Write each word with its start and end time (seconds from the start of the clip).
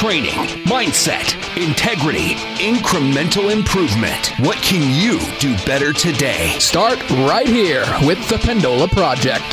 training, 0.00 0.46
mindset, 0.64 1.36
integrity, 1.62 2.30
incremental 2.56 3.52
improvement. 3.52 4.32
What 4.40 4.56
can 4.62 4.80
you 4.98 5.20
do 5.40 5.54
better 5.66 5.92
today? 5.92 6.58
Start 6.58 6.98
right 7.10 7.46
here 7.46 7.84
with 8.06 8.26
the 8.30 8.36
Pendola 8.36 8.90
Project. 8.90 9.44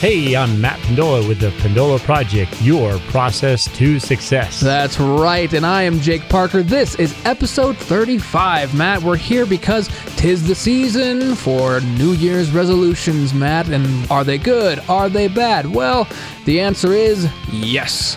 Hey, 0.00 0.34
I'm 0.34 0.60
Matt 0.60 0.80
Pendola 0.80 1.28
with 1.28 1.38
the 1.38 1.50
Pendola 1.50 2.00
Project, 2.00 2.60
your 2.60 2.98
process 2.98 3.72
to 3.76 4.00
success. 4.00 4.58
That's 4.58 4.98
right, 4.98 5.52
and 5.52 5.64
I 5.64 5.82
am 5.82 6.00
Jake 6.00 6.28
Parker. 6.28 6.64
This 6.64 6.96
is 6.96 7.14
episode 7.24 7.76
35. 7.76 8.74
Matt, 8.74 9.00
we're 9.00 9.14
here 9.14 9.46
because 9.46 9.88
tis 10.16 10.44
the 10.44 10.56
season 10.56 11.36
for 11.36 11.80
New 11.82 12.14
Year's 12.14 12.50
resolutions, 12.50 13.32
Matt. 13.32 13.68
And 13.68 14.10
are 14.10 14.24
they 14.24 14.38
good? 14.38 14.80
Are 14.88 15.08
they 15.08 15.28
bad? 15.28 15.66
Well, 15.66 16.08
the 16.46 16.60
answer 16.60 16.92
is 16.92 17.30
yes. 17.52 18.16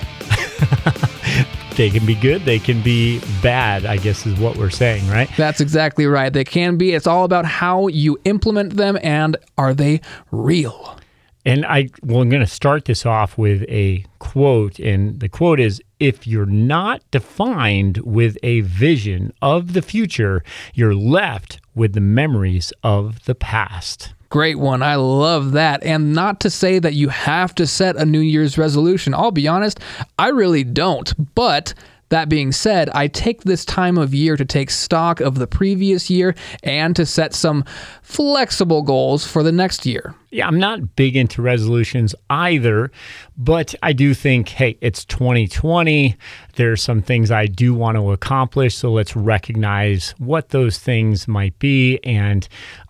They 1.79 1.89
can 1.89 2.05
be 2.05 2.15
good, 2.15 2.43
they 2.43 2.59
can 2.59 2.81
be 2.81 3.21
bad, 3.41 3.85
I 3.85 3.95
guess 3.95 4.25
is 4.25 4.37
what 4.37 4.57
we're 4.57 4.69
saying, 4.69 5.07
right? 5.07 5.29
That's 5.37 5.61
exactly 5.61 6.07
right. 6.07 6.31
They 6.31 6.43
can 6.43 6.75
be. 6.75 6.91
It's 6.91 7.07
all 7.07 7.23
about 7.23 7.45
how 7.45 7.87
you 7.87 8.19
implement 8.25 8.75
them 8.75 8.99
and 9.01 9.37
are 9.57 9.73
they 9.73 10.01
real? 10.29 10.99
And 11.45 11.65
I, 11.65 11.87
well, 12.03 12.21
I'm 12.21 12.29
going 12.29 12.41
to 12.41 12.47
start 12.47 12.83
this 12.83 13.05
off 13.05 13.37
with 13.37 13.63
a 13.69 14.03
quote. 14.19 14.77
And 14.77 15.21
the 15.21 15.29
quote 15.29 15.61
is 15.61 15.81
If 16.01 16.27
you're 16.27 16.45
not 16.45 17.01
defined 17.11 17.99
with 17.99 18.37
a 18.43 18.59
vision 18.59 19.31
of 19.41 19.71
the 19.71 19.81
future, 19.81 20.43
you're 20.73 20.93
left 20.93 21.61
with 21.75 21.93
the 21.93 22.01
memories 22.01 22.73
of 22.83 23.23
the 23.23 23.35
past. 23.35 24.13
Great 24.29 24.59
one. 24.59 24.83
I 24.83 24.95
love 24.95 25.53
that. 25.53 25.83
And 25.83 26.13
not 26.13 26.39
to 26.41 26.49
say 26.49 26.77
that 26.79 26.93
you 26.93 27.09
have 27.09 27.55
to 27.55 27.65
set 27.65 27.95
a 27.95 28.05
New 28.05 28.19
Year's 28.19 28.57
resolution. 28.57 29.13
I'll 29.13 29.31
be 29.31 29.47
honest, 29.47 29.79
I 30.19 30.27
really 30.27 30.63
don't. 30.63 31.11
But 31.33 31.73
that 32.09 32.27
being 32.27 32.51
said, 32.51 32.89
I 32.89 33.07
take 33.07 33.43
this 33.43 33.63
time 33.63 33.97
of 33.97 34.13
year 34.13 34.35
to 34.35 34.45
take 34.45 34.71
stock 34.71 35.19
of 35.19 35.35
the 35.35 35.47
previous 35.47 36.09
year 36.09 36.35
and 36.63 36.95
to 36.95 37.05
set 37.05 37.33
some 37.33 37.63
flexible 38.01 38.81
goals 38.81 39.25
for 39.25 39.43
the 39.43 39.51
next 39.51 39.85
year. 39.85 40.15
Yeah, 40.31 40.47
I'm 40.47 40.59
not 40.59 40.95
big 40.95 41.15
into 41.15 41.41
resolutions 41.41 42.13
either, 42.29 42.91
but 43.37 43.73
I 43.81 43.93
do 43.93 44.13
think, 44.13 44.49
hey, 44.49 44.77
it's 44.81 45.05
2020. 45.05 46.17
There's 46.55 46.83
some 46.83 47.01
things 47.01 47.31
I 47.31 47.45
do 47.45 47.73
want 47.73 47.95
to 47.97 48.11
accomplish. 48.11 48.75
So 48.75 48.91
let's 48.91 49.15
recognize 49.15 50.13
what 50.17 50.49
those 50.49 50.77
things 50.79 51.27
might 51.27 51.57
be 51.59 51.99
and 52.03 52.47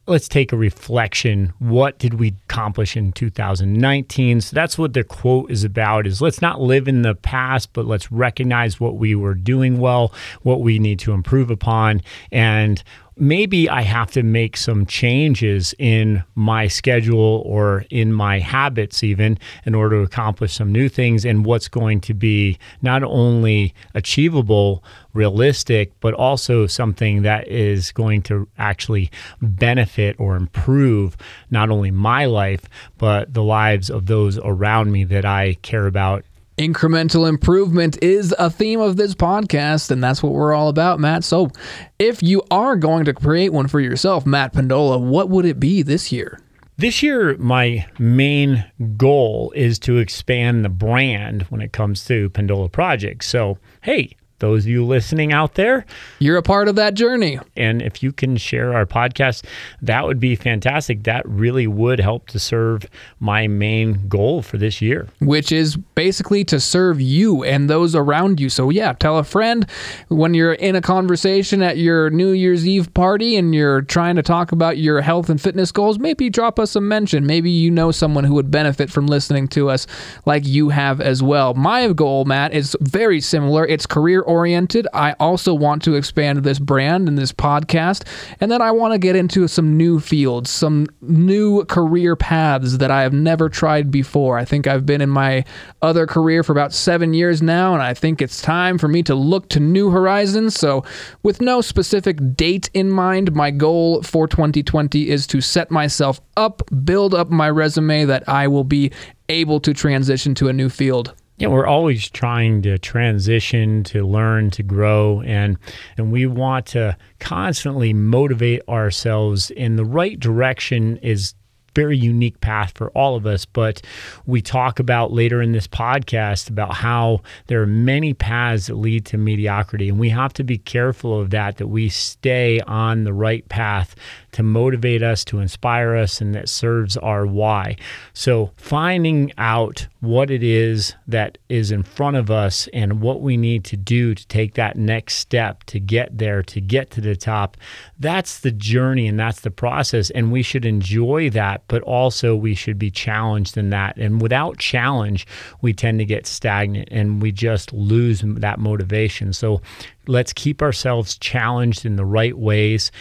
let's 0.09 0.27
take 0.27 0.51
a 0.51 0.57
reflection. 0.57 1.53
What 1.59 1.99
did 1.99 2.15
we 2.15 2.35
accomplish 2.49 2.97
in 2.97 3.11
2019? 3.11 4.41
So 4.41 4.55
that's 4.55 4.77
what 4.77 4.93
the 4.93 5.03
quote 5.03 5.51
is 5.51 5.63
about 5.63 6.07
is 6.07 6.21
let's 6.21 6.41
not 6.41 6.59
live 6.59 6.87
in 6.87 7.03
the 7.03 7.15
past, 7.15 7.71
but 7.73 7.85
let's 7.85 8.11
recognize 8.11 8.79
what 8.79 8.97
we 8.97 9.13
were 9.13 9.35
doing 9.35 9.77
well, 9.77 10.13
what 10.41 10.61
we 10.61 10.79
need 10.79 10.99
to 10.99 11.13
improve 11.13 11.51
upon 11.51 12.01
and 12.31 12.83
maybe 13.19 13.69
I 13.69 13.81
have 13.81 14.11
to 14.11 14.23
make 14.23 14.55
some 14.57 14.85
changes 14.85 15.75
in 15.77 16.23
my 16.35 16.67
schedule 16.67 17.43
or 17.45 17.85
in 17.89 18.13
my 18.13 18.39
habits, 18.39 19.03
even 19.03 19.37
in 19.65 19.75
order 19.75 19.97
to 19.97 20.03
accomplish 20.03 20.53
some 20.53 20.71
new 20.71 20.89
things 20.89 21.25
and 21.25 21.45
what's 21.45 21.67
going 21.67 22.01
to 22.01 22.13
be 22.13 22.57
not 22.81 23.03
only 23.03 23.73
achievable, 23.93 24.83
realistic, 25.13 25.91
but 25.99 26.13
also 26.13 26.65
something 26.67 27.23
that 27.23 27.47
is 27.47 27.91
going 27.91 28.21
to 28.23 28.47
actually 28.57 29.11
benefit 29.41 30.15
or 30.19 30.35
improve 30.35 31.17
not 31.51 31.69
only 31.69 31.91
my 31.91 32.25
life, 32.25 32.63
but 32.97 33.33
the 33.33 33.43
lives 33.43 33.89
of 33.89 34.05
those 34.05 34.37
around 34.39 34.91
me 34.91 35.03
that 35.03 35.25
I 35.25 35.55
care 35.61 35.87
about 35.87 36.23
Incremental 36.59 37.25
improvement 37.29 37.97
is 38.03 38.35
a 38.37 38.49
theme 38.49 38.81
of 38.81 38.97
this 38.97 39.15
podcast, 39.15 39.91
and 39.91 40.03
that's 40.03 40.21
what 40.21 40.33
we're 40.33 40.53
all 40.53 40.67
about, 40.67 40.99
Matt. 40.99 41.23
So, 41.23 41.51
if 41.99 42.21
you 42.21 42.43
are 42.51 42.75
going 42.75 43.05
to 43.05 43.13
create 43.13 43.53
one 43.53 43.69
for 43.69 43.79
yourself, 43.79 44.25
Matt 44.25 44.53
Pendola, 44.53 44.99
what 44.99 45.29
would 45.29 45.45
it 45.45 45.57
be 45.57 45.83
this 45.83 46.11
year? 46.11 46.37
This 46.75 47.01
year, 47.01 47.37
my 47.37 47.85
main 47.97 48.65
goal 48.97 49.53
is 49.55 49.79
to 49.79 49.99
expand 49.99 50.65
the 50.65 50.69
brand 50.69 51.43
when 51.43 51.61
it 51.61 51.71
comes 51.71 52.03
to 52.07 52.29
Pendola 52.31 52.69
Project. 52.69 53.23
So, 53.23 53.57
hey, 53.79 54.17
those 54.39 54.65
of 54.65 54.69
you 54.69 54.85
listening 54.85 55.31
out 55.31 55.55
there, 55.55 55.85
you're 56.19 56.37
a 56.37 56.43
part 56.43 56.67
of 56.67 56.75
that 56.75 56.93
journey. 56.93 57.39
And 57.55 57.81
if 57.81 58.01
you 58.01 58.11
can 58.11 58.37
share 58.37 58.73
our 58.73 58.85
podcast, 58.85 59.45
that 59.81 60.05
would 60.05 60.19
be 60.19 60.35
fantastic. 60.35 61.03
That 61.03 61.27
really 61.27 61.67
would 61.67 61.99
help 61.99 62.27
to 62.27 62.39
serve 62.39 62.85
my 63.19 63.47
main 63.47 64.07
goal 64.07 64.41
for 64.41 64.57
this 64.57 64.81
year, 64.81 65.07
which 65.19 65.51
is 65.51 65.75
basically 65.75 66.43
to 66.45 66.59
serve 66.59 67.01
you 67.01 67.43
and 67.43 67.69
those 67.69 67.95
around 67.95 68.39
you. 68.39 68.49
So, 68.49 68.69
yeah, 68.69 68.93
tell 68.93 69.17
a 69.17 69.23
friend 69.23 69.65
when 70.07 70.33
you're 70.33 70.53
in 70.53 70.75
a 70.75 70.81
conversation 70.81 71.61
at 71.61 71.77
your 71.77 72.09
New 72.09 72.31
Year's 72.31 72.67
Eve 72.67 72.93
party 72.93 73.35
and 73.35 73.53
you're 73.53 73.81
trying 73.81 74.15
to 74.15 74.23
talk 74.23 74.51
about 74.51 74.77
your 74.77 75.01
health 75.01 75.29
and 75.29 75.41
fitness 75.41 75.71
goals, 75.71 75.99
maybe 75.99 76.29
drop 76.29 76.59
us 76.59 76.75
a 76.75 76.81
mention. 76.81 77.25
Maybe 77.25 77.51
you 77.51 77.71
know 77.71 77.91
someone 77.91 78.23
who 78.23 78.33
would 78.35 78.51
benefit 78.51 78.89
from 78.89 79.07
listening 79.07 79.47
to 79.49 79.69
us 79.69 79.87
like 80.25 80.47
you 80.47 80.69
have 80.69 81.01
as 81.01 81.21
well. 81.21 81.53
My 81.53 81.91
goal, 81.93 82.25
Matt, 82.25 82.53
is 82.53 82.75
very 82.81 83.21
similar. 83.21 83.65
It's 83.65 83.85
career 83.85 84.23
oriented. 84.29 84.87
I 84.93 85.13
also 85.13 85.53
want 85.53 85.81
to 85.83 85.95
expand 85.95 86.43
this 86.43 86.59
brand 86.59 87.07
and 87.07 87.17
this 87.17 87.33
podcast. 87.33 88.07
And 88.39 88.51
then 88.51 88.61
I 88.61 88.71
want 88.71 88.93
to 88.93 88.99
get 88.99 89.15
into 89.15 89.47
some 89.47 89.75
new 89.75 89.99
fields, 89.99 90.51
some 90.51 90.85
new 91.01 91.65
career 91.65 92.15
paths 92.15 92.77
that 92.77 92.91
I 92.91 93.01
have 93.01 93.11
never 93.11 93.49
tried 93.49 93.89
before. 93.89 94.37
I 94.37 94.45
think 94.45 94.67
I've 94.67 94.85
been 94.85 95.01
in 95.01 95.09
my 95.09 95.43
other 95.81 96.05
career 96.05 96.43
for 96.43 96.51
about 96.51 96.73
seven 96.73 97.13
years 97.13 97.41
now, 97.41 97.73
and 97.73 97.81
I 97.81 97.95
think 97.95 98.21
it's 98.21 98.41
time 98.41 98.77
for 98.77 98.87
me 98.87 99.01
to 99.03 99.15
look 99.15 99.49
to 99.49 99.59
new 99.59 99.89
horizons. 99.89 100.55
So, 100.55 100.83
with 101.23 101.41
no 101.41 101.61
specific 101.61 102.35
date 102.35 102.69
in 102.73 102.91
mind, 102.91 103.33
my 103.33 103.49
goal 103.49 104.03
for 104.03 104.27
2020 104.27 105.09
is 105.09 105.25
to 105.27 105.41
set 105.41 105.71
myself 105.71 106.21
up, 106.37 106.61
build 106.83 107.15
up 107.15 107.29
my 107.29 107.49
resume 107.49 108.05
that 108.05 108.29
I 108.29 108.47
will 108.47 108.63
be 108.63 108.91
able 109.27 109.59
to 109.61 109.73
transition 109.73 110.35
to 110.35 110.49
a 110.49 110.53
new 110.53 110.69
field 110.69 111.15
yeah, 111.39 111.47
we're 111.47 111.65
always 111.65 112.09
trying 112.09 112.61
to 112.63 112.77
transition, 112.77 113.83
to 113.85 114.05
learn, 114.05 114.51
to 114.51 114.61
grow, 114.61 115.21
and 115.21 115.57
and 115.97 116.11
we 116.11 116.25
want 116.25 116.65
to 116.67 116.97
constantly 117.19 117.93
motivate 117.93 118.61
ourselves 118.67 119.49
in 119.51 119.77
the 119.77 119.85
right 119.85 120.19
direction. 120.19 120.97
Is 120.97 121.33
very 121.75 121.97
unique 121.97 122.41
path 122.41 122.73
for 122.75 122.89
all 122.91 123.15
of 123.15 123.25
us. 123.25 123.45
But 123.45 123.81
we 124.25 124.41
talk 124.41 124.79
about 124.79 125.13
later 125.13 125.41
in 125.41 125.53
this 125.53 125.67
podcast 125.67 126.49
about 126.49 126.73
how 126.73 127.21
there 127.47 127.61
are 127.61 127.67
many 127.67 128.13
paths 128.13 128.67
that 128.67 128.75
lead 128.75 129.05
to 129.05 129.17
mediocrity. 129.17 129.87
And 129.87 129.99
we 129.99 130.09
have 130.09 130.33
to 130.33 130.43
be 130.43 130.57
careful 130.57 131.19
of 131.19 131.29
that, 131.29 131.57
that 131.57 131.67
we 131.67 131.87
stay 131.87 132.59
on 132.61 133.03
the 133.03 133.13
right 133.13 133.47
path 133.47 133.95
to 134.31 134.43
motivate 134.43 135.03
us, 135.03 135.23
to 135.25 135.39
inspire 135.39 135.95
us, 135.95 136.21
and 136.21 136.35
that 136.35 136.49
serves 136.49 136.97
our 136.97 137.25
why. 137.25 137.75
So 138.13 138.51
finding 138.57 139.31
out 139.37 139.87
what 140.01 140.31
it 140.31 140.43
is 140.43 140.93
that 141.07 141.37
is 141.49 141.71
in 141.71 141.83
front 141.83 142.17
of 142.17 142.31
us 142.31 142.67
and 142.73 143.01
what 143.01 143.21
we 143.21 143.37
need 143.37 143.63
to 143.65 143.77
do 143.77 144.15
to 144.15 144.27
take 144.27 144.53
that 144.53 144.77
next 144.77 145.15
step 145.15 145.63
to 145.65 145.79
get 145.79 146.17
there, 146.17 146.43
to 146.43 146.61
get 146.61 146.91
to 146.91 147.01
the 147.01 147.15
top, 147.15 147.57
that's 147.99 148.39
the 148.39 148.51
journey 148.51 149.07
and 149.07 149.19
that's 149.19 149.41
the 149.41 149.51
process. 149.51 150.09
And 150.11 150.31
we 150.31 150.43
should 150.43 150.65
enjoy 150.65 151.29
that, 151.31 151.63
but 151.67 151.81
also 151.83 152.35
we 152.35 152.55
should 152.55 152.79
be 152.79 152.91
challenged 152.91 153.57
in 153.57 153.69
that. 153.71 153.97
And 153.97 154.21
without 154.21 154.57
challenge, 154.57 155.27
we 155.61 155.73
tend 155.73 155.99
to 155.99 156.05
get 156.05 156.27
stagnant 156.27 156.89
and 156.91 157.21
we 157.21 157.31
just 157.31 157.73
lose 157.73 158.21
that 158.25 158.59
motivation. 158.59 159.33
So 159.33 159.61
let's 160.07 160.33
keep 160.33 160.61
ourselves 160.61 161.17
challenged 161.17 161.85
in 161.85 161.95
the 161.95 162.05
right 162.05 162.37
ways 162.37 162.91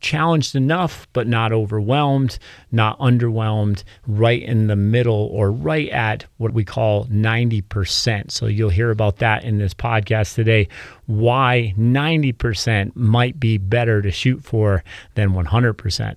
challenged 0.00 0.54
enough, 0.54 1.06
but 1.12 1.26
not 1.26 1.52
overwhelmed, 1.52 2.38
not 2.72 2.98
underwhelmed, 2.98 3.82
right 4.06 4.42
in 4.42 4.66
the 4.66 4.76
middle 4.76 5.28
or 5.32 5.50
right 5.50 5.88
at 5.90 6.24
what 6.36 6.52
we 6.52 6.64
call 6.64 7.06
90%. 7.06 8.30
So 8.30 8.46
you'll 8.46 8.70
hear 8.70 8.90
about 8.90 9.18
that 9.18 9.44
in 9.44 9.58
this 9.58 9.74
podcast 9.74 10.34
today 10.34 10.68
why 11.06 11.74
90% 11.78 12.96
might 12.96 13.38
be 13.38 13.58
better 13.58 14.02
to 14.02 14.10
shoot 14.10 14.44
for 14.44 14.82
than 15.14 15.30
100%. 15.30 16.16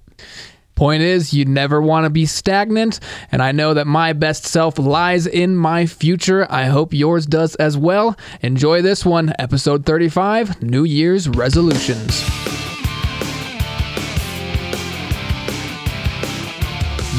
Point 0.79 1.03
is, 1.03 1.33
you 1.33 1.43
never 1.43 1.81
want 1.81 2.05
to 2.05 2.09
be 2.09 2.25
stagnant, 2.25 3.01
and 3.33 3.43
I 3.43 3.51
know 3.51 3.73
that 3.73 3.85
my 3.85 4.13
best 4.13 4.45
self 4.45 4.79
lies 4.79 5.27
in 5.27 5.57
my 5.57 5.85
future. 5.85 6.47
I 6.49 6.65
hope 6.67 6.93
yours 6.93 7.25
does 7.25 7.55
as 7.55 7.77
well. 7.77 8.17
Enjoy 8.41 8.81
this 8.81 9.05
one, 9.05 9.33
episode 9.39 9.85
35 9.85 10.63
New 10.63 10.85
Year's 10.85 11.27
Resolutions. 11.27 12.58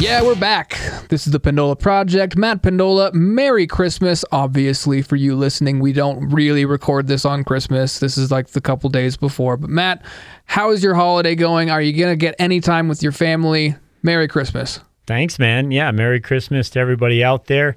Yeah, 0.01 0.23
we're 0.23 0.35
back. 0.35 0.79
This 1.11 1.27
is 1.27 1.33
the 1.35 1.39
Pendola 1.39 1.79
Project. 1.79 2.35
Matt 2.35 2.63
Pendola, 2.63 3.13
Merry 3.13 3.67
Christmas. 3.67 4.25
Obviously, 4.33 5.03
for 5.03 5.17
you 5.17 5.37
listening, 5.37 5.79
we 5.79 5.93
don't 5.93 6.31
really 6.31 6.65
record 6.65 7.07
this 7.07 7.27
on 7.27 7.45
Christmas. 7.45 7.99
This 7.99 8.17
is 8.17 8.31
like 8.31 8.49
the 8.49 8.63
couple 8.63 8.89
days 8.89 9.19
before. 9.19 9.59
But, 9.59 9.69
Matt, 9.69 10.03
how 10.47 10.71
is 10.71 10.83
your 10.83 10.95
holiday 10.95 11.35
going? 11.35 11.71
Are 11.71 11.83
you 11.83 11.93
going 11.93 12.13
to 12.13 12.17
get 12.17 12.35
any 12.39 12.61
time 12.61 12.89
with 12.89 13.03
your 13.03 13.13
family? 13.13 13.77
Merry 14.03 14.27
Christmas. 14.27 14.81
Thanks, 15.07 15.39
man. 15.39 15.71
Yeah, 15.71 15.91
Merry 15.91 16.21
Christmas 16.21 16.71
to 16.71 16.81
everybody 16.81 17.23
out 17.23 17.45
there. 17.45 17.77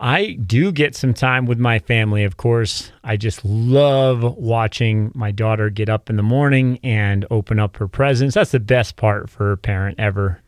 I 0.00 0.38
do 0.46 0.72
get 0.72 0.96
some 0.96 1.12
time 1.12 1.44
with 1.44 1.58
my 1.58 1.80
family, 1.80 2.24
of 2.24 2.38
course. 2.38 2.92
I 3.04 3.18
just 3.18 3.44
love 3.44 4.22
watching 4.38 5.12
my 5.14 5.32
daughter 5.32 5.68
get 5.68 5.90
up 5.90 6.08
in 6.08 6.16
the 6.16 6.22
morning 6.22 6.78
and 6.82 7.26
open 7.30 7.58
up 7.58 7.76
her 7.76 7.88
presents. 7.88 8.36
That's 8.36 8.52
the 8.52 8.60
best 8.60 8.96
part 8.96 9.28
for 9.28 9.52
a 9.52 9.58
parent 9.58 10.00
ever. 10.00 10.40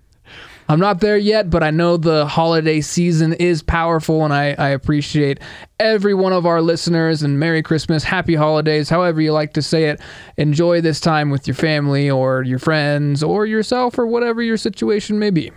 I'm 0.71 0.79
not 0.79 1.01
there 1.01 1.19
yet, 1.19 1.51
but 1.51 1.65
I 1.65 1.73
know 1.73 1.97
the 1.97 2.27
holiday 2.27 2.81
season 2.81 3.33
is 3.33 3.61
powerful, 3.61 4.25
and 4.25 4.33
I, 4.33 4.55
I 4.57 4.69
appreciate 4.69 5.41
every 5.81 6.15
one 6.15 6.33
of 6.33 6.47
our 6.47 6.63
listeners. 6.63 7.25
And 7.25 7.41
Merry 7.41 7.61
Christmas, 7.61 8.05
Happy 8.05 8.37
Holidays, 8.37 8.89
however 8.89 9.21
you 9.21 9.33
like 9.33 9.53
to 9.55 9.63
say 9.63 9.87
it. 9.87 10.01
Enjoy 10.37 10.81
this 10.81 11.01
time 11.01 11.29
with 11.29 11.49
your 11.49 11.57
family 11.57 12.09
or 12.09 12.45
your 12.45 12.61
friends 12.61 13.21
or 13.21 13.47
yourself 13.47 13.99
or 13.99 14.07
whatever 14.07 14.43
your 14.43 14.57
situation 14.57 15.19
may 15.19 15.31
be. 15.31 15.51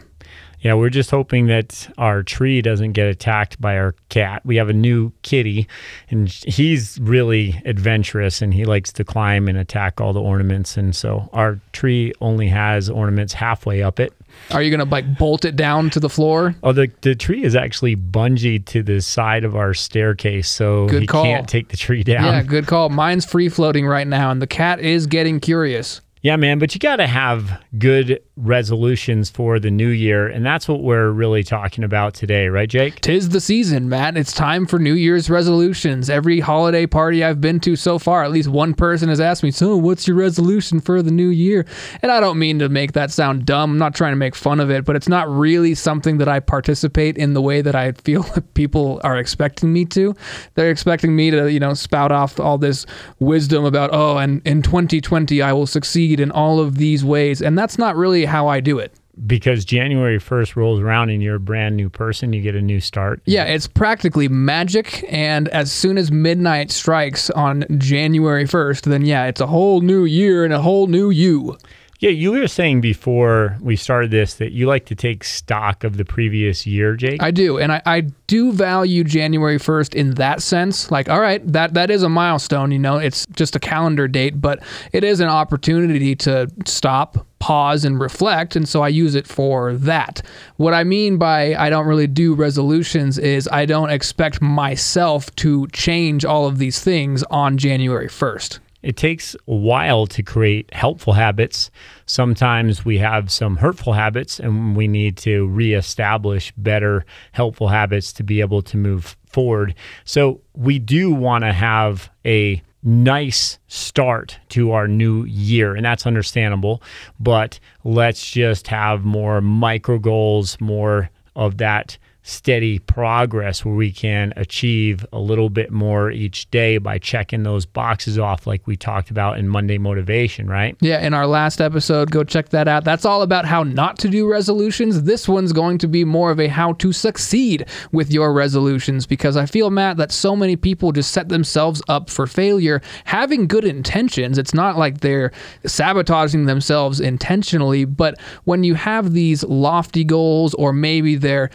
Yeah, 0.61 0.73
we're 0.73 0.89
just 0.89 1.11
hoping 1.11 1.45
that 1.45 1.93
our 1.99 2.23
tree 2.23 2.63
doesn't 2.63 2.93
get 2.93 3.05
attacked 3.05 3.61
by 3.61 3.77
our 3.77 3.93
cat. 4.09 4.43
We 4.43 4.55
have 4.55 4.69
a 4.69 4.73
new 4.73 5.11
kitty, 5.21 5.67
and 6.09 6.27
he's 6.27 6.97
really 6.99 7.61
adventurous 7.65 8.41
and 8.41 8.51
he 8.51 8.65
likes 8.65 8.91
to 8.93 9.03
climb 9.03 9.47
and 9.47 9.59
attack 9.59 10.01
all 10.01 10.13
the 10.13 10.21
ornaments. 10.21 10.75
And 10.75 10.95
so 10.95 11.29
our 11.33 11.59
tree 11.71 12.13
only 12.19 12.47
has 12.47 12.89
ornaments 12.89 13.33
halfway 13.33 13.83
up 13.83 13.99
it. 13.99 14.11
Are 14.51 14.61
you 14.61 14.69
gonna 14.71 14.89
like 14.89 15.17
bolt 15.17 15.45
it 15.45 15.55
down 15.55 15.89
to 15.91 15.99
the 15.99 16.09
floor? 16.09 16.55
Oh, 16.63 16.73
the, 16.73 16.91
the 17.01 17.15
tree 17.15 17.43
is 17.43 17.55
actually 17.55 17.95
bungee 17.95 18.63
to 18.67 18.83
the 18.83 19.01
side 19.01 19.43
of 19.43 19.55
our 19.55 19.73
staircase, 19.73 20.49
so 20.49 20.87
Good 20.87 21.01
he 21.01 21.07
call. 21.07 21.23
can't 21.23 21.47
take 21.47 21.69
the 21.69 21.77
tree 21.77 22.03
down. 22.03 22.25
Yeah, 22.25 22.43
good 22.43 22.67
call. 22.67 22.89
Mine's 22.89 23.25
free 23.25 23.49
floating 23.49 23.87
right 23.87 24.07
now, 24.07 24.31
and 24.31 24.41
the 24.41 24.47
cat 24.47 24.79
is 24.79 25.07
getting 25.07 25.39
curious. 25.39 26.01
Yeah, 26.21 26.37
man, 26.37 26.57
but 26.57 26.73
you 26.73 26.79
got 26.79 26.97
to 26.97 27.07
have 27.07 27.61
good 27.77 28.21
resolutions 28.35 29.29
for 29.29 29.59
the 29.59 29.69
new 29.69 29.89
year. 29.89 30.27
And 30.27 30.43
that's 30.43 30.67
what 30.67 30.81
we're 30.81 31.11
really 31.11 31.43
talking 31.43 31.83
about 31.83 32.15
today, 32.15 32.47
right, 32.47 32.67
Jake? 32.67 32.99
Tis 33.01 33.29
the 33.29 33.39
season, 33.39 33.89
Matt. 33.89 34.17
It's 34.17 34.33
time 34.33 34.65
for 34.65 34.79
New 34.79 34.95
Year's 34.95 35.29
resolutions. 35.29 36.09
Every 36.09 36.39
holiday 36.39 36.87
party 36.87 37.23
I've 37.23 37.39
been 37.39 37.59
to 37.61 37.75
so 37.75 37.99
far, 37.99 38.23
at 38.23 38.31
least 38.31 38.49
one 38.49 38.73
person 38.73 39.09
has 39.09 39.19
asked 39.19 39.43
me, 39.43 39.51
So, 39.51 39.77
what's 39.77 40.07
your 40.07 40.17
resolution 40.17 40.81
for 40.81 41.03
the 41.03 41.11
new 41.11 41.29
year? 41.29 41.65
And 42.01 42.11
I 42.11 42.19
don't 42.19 42.39
mean 42.39 42.57
to 42.59 42.69
make 42.69 42.93
that 42.93 43.11
sound 43.11 43.45
dumb. 43.45 43.71
I'm 43.71 43.77
not 43.77 43.93
trying 43.93 44.13
to 44.13 44.17
make 44.17 44.35
fun 44.35 44.59
of 44.59 44.71
it, 44.71 44.83
but 44.83 44.95
it's 44.95 45.07
not 45.07 45.29
really 45.29 45.75
something 45.75 46.17
that 46.17 46.27
I 46.27 46.39
participate 46.39 47.17
in 47.17 47.33
the 47.33 47.41
way 47.41 47.61
that 47.61 47.75
I 47.75 47.91
feel 47.91 48.23
people 48.55 48.99
are 49.03 49.17
expecting 49.17 49.71
me 49.71 49.85
to. 49.85 50.15
They're 50.55 50.71
expecting 50.71 51.15
me 51.15 51.29
to, 51.29 51.51
you 51.51 51.59
know, 51.59 51.75
spout 51.75 52.11
off 52.11 52.39
all 52.39 52.57
this 52.57 52.87
wisdom 53.19 53.63
about, 53.63 53.91
oh, 53.93 54.17
and 54.17 54.41
in 54.43 54.63
2020, 54.63 55.41
I 55.41 55.53
will 55.53 55.67
succeed 55.67 56.19
in 56.19 56.31
all 56.31 56.59
of 56.59 56.77
these 56.77 57.05
ways. 57.05 57.39
And 57.39 57.57
that's 57.57 57.77
not 57.77 57.95
really 57.95 58.22
how 58.25 58.47
I 58.47 58.59
do 58.59 58.79
it. 58.79 58.93
Because 59.27 59.63
January 59.63 60.17
1st 60.17 60.55
rolls 60.55 60.79
around 60.79 61.11
and 61.11 61.21
you're 61.21 61.35
a 61.35 61.39
brand 61.39 61.77
new 61.77 61.87
person, 61.87 62.33
you 62.33 62.41
get 62.41 62.55
a 62.55 62.61
new 62.61 62.79
start. 62.79 63.21
Yeah, 63.25 63.43
it's 63.43 63.67
practically 63.67 64.27
magic. 64.27 65.05
And 65.07 65.49
as 65.49 65.71
soon 65.71 65.99
as 65.99 66.11
midnight 66.11 66.71
strikes 66.71 67.29
on 67.29 67.63
January 67.77 68.45
1st, 68.45 68.81
then 68.85 69.05
yeah, 69.05 69.25
it's 69.25 69.39
a 69.39 69.45
whole 69.45 69.81
new 69.81 70.05
year 70.05 70.43
and 70.43 70.51
a 70.51 70.61
whole 70.61 70.87
new 70.87 71.11
you. 71.11 71.55
Yeah, 72.03 72.09
you 72.09 72.33
were 72.33 72.49
saying 72.49 72.81
before 72.81 73.57
we 73.61 73.77
started 73.77 74.11
this 74.11 74.33
that 74.33 74.51
you 74.51 74.67
like 74.67 74.85
to 74.87 74.95
take 74.95 75.23
stock 75.23 75.85
of 75.85 75.95
the 75.95 76.03
previous 76.03 76.67
year, 76.67 76.97
Jake. 76.97 77.23
I 77.23 77.31
do. 77.31 77.57
And 77.59 77.71
I, 77.71 77.81
I 77.85 78.01
do 78.27 78.51
value 78.51 79.05
January 79.05 79.57
1st 79.57 79.95
in 79.95 80.15
that 80.15 80.41
sense. 80.41 80.91
Like, 80.91 81.07
all 81.07 81.21
right, 81.21 81.41
that, 81.53 81.75
that 81.75 81.89
is 81.89 82.03
a 82.03 82.09
milestone, 82.09 82.71
you 82.71 82.79
know, 82.79 82.97
it's 82.97 83.25
just 83.27 83.55
a 83.55 83.59
calendar 83.59 84.09
date, 84.09 84.41
but 84.41 84.61
it 84.91 85.05
is 85.05 85.21
an 85.21 85.29
opportunity 85.29 86.13
to 86.17 86.49
stop, 86.65 87.25
pause, 87.43 87.83
and 87.83 87.99
reflect. 87.99 88.55
And 88.55 88.69
so 88.69 88.83
I 88.83 88.87
use 88.87 89.15
it 89.15 89.27
for 89.27 89.73
that. 89.73 90.21
What 90.55 90.73
I 90.73 90.85
mean 90.85 91.17
by 91.17 91.55
I 91.55 91.69
don't 91.69 91.85
really 91.85 92.07
do 92.07 92.35
resolutions 92.35 93.17
is 93.17 93.49
I 93.51 93.65
don't 93.65 93.89
expect 93.89 94.41
myself 94.41 95.29
to 95.35 95.67
change 95.73 96.23
all 96.23 96.47
of 96.47 96.57
these 96.57 96.79
things 96.79 97.21
on 97.23 97.57
January 97.57 98.07
1st. 98.07 98.59
It 98.81 98.95
takes 98.95 99.35
a 99.45 99.55
while 99.55 100.07
to 100.07 100.23
create 100.23 100.73
helpful 100.73 101.11
habits. 101.11 101.69
Sometimes 102.05 102.85
we 102.85 102.97
have 102.99 103.29
some 103.29 103.57
hurtful 103.57 103.91
habits 103.91 104.39
and 104.39 104.77
we 104.77 104.87
need 104.87 105.17
to 105.17 105.47
reestablish 105.47 106.53
better 106.55 107.05
helpful 107.33 107.67
habits 107.67 108.13
to 108.13 108.23
be 108.23 108.39
able 108.39 108.61
to 108.61 108.77
move 108.77 109.17
forward. 109.25 109.75
So 110.05 110.39
we 110.55 110.79
do 110.79 111.13
want 111.13 111.43
to 111.43 111.51
have 111.51 112.09
a 112.25 112.61
nice 112.83 113.59
start 113.67 114.39
to 114.49 114.71
our 114.71 114.87
new 114.87 115.23
year 115.23 115.75
and 115.75 115.85
that's 115.85 116.05
understandable 116.05 116.81
but 117.19 117.59
let's 117.83 118.29
just 118.31 118.67
have 118.67 119.05
more 119.05 119.39
micro 119.39 119.97
goals 119.97 120.59
more 120.59 121.09
of 121.35 121.57
that 121.57 121.97
steady 122.23 122.79
progress 122.79 123.65
where 123.65 123.75
we 123.75 123.91
can 123.91 124.33
achieve 124.37 125.05
a 125.11 125.19
little 125.19 125.49
bit 125.49 125.71
more 125.71 126.09
each 126.09 126.49
day 126.51 126.77
by 126.77 126.97
checking 126.97 127.43
those 127.43 127.65
boxes 127.65 128.17
off 128.17 128.47
like 128.47 128.65
we 128.65 128.77
talked 128.77 129.11
about 129.11 129.37
in 129.37 129.47
Monday 129.47 129.77
motivation, 129.77 130.47
right? 130.47 130.77
Yeah, 130.79 131.05
in 131.05 131.13
our 131.13 131.27
last 131.27 131.59
episode, 131.59 132.11
go 132.11 132.23
check 132.23 132.49
that 132.49 132.67
out. 132.67 132.85
That's 132.85 133.03
all 133.03 133.23
about 133.23 133.45
how 133.45 133.63
not 133.63 133.99
to 133.99 134.09
do 134.09 134.25
resolutions. 134.25 135.03
This 135.03 135.27
one's 135.27 135.51
going 135.51 135.77
to 135.79 135.87
be 135.87 136.05
more 136.05 136.31
of 136.31 136.39
a 136.39 136.47
how 136.47 136.73
to 136.73 136.93
succeed 136.93 137.67
with 137.91 138.09
your 138.09 138.31
resolutions 138.31 139.05
because 139.05 139.35
I 139.35 139.45
feel, 139.45 139.69
Matt, 139.69 139.97
that 139.97 140.13
so 140.13 140.33
many 140.33 140.55
people 140.55 140.93
just 140.93 141.11
set 141.11 141.27
themselves 141.27 141.81
up 141.89 142.09
for 142.09 142.25
failure 142.25 142.81
having 143.03 143.47
good 143.47 143.65
intentions. 143.65 144.37
It's 144.37 144.53
not 144.53 144.77
like 144.77 145.01
they're 145.01 145.31
sabotaging 145.65 146.45
themselves 146.45 147.01
intentionally, 147.01 147.83
but 147.83 148.17
when 148.45 148.63
you 148.63 148.75
have 148.75 149.11
these 149.11 149.43
lofty 149.43 150.05
goals 150.05 150.53
or 150.53 150.71
maybe 150.71 151.15
they're 151.15 151.49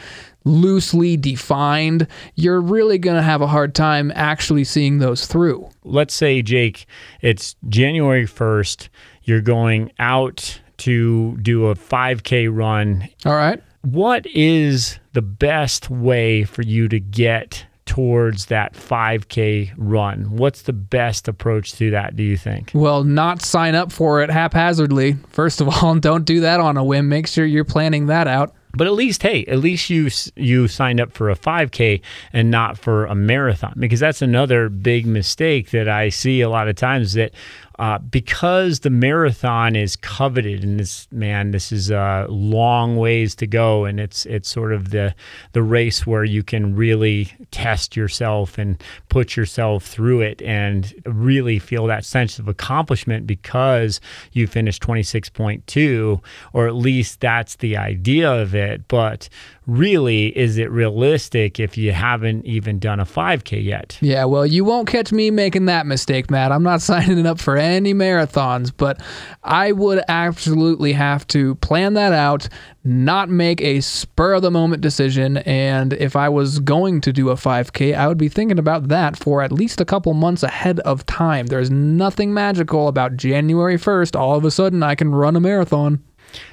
loosely 0.48 1.16
defined, 1.16 2.06
you're 2.34 2.60
really 2.60 2.98
going 2.98 3.16
to 3.16 3.22
have 3.22 3.42
a 3.42 3.46
hard 3.46 3.74
time 3.74 4.10
actually 4.14 4.64
seeing 4.64 4.98
those 4.98 5.26
through. 5.26 5.68
Let's 5.84 6.14
say, 6.14 6.42
Jake, 6.42 6.86
it's 7.20 7.54
January 7.68 8.26
1st, 8.26 8.88
you're 9.24 9.40
going 9.40 9.92
out 9.98 10.60
to 10.78 11.36
do 11.38 11.66
a 11.66 11.74
5K 11.74 12.48
run. 12.50 13.08
All 13.26 13.34
right. 13.34 13.62
What 13.82 14.26
is 14.26 14.98
the 15.12 15.22
best 15.22 15.90
way 15.90 16.44
for 16.44 16.62
you 16.62 16.88
to 16.88 16.98
get 16.98 17.64
towards 17.86 18.46
that 18.46 18.74
5K 18.74 19.72
run? 19.76 20.36
What's 20.36 20.62
the 20.62 20.72
best 20.72 21.26
approach 21.28 21.72
to 21.74 21.90
that, 21.90 22.16
do 22.16 22.22
you 22.22 22.36
think? 22.36 22.70
Well, 22.74 23.04
not 23.04 23.42
sign 23.42 23.74
up 23.74 23.92
for 23.92 24.22
it 24.22 24.30
haphazardly. 24.30 25.14
First 25.28 25.60
of 25.60 25.68
all, 25.68 25.94
don't 26.00 26.24
do 26.24 26.40
that 26.40 26.60
on 26.60 26.76
a 26.76 26.84
whim. 26.84 27.08
Make 27.08 27.26
sure 27.26 27.44
you're 27.46 27.64
planning 27.64 28.06
that 28.06 28.28
out. 28.28 28.54
But 28.72 28.86
at 28.86 28.92
least, 28.92 29.22
hey, 29.22 29.44
at 29.46 29.58
least 29.58 29.90
you 29.90 30.10
you 30.36 30.68
signed 30.68 31.00
up 31.00 31.12
for 31.12 31.30
a 31.30 31.36
5K 31.36 32.00
and 32.32 32.50
not 32.50 32.78
for 32.78 33.06
a 33.06 33.14
marathon 33.14 33.74
because 33.78 34.00
that's 34.00 34.22
another 34.22 34.68
big 34.68 35.06
mistake 35.06 35.70
that 35.70 35.88
I 35.88 36.10
see 36.10 36.40
a 36.40 36.50
lot 36.50 36.68
of 36.68 36.76
times 36.76 37.14
that 37.14 37.32
uh, 37.78 37.98
because 37.98 38.80
the 38.80 38.90
marathon 38.90 39.76
is 39.76 39.96
coveted 39.96 40.64
and 40.64 40.80
this 40.80 41.06
man 41.12 41.52
this 41.52 41.70
is 41.70 41.90
a 41.90 42.26
long 42.28 42.96
ways 42.96 43.34
to 43.34 43.46
go 43.46 43.84
and 43.84 44.00
it's 44.00 44.26
it's 44.26 44.48
sort 44.48 44.72
of 44.72 44.90
the 44.90 45.14
the 45.52 45.62
race 45.62 46.06
where 46.06 46.24
you 46.24 46.42
can 46.42 46.74
really 46.74 47.32
test 47.50 47.96
yourself 47.96 48.58
and 48.58 48.82
put 49.08 49.36
yourself 49.36 49.84
through 49.84 50.20
it 50.20 50.42
and 50.42 50.94
really 51.06 51.58
feel 51.58 51.86
that 51.86 52.04
sense 52.04 52.38
of 52.38 52.48
accomplishment 52.48 53.26
because 53.26 54.00
you 54.32 54.46
finished 54.46 54.82
26.2 54.82 56.22
or 56.52 56.66
at 56.66 56.74
least 56.74 57.20
that's 57.20 57.56
the 57.56 57.76
idea 57.76 58.30
of 58.30 58.54
it. 58.54 58.86
But 58.88 59.28
really 59.68 60.36
is 60.36 60.56
it 60.56 60.70
realistic 60.70 61.60
if 61.60 61.76
you 61.76 61.92
haven't 61.92 62.44
even 62.46 62.78
done 62.78 62.98
a 62.98 63.04
5k 63.04 63.62
yet 63.62 63.98
Yeah, 64.00 64.24
well, 64.24 64.46
you 64.46 64.64
won't 64.64 64.88
catch 64.88 65.12
me 65.12 65.30
making 65.30 65.66
that 65.66 65.86
mistake, 65.86 66.30
Matt. 66.30 66.50
I'm 66.52 66.62
not 66.62 66.80
signing 66.90 67.26
up 67.26 67.38
for 67.38 67.56
any 67.56 67.92
marathons, 67.92 68.72
but 68.74 69.00
I 69.44 69.72
would 69.72 70.02
absolutely 70.08 70.92
have 70.92 71.26
to 71.28 71.54
plan 71.56 71.94
that 71.94 72.12
out, 72.12 72.48
not 72.84 73.28
make 73.28 73.60
a 73.60 73.80
spur 73.82 74.34
of 74.34 74.42
the 74.42 74.50
moment 74.50 74.80
decision. 74.80 75.36
And 75.38 75.92
if 75.92 76.16
I 76.16 76.28
was 76.28 76.58
going 76.60 77.02
to 77.02 77.12
do 77.12 77.28
a 77.28 77.34
5K, 77.34 77.94
I 77.94 78.08
would 78.08 78.18
be 78.18 78.28
thinking 78.28 78.58
about 78.58 78.88
that 78.88 79.16
for 79.16 79.42
at 79.42 79.52
least 79.52 79.80
a 79.80 79.84
couple 79.84 80.14
months 80.14 80.42
ahead 80.42 80.80
of 80.80 81.04
time. 81.06 81.46
There's 81.46 81.70
nothing 81.70 82.32
magical 82.32 82.88
about 82.88 83.16
January 83.16 83.76
1st. 83.76 84.18
All 84.18 84.36
of 84.36 84.44
a 84.44 84.50
sudden, 84.50 84.82
I 84.82 84.94
can 84.94 85.14
run 85.14 85.36
a 85.36 85.40
marathon. 85.40 86.02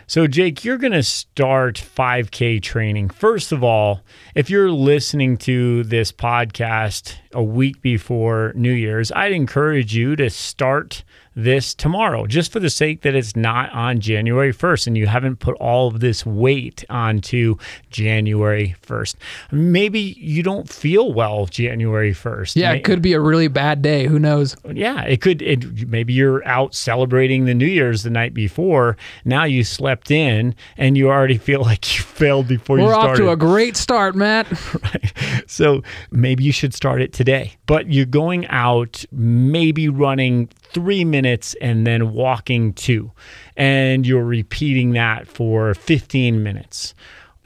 So, 0.07 0.27
Jake, 0.27 0.63
you're 0.63 0.77
going 0.77 0.93
to 0.93 1.01
start 1.01 1.75
5K 1.75 2.61
training. 2.61 3.09
First 3.09 3.51
of 3.51 3.63
all, 3.63 4.01
if 4.35 4.51
you're 4.51 4.69
listening 4.69 5.35
to 5.39 5.83
this 5.83 6.11
podcast 6.11 7.15
a 7.33 7.41
week 7.41 7.81
before 7.81 8.53
New 8.55 8.71
Year's, 8.71 9.11
I'd 9.13 9.31
encourage 9.31 9.95
you 9.95 10.15
to 10.17 10.29
start 10.29 11.03
this 11.35 11.73
tomorrow, 11.73 12.25
just 12.25 12.51
for 12.51 12.59
the 12.59 12.69
sake 12.69 13.01
that 13.01 13.13
it's 13.13 13.35
not 13.35 13.71
on 13.73 13.99
January 13.99 14.53
1st 14.53 14.87
and 14.87 14.97
you 14.97 15.05
haven't 15.07 15.37
put 15.37 15.55
all 15.57 15.87
of 15.87 15.99
this 15.99 16.25
weight 16.25 16.85
onto 16.89 17.57
January 17.89 18.75
1st. 18.85 19.15
Maybe 19.51 19.99
you 19.99 20.43
don't 20.43 20.69
feel 20.69 21.13
well 21.13 21.45
January 21.45 22.13
1st. 22.13 22.55
Yeah, 22.55 22.71
it 22.71 22.83
could 22.83 23.01
be 23.01 23.13
a 23.13 23.19
really 23.19 23.49
bad 23.49 23.81
day. 23.81 24.07
Who 24.07 24.17
knows? 24.17 24.55
yeah, 24.73 25.03
it 25.03 25.21
could. 25.21 25.41
It, 25.41 25.87
maybe 25.87 26.13
you're 26.13 26.45
out 26.47 26.73
celebrating 26.73 27.45
the 27.45 27.53
New 27.53 27.67
Year's 27.67 28.03
the 28.03 28.09
night 28.09 28.33
before. 28.33 28.95
Now 29.25 29.43
you 29.43 29.63
slept 29.63 30.11
in 30.11 30.55
and 30.77 30.97
you 30.97 31.09
already 31.09 31.37
feel 31.37 31.61
like 31.65 31.97
you 31.97 32.03
failed 32.03 32.47
before 32.47 32.77
We're 32.77 32.83
you 32.83 32.91
started. 32.91 33.11
off 33.11 33.17
to 33.17 33.29
a 33.31 33.35
great 33.35 33.75
start, 33.75 34.15
Matt. 34.15 34.47
right? 34.83 35.11
So 35.47 35.83
maybe 36.11 36.43
you 36.43 36.51
should 36.53 36.73
start 36.73 37.01
it 37.01 37.11
today. 37.11 37.53
But 37.65 37.91
you're 37.91 38.05
going 38.05 38.47
out, 38.47 39.03
maybe 39.11 39.89
running 39.89 40.49
three 40.73 41.05
minutes 41.05 41.55
and 41.61 41.85
then 41.85 42.13
walking 42.13 42.73
two, 42.73 43.11
and 43.55 44.05
you're 44.05 44.25
repeating 44.25 44.91
that 44.91 45.27
for 45.27 45.73
15 45.73 46.43
minutes. 46.43 46.93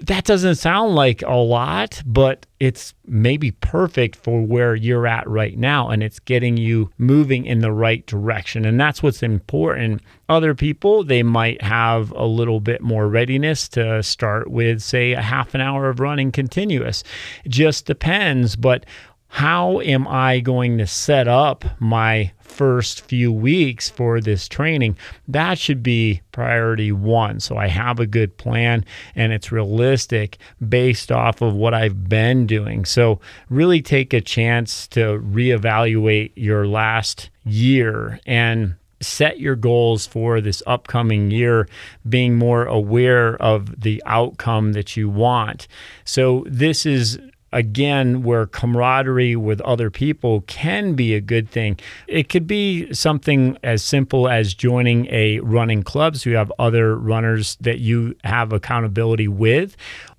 That 0.01 0.23
doesn't 0.23 0.55
sound 0.55 0.95
like 0.95 1.21
a 1.23 1.35
lot, 1.35 2.01
but 2.05 2.45
it's 2.59 2.93
maybe 3.05 3.51
perfect 3.51 4.15
for 4.15 4.41
where 4.41 4.73
you're 4.73 5.05
at 5.05 5.27
right 5.27 5.57
now. 5.57 5.89
And 5.89 6.01
it's 6.01 6.19
getting 6.19 6.55
you 6.55 6.89
moving 6.97 7.45
in 7.45 7.59
the 7.59 7.73
right 7.73 8.05
direction. 8.05 8.63
And 8.63 8.79
that's 8.79 9.03
what's 9.03 9.21
important. 9.21 10.01
Other 10.29 10.55
people, 10.55 11.03
they 11.03 11.21
might 11.21 11.61
have 11.61 12.11
a 12.11 12.25
little 12.25 12.61
bit 12.61 12.81
more 12.81 13.09
readiness 13.09 13.67
to 13.69 14.01
start 14.01 14.49
with, 14.49 14.81
say, 14.81 15.13
a 15.13 15.21
half 15.21 15.53
an 15.53 15.59
hour 15.59 15.89
of 15.89 15.99
running 15.99 16.31
continuous. 16.31 17.03
It 17.43 17.49
just 17.49 17.85
depends. 17.85 18.55
But 18.55 18.85
how 19.29 19.79
am 19.81 20.07
I 20.07 20.39
going 20.39 20.79
to 20.79 20.87
set 20.87 21.27
up 21.27 21.63
my 21.79 22.31
first 22.41 23.01
few 23.01 23.31
weeks 23.31 23.87
for 23.87 24.19
this 24.19 24.47
training? 24.47 24.97
That 25.27 25.59
should 25.59 25.83
be 25.83 26.21
priority 26.31 26.91
one. 26.91 27.39
So 27.39 27.55
I 27.55 27.67
have 27.67 27.99
a 27.99 28.07
good 28.07 28.37
plan 28.37 28.83
and 29.15 29.31
it's 29.31 29.51
realistic 29.51 30.39
based 30.67 31.11
off 31.11 31.41
of 31.41 31.53
what 31.53 31.75
I've 31.75 32.09
been 32.09 32.47
doing. 32.47 32.85
So 32.85 33.21
really 33.49 33.81
take 33.83 34.13
a 34.13 34.19
chance 34.19 34.87
to 34.89 35.19
reevaluate 35.19 36.31
your 36.35 36.67
last 36.67 37.29
year 37.45 38.19
and 38.25 38.75
set 38.99 39.39
your 39.39 39.55
goals 39.55 40.05
for 40.05 40.41
this 40.41 40.61
upcoming 40.67 41.31
year, 41.31 41.69
being 42.09 42.35
more 42.35 42.65
aware 42.65 43.41
of 43.41 43.79
the 43.79 44.01
outcome 44.05 44.73
that 44.73 44.97
you 44.97 45.07
want. 45.07 45.67
So, 46.03 46.43
this 46.47 46.85
is 46.85 47.17
again 47.51 48.23
where 48.23 48.45
camaraderie 48.45 49.35
with 49.35 49.61
other 49.61 49.89
people 49.89 50.41
can 50.41 50.93
be 50.93 51.13
a 51.13 51.21
good 51.21 51.49
thing. 51.49 51.79
It 52.07 52.29
could 52.29 52.47
be 52.47 52.93
something 52.93 53.57
as 53.63 53.83
simple 53.83 54.27
as 54.27 54.53
joining 54.53 55.07
a 55.07 55.39
running 55.39 55.83
club 55.83 56.17
so 56.17 56.29
you 56.29 56.35
have 56.35 56.51
other 56.59 56.95
runners 56.97 57.57
that 57.61 57.79
you 57.79 58.15
have 58.23 58.53
accountability 58.53 59.27
with. 59.27 59.75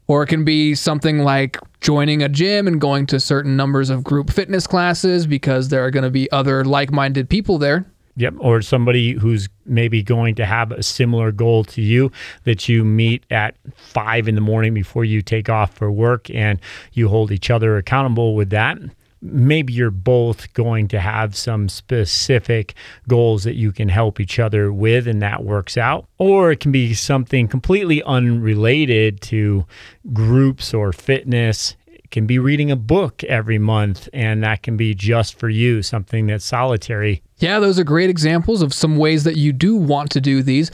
Or 0.06 0.24
it 0.24 0.26
can 0.26 0.44
be 0.44 0.74
something 0.74 1.20
like 1.20 1.56
joining 1.80 2.22
a 2.22 2.28
gym 2.28 2.66
and 2.66 2.80
going 2.80 3.06
to 3.06 3.20
certain 3.20 3.56
numbers 3.56 3.90
of 3.90 4.02
group 4.02 4.30
fitness 4.30 4.66
classes 4.66 5.26
because 5.26 5.68
there 5.68 5.84
are 5.84 5.90
going 5.90 6.04
to 6.04 6.10
be 6.10 6.30
other 6.32 6.64
like 6.64 6.90
minded 6.90 7.28
people 7.28 7.58
there. 7.58 7.89
Yep. 8.16 8.34
Or 8.38 8.60
somebody 8.60 9.12
who's 9.12 9.48
maybe 9.64 10.02
going 10.02 10.34
to 10.34 10.46
have 10.46 10.72
a 10.72 10.82
similar 10.82 11.32
goal 11.32 11.64
to 11.64 11.80
you 11.80 12.10
that 12.44 12.68
you 12.68 12.84
meet 12.84 13.24
at 13.30 13.56
five 13.76 14.28
in 14.28 14.34
the 14.34 14.40
morning 14.40 14.74
before 14.74 15.04
you 15.04 15.22
take 15.22 15.48
off 15.48 15.74
for 15.74 15.90
work 15.90 16.28
and 16.30 16.60
you 16.92 17.08
hold 17.08 17.30
each 17.32 17.50
other 17.50 17.76
accountable 17.76 18.34
with 18.34 18.50
that. 18.50 18.78
Maybe 19.22 19.74
you're 19.74 19.90
both 19.90 20.52
going 20.54 20.88
to 20.88 21.00
have 21.00 21.36
some 21.36 21.68
specific 21.68 22.74
goals 23.06 23.44
that 23.44 23.54
you 23.54 23.70
can 23.70 23.90
help 23.90 24.18
each 24.18 24.38
other 24.38 24.72
with, 24.72 25.06
and 25.06 25.20
that 25.20 25.44
works 25.44 25.76
out. 25.76 26.06
Or 26.16 26.52
it 26.52 26.60
can 26.60 26.72
be 26.72 26.94
something 26.94 27.46
completely 27.46 28.02
unrelated 28.02 29.20
to 29.22 29.66
groups 30.12 30.72
or 30.72 30.92
fitness 30.94 31.76
can 32.10 32.26
be 32.26 32.38
reading 32.38 32.70
a 32.70 32.76
book 32.76 33.22
every 33.24 33.58
month, 33.58 34.08
and 34.12 34.42
that 34.42 34.62
can 34.62 34.76
be 34.76 34.94
just 34.94 35.38
for 35.38 35.48
you, 35.48 35.82
something 35.82 36.26
that's 36.26 36.44
solitary. 36.44 37.22
Yeah, 37.40 37.58
those 37.58 37.78
are 37.78 37.84
great 37.84 38.10
examples 38.10 38.60
of 38.60 38.74
some 38.74 38.96
ways 38.96 39.24
that 39.24 39.36
you 39.36 39.52
do 39.52 39.74
want 39.74 40.10
to 40.12 40.20
do 40.20 40.42
these. 40.42 40.70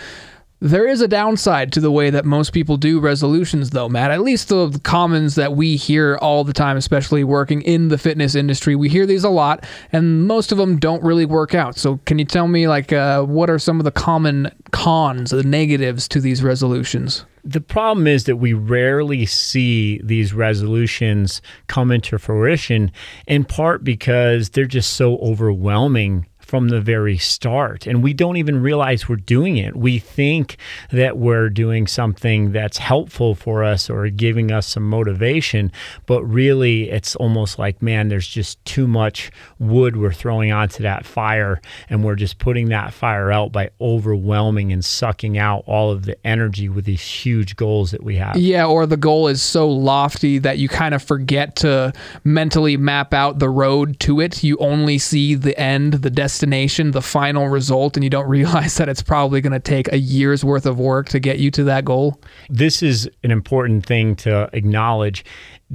There 0.58 0.88
is 0.88 1.00
a 1.02 1.06
downside 1.06 1.70
to 1.74 1.80
the 1.80 1.92
way 1.92 2.08
that 2.10 2.24
most 2.24 2.52
people 2.52 2.76
do 2.76 2.98
resolutions, 2.98 3.70
though, 3.70 3.90
Matt. 3.90 4.10
At 4.10 4.22
least 4.22 4.48
the 4.48 4.80
commons 4.82 5.34
that 5.34 5.54
we 5.54 5.76
hear 5.76 6.16
all 6.16 6.44
the 6.44 6.54
time, 6.54 6.76
especially 6.76 7.22
working 7.24 7.60
in 7.62 7.88
the 7.88 7.98
fitness 7.98 8.34
industry, 8.34 8.74
we 8.74 8.88
hear 8.88 9.04
these 9.04 9.22
a 9.22 9.28
lot, 9.28 9.64
and 9.92 10.26
most 10.26 10.52
of 10.52 10.58
them 10.58 10.78
don't 10.78 11.04
really 11.04 11.26
work 11.26 11.54
out. 11.54 11.76
So, 11.76 12.00
can 12.06 12.18
you 12.18 12.24
tell 12.24 12.48
me, 12.48 12.66
like, 12.68 12.90
uh, 12.90 13.22
what 13.22 13.50
are 13.50 13.58
some 13.58 13.78
of 13.78 13.84
the 13.84 13.92
common 13.92 14.50
cons, 14.72 15.30
the 15.30 15.44
negatives 15.44 16.08
to 16.08 16.20
these 16.22 16.42
resolutions? 16.42 17.26
The 17.44 17.60
problem 17.60 18.06
is 18.06 18.24
that 18.24 18.36
we 18.36 18.54
rarely 18.54 19.26
see 19.26 20.00
these 20.02 20.32
resolutions 20.32 21.42
come 21.68 21.92
into 21.92 22.18
fruition, 22.18 22.90
in 23.28 23.44
part 23.44 23.84
because 23.84 24.50
they're 24.50 24.64
just 24.64 24.94
so 24.94 25.18
overwhelming 25.18 26.26
from 26.46 26.68
the 26.68 26.80
very 26.80 27.18
start. 27.18 27.88
And 27.88 28.04
we 28.04 28.14
don't 28.14 28.36
even 28.36 28.62
realize 28.62 29.08
we're 29.08 29.16
doing 29.16 29.56
it. 29.56 29.74
We 29.74 29.98
think 29.98 30.58
that 30.92 31.18
we're 31.18 31.50
doing 31.50 31.88
something 31.88 32.52
that's 32.52 32.78
helpful 32.78 33.34
for 33.34 33.64
us 33.64 33.90
or 33.90 34.08
giving 34.10 34.52
us 34.52 34.68
some 34.68 34.88
motivation, 34.88 35.72
but 36.06 36.22
really 36.22 36.88
it's 36.88 37.16
almost 37.16 37.58
like, 37.58 37.82
man, 37.82 38.06
there's 38.08 38.28
just 38.28 38.64
too 38.64 38.86
much 38.86 39.32
wood 39.58 39.96
we're 39.96 40.12
throwing 40.12 40.52
onto 40.52 40.84
that 40.84 41.04
fire. 41.04 41.60
And 41.90 42.04
we're 42.04 42.14
just 42.14 42.38
putting 42.38 42.68
that 42.68 42.94
fire 42.94 43.32
out 43.32 43.50
by 43.50 43.70
overwhelming 43.80 44.72
and 44.72 44.84
sucking 44.84 45.36
out 45.36 45.64
all 45.66 45.90
of 45.90 46.04
the 46.04 46.16
energy 46.24 46.68
with 46.68 46.84
these 46.84 47.02
huge 47.02 47.56
goals 47.56 47.90
that 47.90 48.04
we 48.04 48.14
have. 48.16 48.36
Yeah, 48.36 48.66
or 48.66 48.86
the 48.86 48.96
goal 48.96 49.26
is 49.26 49.42
so 49.42 49.68
lofty 49.68 50.38
that 50.38 50.58
you 50.58 50.68
kind 50.68 50.94
of 50.94 51.02
forget 51.02 51.56
to 51.56 51.92
mentally 52.22 52.76
map 52.76 53.12
out 53.12 53.40
the 53.40 53.50
road 53.50 53.98
to 54.00 54.20
it. 54.20 54.44
You 54.44 54.56
only 54.58 54.98
see 54.98 55.34
the 55.34 55.58
end, 55.58 55.94
the 55.94 56.10
destination 56.10 56.35
destination, 56.36 56.90
the 56.90 57.00
final 57.00 57.48
result, 57.48 57.96
and 57.96 58.04
you 58.04 58.10
don't 58.10 58.28
realize 58.36 58.76
that 58.76 58.90
it's 58.90 59.02
probably 59.02 59.40
going 59.40 59.54
to 59.54 59.58
take 59.58 59.90
a 59.90 59.98
year's 59.98 60.44
worth 60.44 60.66
of 60.66 60.78
work 60.78 61.08
to 61.08 61.18
get 61.18 61.38
you 61.38 61.50
to 61.50 61.64
that 61.64 61.84
goal? 61.84 62.20
This 62.50 62.82
is 62.82 63.08
an 63.24 63.30
important 63.30 63.86
thing 63.86 64.14
to 64.16 64.50
acknowledge 64.52 65.24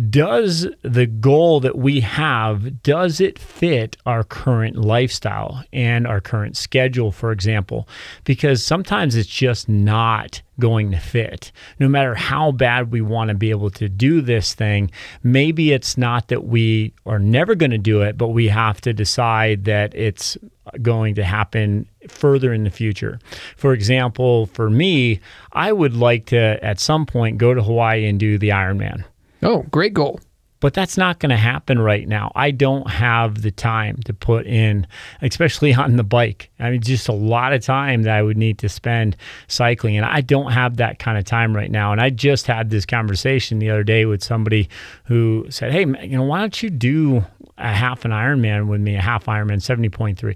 does 0.09 0.65
the 0.83 1.05
goal 1.05 1.59
that 1.59 1.77
we 1.77 1.99
have 1.99 2.81
does 2.81 3.19
it 3.19 3.37
fit 3.37 3.97
our 4.05 4.23
current 4.23 4.77
lifestyle 4.77 5.65
and 5.73 6.07
our 6.07 6.21
current 6.21 6.55
schedule 6.55 7.11
for 7.11 7.33
example 7.33 7.89
because 8.23 8.65
sometimes 8.65 9.17
it's 9.17 9.27
just 9.27 9.67
not 9.67 10.41
going 10.59 10.91
to 10.91 10.99
fit 10.99 11.51
no 11.79 11.87
matter 11.87 12.13
how 12.13 12.51
bad 12.51 12.91
we 12.91 13.01
want 13.01 13.29
to 13.29 13.33
be 13.33 13.49
able 13.49 13.69
to 13.69 13.89
do 13.89 14.21
this 14.21 14.53
thing 14.53 14.91
maybe 15.23 15.71
it's 15.71 15.97
not 15.97 16.27
that 16.27 16.43
we 16.43 16.93
are 17.05 17.19
never 17.19 17.55
going 17.55 17.71
to 17.71 17.77
do 17.77 18.01
it 18.01 18.17
but 18.17 18.29
we 18.29 18.47
have 18.47 18.79
to 18.79 18.93
decide 18.93 19.65
that 19.65 19.93
it's 19.95 20.37
going 20.81 21.15
to 21.15 21.23
happen 21.23 21.87
further 22.07 22.53
in 22.53 22.63
the 22.63 22.69
future. 22.69 23.19
For 23.57 23.73
example, 23.73 24.47
for 24.47 24.69
me, 24.69 25.19
I 25.51 25.71
would 25.71 25.95
like 25.95 26.27
to 26.27 26.63
at 26.63 26.79
some 26.79 27.05
point 27.05 27.37
go 27.37 27.53
to 27.53 27.61
Hawaii 27.61 28.05
and 28.05 28.19
do 28.19 28.37
the 28.37 28.49
Ironman. 28.49 29.03
Oh, 29.43 29.63
great 29.71 29.93
goal. 29.93 30.19
But 30.61 30.73
that's 30.73 30.95
not 30.95 31.19
going 31.19 31.31
to 31.31 31.37
happen 31.37 31.79
right 31.79 32.07
now. 32.07 32.31
I 32.33 32.51
don't 32.51 32.89
have 32.89 33.41
the 33.41 33.51
time 33.51 33.97
to 34.05 34.13
put 34.13 34.47
in, 34.47 34.87
especially 35.21 35.73
on 35.81 35.97
the 35.97 36.03
bike. 36.03 36.49
I 36.59 36.71
mean, 36.71 36.81
just 36.81 37.09
a 37.09 37.13
lot 37.13 37.51
of 37.51 37.61
time 37.61 38.03
that 38.03 38.15
I 38.15 38.21
would 38.21 38.37
need 38.37 38.59
to 38.59 38.69
spend 38.69 39.17
cycling. 39.47 39.97
And 39.97 40.05
I 40.05 40.21
don't 40.21 40.53
have 40.53 40.77
that 40.77 40.99
kind 40.99 41.17
of 41.17 41.25
time 41.25 41.53
right 41.53 41.69
now. 41.69 41.91
And 41.91 41.99
I 41.99 42.09
just 42.09 42.47
had 42.47 42.69
this 42.69 42.85
conversation 42.85 43.59
the 43.59 43.69
other 43.69 43.83
day 43.83 44.05
with 44.05 44.23
somebody 44.23 44.69
who 45.05 45.47
said, 45.49 45.73
Hey, 45.73 45.81
you 45.81 46.17
know, 46.17 46.23
why 46.23 46.39
don't 46.39 46.63
you 46.63 46.69
do 46.69 47.25
a 47.61 47.73
half 47.73 48.05
an 48.05 48.11
Ironman 48.11 48.67
with 48.67 48.81
me, 48.81 48.95
a 48.95 49.01
half 49.01 49.25
Ironman, 49.25 49.57
70.3. 49.61 50.35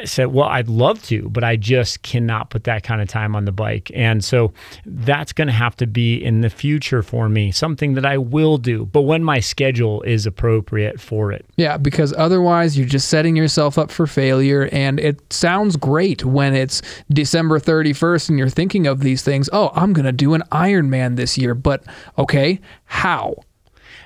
I 0.00 0.04
said, 0.04 0.26
well, 0.28 0.48
I'd 0.48 0.68
love 0.68 1.02
to, 1.04 1.28
but 1.28 1.44
I 1.44 1.56
just 1.56 2.02
cannot 2.02 2.50
put 2.50 2.64
that 2.64 2.82
kind 2.82 3.00
of 3.00 3.08
time 3.08 3.36
on 3.36 3.44
the 3.44 3.52
bike. 3.52 3.90
And 3.94 4.24
so 4.24 4.52
that's 4.86 5.32
going 5.32 5.48
to 5.48 5.52
have 5.52 5.76
to 5.76 5.86
be 5.86 6.22
in 6.22 6.40
the 6.40 6.50
future 6.50 7.02
for 7.02 7.28
me, 7.28 7.52
something 7.52 7.94
that 7.94 8.06
I 8.06 8.18
will 8.18 8.58
do, 8.58 8.86
but 8.86 9.02
when 9.02 9.22
my 9.22 9.40
schedule 9.54 10.02
is 10.02 10.26
appropriate 10.26 11.00
for 11.00 11.30
it. 11.30 11.46
Yeah, 11.56 11.76
because 11.76 12.12
otherwise 12.14 12.76
you're 12.76 12.88
just 12.88 13.08
setting 13.08 13.36
yourself 13.36 13.78
up 13.78 13.88
for 13.88 14.04
failure. 14.04 14.68
And 14.72 14.98
it 14.98 15.32
sounds 15.32 15.76
great 15.76 16.24
when 16.24 16.56
it's 16.56 16.82
December 17.08 17.60
31st 17.60 18.30
and 18.30 18.38
you're 18.38 18.48
thinking 18.48 18.88
of 18.88 18.98
these 18.98 19.22
things. 19.22 19.48
Oh, 19.52 19.70
I'm 19.74 19.92
going 19.92 20.06
to 20.06 20.12
do 20.12 20.34
an 20.34 20.42
Ironman 20.50 21.14
this 21.14 21.38
year. 21.38 21.54
But 21.54 21.84
okay, 22.18 22.60
how? 22.86 23.36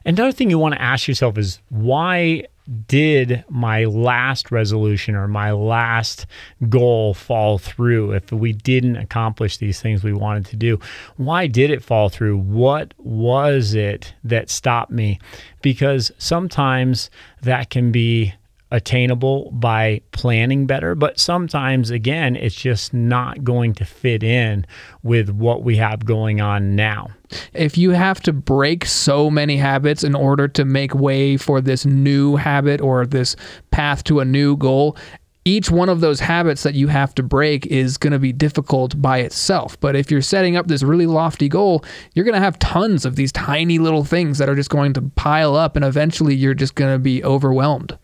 Another 0.05 0.33
thing 0.33 0.51
you 0.51 0.59
want 0.59 0.75
to 0.75 0.83
ask 0.83 1.09
yourself 1.09 1.39
is 1.39 1.61
why 1.71 2.45
did 2.87 3.45
my 3.49 3.85
last 3.85 4.51
resolution 4.51 5.15
or 5.15 5.27
my 5.27 5.53
last 5.53 6.27
goal 6.69 7.15
fall 7.15 7.59
through? 7.59 8.13
If 8.13 8.33
we 8.33 8.53
didn't 8.53 8.97
accomplish 8.97 9.57
these 9.57 9.81
things 9.81 10.05
we 10.05 10.13
wanted 10.13 10.47
to 10.47 10.57
do 10.57 10.79
why 11.17 11.47
did 11.47 11.71
it 11.71 11.83
fall 11.83 12.09
through? 12.09 12.39
What 12.39 12.95
was 12.99 13.75
it 13.75 14.15
that 14.25 14.51
stopped 14.51 14.91
me? 14.91 15.19
Because 15.63 16.13
sometimes 16.19 17.11
that 17.43 17.71
can 17.71 17.91
be 17.91 18.35
attainable 18.71 19.51
by 19.53 20.01
planning 20.13 20.67
better, 20.67 20.95
but 20.95 21.19
sometimes, 21.19 21.91
again, 21.91 22.37
it's 22.37 22.55
just 22.55 22.93
not 22.93 23.43
going 23.43 23.75
to 23.75 23.85
fit 23.85 24.23
in 24.23 24.67
with 25.03 25.31
what 25.31 25.63
we 25.63 25.77
have 25.77 26.05
going 26.05 26.41
on 26.41 26.77
now. 26.77 27.09
If 27.53 27.79
you 27.79 27.91
have 27.91 28.21
to 28.21 28.33
break 28.33 28.85
so 28.85 29.31
many 29.31 29.57
habits 29.57 30.05
in 30.05 30.15
order 30.15 30.49
to 30.49 30.65
make 30.65 30.95
way 30.95 31.37
for 31.37 31.61
this 31.61 31.87
new 31.87 32.37
habit 32.37 32.81
or 32.81 33.07
this 33.07 33.37
path 33.71 34.05
to 34.05 34.21
a 34.21 34.25
new 34.25 34.57
goal, 34.57 34.97
each 35.45 35.71
one 35.71 35.89
of 35.89 36.01
those 36.01 36.21
habits 36.21 36.63
that 36.63 36.75
you 36.75 36.89
have 36.89 37.15
to 37.15 37.23
break 37.23 37.65
is 37.67 37.97
going 37.97 38.13
to 38.13 38.19
be 38.19 38.33
difficult 38.33 39.01
by 39.01 39.19
itself. 39.19 39.81
But 39.81 39.97
if 39.97 40.11
you're 40.11 40.21
setting 40.21 40.57
up 40.57 40.67
this 40.67 40.83
really 40.83 41.07
lofty 41.07 41.49
goal, 41.49 41.85
you're 42.15 42.27
going 42.27 42.35
to 42.35 42.41
have 42.41 42.59
tons 42.59 43.07
of 43.07 43.17
these 43.17 43.33
tiny 43.33 43.79
little 43.79 44.05
things 44.05 44.37
that 44.39 44.51
are 44.51 44.55
just 44.55 44.69
going 44.69 44.93
to 44.93 45.03
pile 45.17 45.57
up, 45.57 45.75
and 45.75 45.87
eventually 45.87 46.35
you're 46.35 46.53
just 46.53 46.75
going 46.75 46.93
to 46.93 46.99
be 46.99 47.25
overwhelmed. 47.25 47.97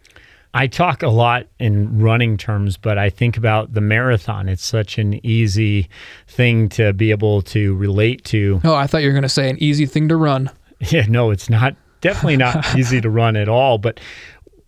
I 0.55 0.69
talk 0.69 1.03
a 1.03 1.09
lot 1.09 1.49
in 1.59 1.99
running 2.01 2.37
terms, 2.37 2.77
but 2.77 2.97
I 2.97 3.11
think 3.11 3.37
about 3.37 3.75
the 3.75 3.81
marathon. 3.81 4.49
It's 4.49 4.65
such 4.65 4.99
an 4.99 5.25
easy 5.27 5.89
thing 6.29 6.69
to 6.71 6.93
be 6.93 7.11
able 7.11 7.43
to 7.43 7.75
relate 7.75 8.25
to. 8.27 8.61
Oh, 8.63 8.75
I 8.75 8.87
thought 8.87 9.03
you 9.03 9.09
were 9.09 9.13
going 9.13 9.23
to 9.25 9.29
say 9.29 9.51
an 9.51 9.61
easy 9.61 9.85
thing 9.85 10.09
to 10.09 10.17
run. 10.17 10.51
Yeah, 10.91 11.07
no, 11.09 11.31
it's 11.31 11.49
not. 11.49 11.77
Definitely 12.03 12.37
not 12.37 12.77
easy 12.77 13.01
to 13.01 13.09
run 13.09 13.37
at 13.37 13.49
all. 13.49 13.79
But 13.79 14.01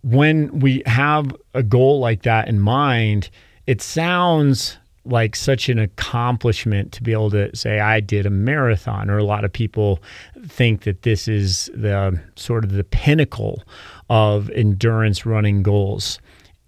when 0.01 0.61
we 0.61 0.81
have 0.87 1.35
a 1.53 1.61
goal 1.61 1.99
like 1.99 2.23
that 2.23 2.47
in 2.47 2.59
mind, 2.59 3.29
it 3.67 3.81
sounds 3.81 4.77
like 5.05 5.35
such 5.35 5.69
an 5.69 5.79
accomplishment 5.79 6.91
to 6.93 7.03
be 7.03 7.11
able 7.11 7.29
to 7.31 7.55
say 7.55 7.79
I 7.79 7.99
did 7.99 8.25
a 8.25 8.29
marathon 8.29 9.09
or 9.09 9.17
a 9.17 9.23
lot 9.23 9.45
of 9.45 9.53
people 9.53 9.99
think 10.47 10.83
that 10.83 11.03
this 11.03 11.27
is 11.27 11.69
the 11.73 12.19
sort 12.35 12.63
of 12.63 12.71
the 12.71 12.83
pinnacle 12.83 13.63
of 14.09 14.49
endurance 14.51 15.25
running 15.25 15.63
goals. 15.63 16.19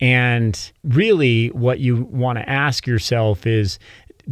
And 0.01 0.71
really 0.83 1.47
what 1.47 1.79
you 1.79 2.03
want 2.05 2.39
to 2.39 2.49
ask 2.49 2.87
yourself 2.87 3.45
is 3.45 3.79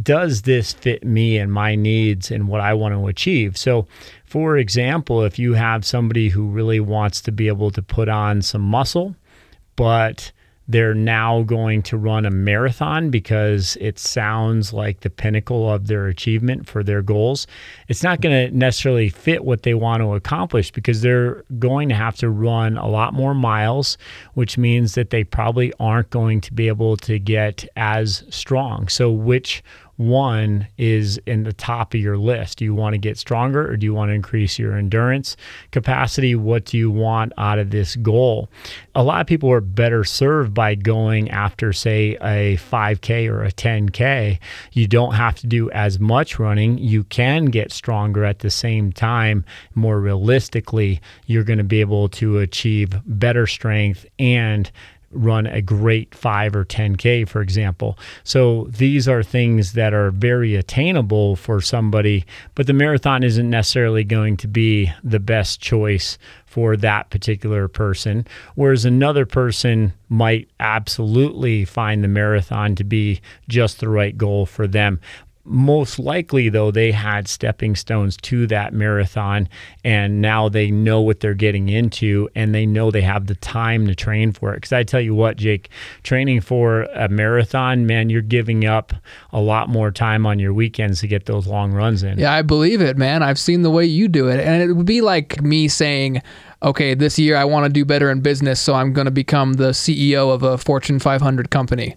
does 0.02 0.42
this 0.42 0.72
fit 0.72 1.04
me 1.04 1.38
and 1.38 1.52
my 1.52 1.74
needs 1.74 2.30
and 2.30 2.48
what 2.48 2.60
I 2.60 2.72
want 2.74 2.94
to 2.94 3.08
achieve? 3.08 3.56
So, 3.56 3.86
for 4.24 4.56
example, 4.56 5.24
if 5.24 5.38
you 5.38 5.54
have 5.54 5.84
somebody 5.84 6.28
who 6.28 6.46
really 6.46 6.80
wants 6.80 7.20
to 7.22 7.32
be 7.32 7.48
able 7.48 7.70
to 7.72 7.82
put 7.82 8.08
on 8.08 8.42
some 8.42 8.62
muscle, 8.62 9.16
but 9.76 10.30
they're 10.68 10.94
now 10.94 11.42
going 11.42 11.82
to 11.82 11.96
run 11.96 12.26
a 12.26 12.30
marathon 12.30 13.10
because 13.10 13.76
it 13.80 13.98
sounds 13.98 14.72
like 14.72 15.00
the 15.00 15.10
pinnacle 15.10 15.70
of 15.70 15.86
their 15.86 16.06
achievement 16.06 16.68
for 16.68 16.84
their 16.84 17.00
goals. 17.00 17.46
It's 17.88 18.02
not 18.02 18.20
going 18.20 18.50
to 18.50 18.56
necessarily 18.56 19.08
fit 19.08 19.44
what 19.44 19.62
they 19.62 19.72
want 19.72 20.02
to 20.02 20.14
accomplish 20.14 20.70
because 20.70 21.00
they're 21.00 21.42
going 21.58 21.88
to 21.88 21.94
have 21.94 22.16
to 22.16 22.28
run 22.28 22.76
a 22.76 22.86
lot 22.86 23.14
more 23.14 23.34
miles, 23.34 23.96
which 24.34 24.58
means 24.58 24.94
that 24.94 25.10
they 25.10 25.24
probably 25.24 25.72
aren't 25.80 26.10
going 26.10 26.40
to 26.42 26.52
be 26.52 26.68
able 26.68 26.98
to 26.98 27.18
get 27.18 27.66
as 27.76 28.24
strong. 28.28 28.88
So, 28.88 29.10
which 29.10 29.62
one 29.98 30.68
is 30.78 31.18
in 31.26 31.42
the 31.42 31.52
top 31.52 31.92
of 31.92 32.00
your 32.00 32.16
list? 32.16 32.58
Do 32.58 32.64
you 32.64 32.74
want 32.74 32.94
to 32.94 32.98
get 32.98 33.18
stronger 33.18 33.68
or 33.68 33.76
do 33.76 33.84
you 33.84 33.92
want 33.92 34.10
to 34.10 34.14
increase 34.14 34.58
your 34.58 34.76
endurance 34.76 35.36
capacity? 35.72 36.36
What 36.36 36.64
do 36.64 36.78
you 36.78 36.88
want 36.90 37.32
out 37.36 37.58
of 37.58 37.70
this 37.70 37.96
goal? 37.96 38.48
A 38.94 39.02
lot 39.02 39.20
of 39.20 39.26
people 39.26 39.50
are 39.50 39.60
better 39.60 40.04
served 40.04 40.54
by 40.54 40.76
going 40.76 41.30
after, 41.30 41.72
say, 41.72 42.16
a 42.22 42.56
5K 42.70 43.28
or 43.28 43.42
a 43.42 43.50
10K. 43.50 44.38
You 44.72 44.86
don't 44.86 45.14
have 45.14 45.34
to 45.40 45.48
do 45.48 45.68
as 45.72 45.98
much 45.98 46.38
running. 46.38 46.78
You 46.78 47.02
can 47.04 47.46
get 47.46 47.72
stronger 47.72 48.24
at 48.24 48.38
the 48.38 48.50
same 48.50 48.92
time. 48.92 49.44
More 49.74 50.00
realistically, 50.00 51.00
you're 51.26 51.44
going 51.44 51.58
to 51.58 51.64
be 51.64 51.80
able 51.80 52.08
to 52.10 52.38
achieve 52.38 52.90
better 53.04 53.48
strength 53.48 54.06
and 54.20 54.70
run 55.10 55.46
a 55.46 55.62
great 55.62 56.14
5 56.14 56.56
or 56.56 56.64
10K, 56.64 57.28
for 57.28 57.40
example. 57.40 57.98
So 58.24 58.66
these 58.70 59.08
are 59.08 59.22
things 59.22 59.72
that 59.72 59.94
are 59.94 60.10
very 60.10 60.54
attainable 60.54 61.36
for 61.36 61.60
somebody, 61.60 62.26
but 62.54 62.66
the 62.66 62.72
marathon 62.72 63.22
isn't 63.22 63.48
necessarily 63.48 64.04
going 64.04 64.36
to 64.38 64.48
be 64.48 64.92
the 65.02 65.20
best 65.20 65.60
choice 65.60 66.18
for 66.44 66.76
that 66.76 67.10
particular 67.10 67.68
person. 67.68 68.26
Whereas 68.54 68.84
another 68.84 69.26
person 69.26 69.92
might 70.08 70.48
absolutely 70.60 71.64
find 71.64 72.02
the 72.02 72.08
marathon 72.08 72.74
to 72.76 72.84
be 72.84 73.20
just 73.48 73.80
the 73.80 73.88
right 73.88 74.16
goal 74.16 74.46
for 74.46 74.66
them 74.66 75.00
most 75.48 75.98
likely 75.98 76.48
though 76.48 76.70
they 76.70 76.92
had 76.92 77.26
stepping 77.26 77.74
stones 77.74 78.16
to 78.18 78.46
that 78.46 78.72
marathon 78.72 79.48
and 79.84 80.20
now 80.20 80.48
they 80.48 80.70
know 80.70 81.00
what 81.00 81.20
they're 81.20 81.34
getting 81.34 81.68
into 81.68 82.28
and 82.34 82.54
they 82.54 82.66
know 82.66 82.90
they 82.90 83.00
have 83.00 83.26
the 83.26 83.34
time 83.36 83.86
to 83.86 83.94
train 83.94 84.32
for 84.32 84.52
it. 84.52 84.56
Because 84.56 84.72
i 84.72 84.82
tell 84.82 85.00
you 85.00 85.14
what 85.14 85.36
jake 85.36 85.70
training 86.02 86.40
for 86.40 86.82
a 86.94 87.08
marathon 87.08 87.86
man 87.86 88.10
you're 88.10 88.22
giving 88.22 88.64
up 88.64 88.92
a 89.32 89.40
lot 89.40 89.68
more 89.68 89.90
time 89.90 90.26
on 90.26 90.38
your 90.38 90.52
weekends 90.52 91.00
to 91.00 91.08
get 91.08 91.26
those 91.26 91.46
long 91.46 91.72
runs 91.72 92.02
in. 92.02 92.18
Yeah 92.18 92.32
i 92.32 92.42
believe 92.42 92.80
it 92.80 92.96
man. 92.96 93.22
I've 93.22 93.38
seen 93.38 93.62
the 93.62 93.70
way 93.70 93.84
you 93.84 94.08
do 94.08 94.28
it 94.28 94.40
and 94.40 94.62
it 94.62 94.74
would 94.74 94.86
be 94.86 95.00
like 95.00 95.40
me 95.42 95.68
saying 95.68 96.22
okay 96.62 96.94
this 96.94 97.18
year 97.18 97.36
i 97.36 97.44
want 97.44 97.64
to 97.64 97.68
do 97.70 97.84
better 97.84 98.10
in 98.10 98.20
business 98.20 98.60
so 98.60 98.74
i'm 98.74 98.92
going 98.92 99.04
to 99.04 99.10
become 99.12 99.54
the 99.54 99.70
ceo 99.70 100.34
of 100.34 100.42
a 100.42 100.58
fortune 100.58 100.98
500 100.98 101.50
company. 101.50 101.96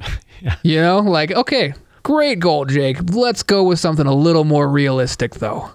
Yeah. 0.40 0.56
you 0.64 0.80
know 0.80 0.98
like 0.98 1.30
okay 1.30 1.72
Great 2.02 2.40
goal, 2.40 2.64
Jake. 2.64 2.98
Let's 3.12 3.42
go 3.42 3.62
with 3.62 3.78
something 3.78 4.06
a 4.06 4.14
little 4.14 4.44
more 4.44 4.68
realistic, 4.68 5.34
though. 5.34 5.70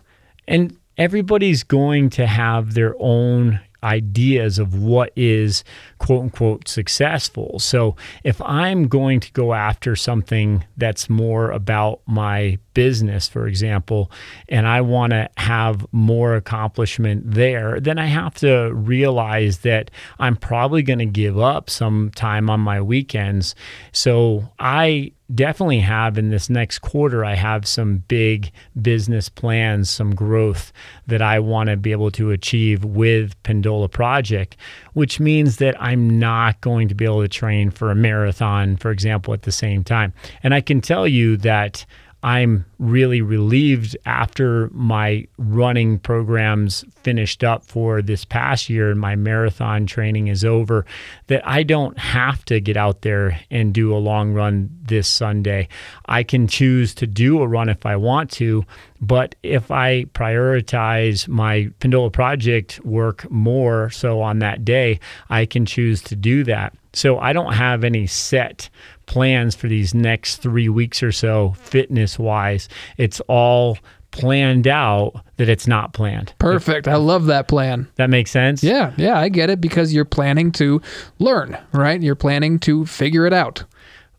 And 0.47 0.77
everybody's 0.97 1.63
going 1.63 2.09
to 2.11 2.27
have 2.27 2.73
their 2.73 2.95
own 2.99 3.59
ideas 3.83 4.57
of 4.57 4.81
what 4.81 5.11
is 5.15 5.63
quote 5.99 6.23
unquote 6.23 6.67
successful. 6.67 7.59
So 7.59 7.95
if 8.23 8.41
I'm 8.41 8.87
going 8.87 9.19
to 9.21 9.31
go 9.31 9.53
after 9.53 9.95
something 9.95 10.65
that's 10.77 11.09
more 11.09 11.51
about 11.51 12.01
my 12.07 12.57
business, 12.73 13.27
for 13.27 13.47
example, 13.47 14.11
and 14.49 14.67
I 14.67 14.81
want 14.81 15.11
to 15.11 15.29
have 15.37 15.85
more 15.91 16.35
accomplishment 16.35 17.31
there, 17.31 17.79
then 17.79 17.99
I 17.99 18.07
have 18.07 18.35
to 18.35 18.71
realize 18.73 19.59
that 19.59 19.91
I'm 20.19 20.35
probably 20.35 20.81
going 20.81 20.99
to 20.99 21.05
give 21.05 21.39
up 21.39 21.69
some 21.69 22.11
time 22.15 22.49
on 22.49 22.59
my 22.59 22.81
weekends. 22.81 23.55
So 23.91 24.51
I 24.59 25.13
definitely 25.33 25.79
have 25.79 26.17
in 26.17 26.29
this 26.29 26.49
next 26.49 26.79
quarter, 26.79 27.25
I 27.25 27.35
have 27.35 27.67
some 27.67 27.99
big 28.07 28.51
business 28.81 29.29
plans, 29.29 29.89
some 29.89 30.15
growth 30.15 30.71
that 31.07 31.21
I 31.21 31.39
want 31.39 31.69
to 31.69 31.77
be 31.77 31.91
able 31.91 32.11
to 32.11 32.31
achieve 32.31 32.83
with 32.85 33.41
Pendola 33.43 33.91
Project, 33.91 34.55
which 34.93 35.19
means 35.19 35.57
that 35.57 35.81
I'm 35.81 36.19
not 36.19 36.61
going 36.61 36.87
to 36.87 36.95
be 36.95 37.05
able 37.05 37.21
to 37.21 37.27
train 37.27 37.71
for 37.71 37.91
a 37.91 37.95
marathon, 37.95 38.77
for 38.77 38.91
example, 38.91 39.33
at 39.33 39.43
the 39.43 39.51
same 39.51 39.83
time. 39.83 40.13
And 40.43 40.53
I 40.53 40.61
can 40.61 40.81
tell 40.81 41.07
you 41.07 41.37
that 41.37 41.85
I'm 42.23 42.65
really 42.79 43.21
relieved 43.21 43.95
after 44.05 44.69
my 44.73 45.27
running 45.37 45.99
programs 45.99 46.83
finished 47.03 47.43
up 47.43 47.63
for 47.63 48.01
this 48.01 48.25
past 48.25 48.69
year 48.69 48.89
and 48.89 48.99
my 48.99 49.15
marathon 49.15 49.85
training 49.85 50.27
is 50.27 50.43
over 50.43 50.85
that 51.27 51.47
I 51.47 51.61
don't 51.61 51.97
have 51.97 52.43
to 52.45 52.59
get 52.59 52.75
out 52.75 53.01
there 53.01 53.39
and 53.51 53.73
do 53.73 53.93
a 53.93 53.97
long 53.97 54.33
run 54.33 54.69
this 54.81 55.07
Sunday. 55.07 55.67
I 56.07 56.23
can 56.23 56.47
choose 56.47 56.95
to 56.95 57.07
do 57.07 57.41
a 57.41 57.47
run 57.47 57.69
if 57.69 57.85
I 57.85 57.95
want 57.95 58.31
to, 58.31 58.65
but 58.99 59.35
if 59.43 59.69
I 59.69 60.05
prioritize 60.05 61.27
my 61.27 61.69
Pendola 61.79 62.11
project 62.11 62.83
work 62.83 63.29
more 63.29 63.91
so 63.91 64.21
on 64.21 64.39
that 64.39 64.65
day, 64.65 64.99
I 65.29 65.45
can 65.45 65.67
choose 65.67 66.01
to 66.03 66.15
do 66.15 66.43
that. 66.45 66.73
So 66.93 67.19
I 67.19 67.31
don't 67.31 67.53
have 67.53 67.83
any 67.83 68.07
set 68.07 68.69
plans 69.07 69.55
for 69.55 69.67
these 69.67 69.95
next 69.95 70.37
three 70.37 70.69
weeks 70.69 71.01
or 71.01 71.11
so, 71.11 71.55
fitness 71.57 72.19
wise. 72.19 72.69
It's 72.97 73.19
all 73.21 73.79
planned 74.11 74.67
out 74.67 75.23
that 75.37 75.49
it's 75.49 75.67
not 75.67 75.93
planned. 75.93 76.33
Perfect. 76.39 76.87
I 76.87 76.95
love 76.95 77.25
that 77.25 77.47
plan. 77.47 77.87
That 77.95 78.09
makes 78.09 78.31
sense? 78.31 78.63
Yeah, 78.63 78.93
yeah, 78.97 79.17
I 79.19 79.29
get 79.29 79.49
it 79.49 79.61
because 79.61 79.93
you're 79.93 80.05
planning 80.05 80.51
to 80.53 80.81
learn, 81.19 81.57
right? 81.71 82.01
You're 82.01 82.15
planning 82.15 82.59
to 82.59 82.85
figure 82.85 83.25
it 83.25 83.33
out. 83.33 83.63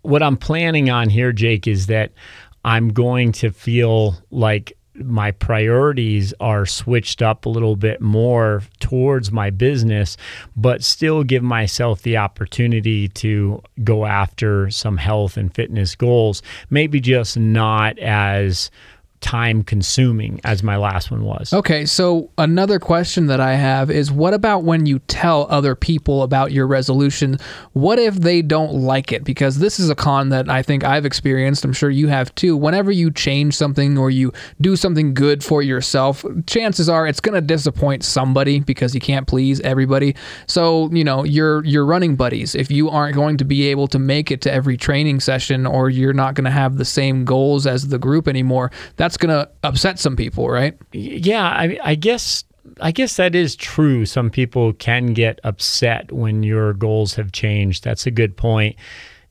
What 0.02 0.22
I'm 0.22 0.36
planning 0.36 0.90
on 0.90 1.10
here, 1.10 1.32
Jake, 1.32 1.66
is 1.66 1.86
that 1.86 2.12
I'm 2.64 2.88
going 2.88 3.32
to 3.32 3.50
feel 3.50 4.16
like 4.30 4.77
my 5.04 5.30
priorities 5.30 6.34
are 6.40 6.66
switched 6.66 7.22
up 7.22 7.46
a 7.46 7.48
little 7.48 7.76
bit 7.76 8.00
more 8.00 8.62
towards 8.80 9.30
my 9.32 9.50
business, 9.50 10.16
but 10.56 10.82
still 10.82 11.24
give 11.24 11.42
myself 11.42 12.02
the 12.02 12.16
opportunity 12.16 13.08
to 13.08 13.62
go 13.84 14.06
after 14.06 14.70
some 14.70 14.96
health 14.96 15.36
and 15.36 15.54
fitness 15.54 15.94
goals. 15.94 16.42
Maybe 16.70 17.00
just 17.00 17.38
not 17.38 17.98
as 17.98 18.70
time 19.20 19.62
consuming 19.62 20.40
as 20.44 20.62
my 20.62 20.76
last 20.76 21.10
one 21.10 21.24
was. 21.24 21.52
Okay, 21.52 21.86
so 21.86 22.30
another 22.38 22.78
question 22.78 23.26
that 23.26 23.40
I 23.40 23.54
have 23.54 23.90
is 23.90 24.12
what 24.12 24.34
about 24.34 24.64
when 24.64 24.86
you 24.86 25.00
tell 25.00 25.46
other 25.50 25.74
people 25.74 26.22
about 26.22 26.52
your 26.52 26.66
resolution? 26.66 27.38
What 27.72 27.98
if 27.98 28.14
they 28.14 28.42
don't 28.42 28.74
like 28.74 29.12
it? 29.12 29.24
Because 29.24 29.58
this 29.58 29.80
is 29.80 29.90
a 29.90 29.94
con 29.94 30.28
that 30.28 30.48
I 30.48 30.62
think 30.62 30.84
I've 30.84 31.04
experienced, 31.04 31.64
I'm 31.64 31.72
sure 31.72 31.90
you 31.90 32.08
have 32.08 32.34
too. 32.34 32.56
Whenever 32.56 32.92
you 32.92 33.10
change 33.10 33.54
something 33.54 33.98
or 33.98 34.10
you 34.10 34.32
do 34.60 34.76
something 34.76 35.14
good 35.14 35.42
for 35.42 35.62
yourself, 35.62 36.24
chances 36.46 36.88
are 36.88 37.06
it's 37.06 37.20
going 37.20 37.34
to 37.34 37.40
disappoint 37.40 38.04
somebody 38.04 38.60
because 38.60 38.94
you 38.94 39.00
can't 39.00 39.26
please 39.26 39.60
everybody. 39.60 40.14
So, 40.46 40.90
you 40.92 41.04
know, 41.04 41.24
your 41.24 41.64
your 41.64 41.84
running 41.84 42.16
buddies, 42.16 42.54
if 42.54 42.70
you 42.70 42.88
aren't 42.88 43.14
going 43.14 43.36
to 43.38 43.44
be 43.44 43.66
able 43.68 43.88
to 43.88 43.98
make 43.98 44.30
it 44.30 44.40
to 44.42 44.52
every 44.52 44.76
training 44.76 45.20
session 45.20 45.66
or 45.66 45.90
you're 45.90 46.12
not 46.12 46.34
going 46.34 46.44
to 46.44 46.50
have 46.50 46.76
the 46.76 46.84
same 46.84 47.24
goals 47.24 47.66
as 47.66 47.88
the 47.88 47.98
group 47.98 48.28
anymore, 48.28 48.70
that 48.96 49.07
that's 49.08 49.16
going 49.16 49.34
to 49.34 49.50
upset 49.62 49.98
some 49.98 50.16
people, 50.16 50.50
right? 50.50 50.76
Yeah, 50.92 51.48
I, 51.48 51.78
I 51.82 51.94
guess 51.94 52.44
I 52.82 52.92
guess 52.92 53.16
that 53.16 53.34
is 53.34 53.56
true. 53.56 54.04
Some 54.04 54.28
people 54.28 54.74
can 54.74 55.14
get 55.14 55.40
upset 55.44 56.12
when 56.12 56.42
your 56.42 56.74
goals 56.74 57.14
have 57.14 57.32
changed. 57.32 57.84
That's 57.84 58.04
a 58.06 58.10
good 58.10 58.36
point. 58.36 58.76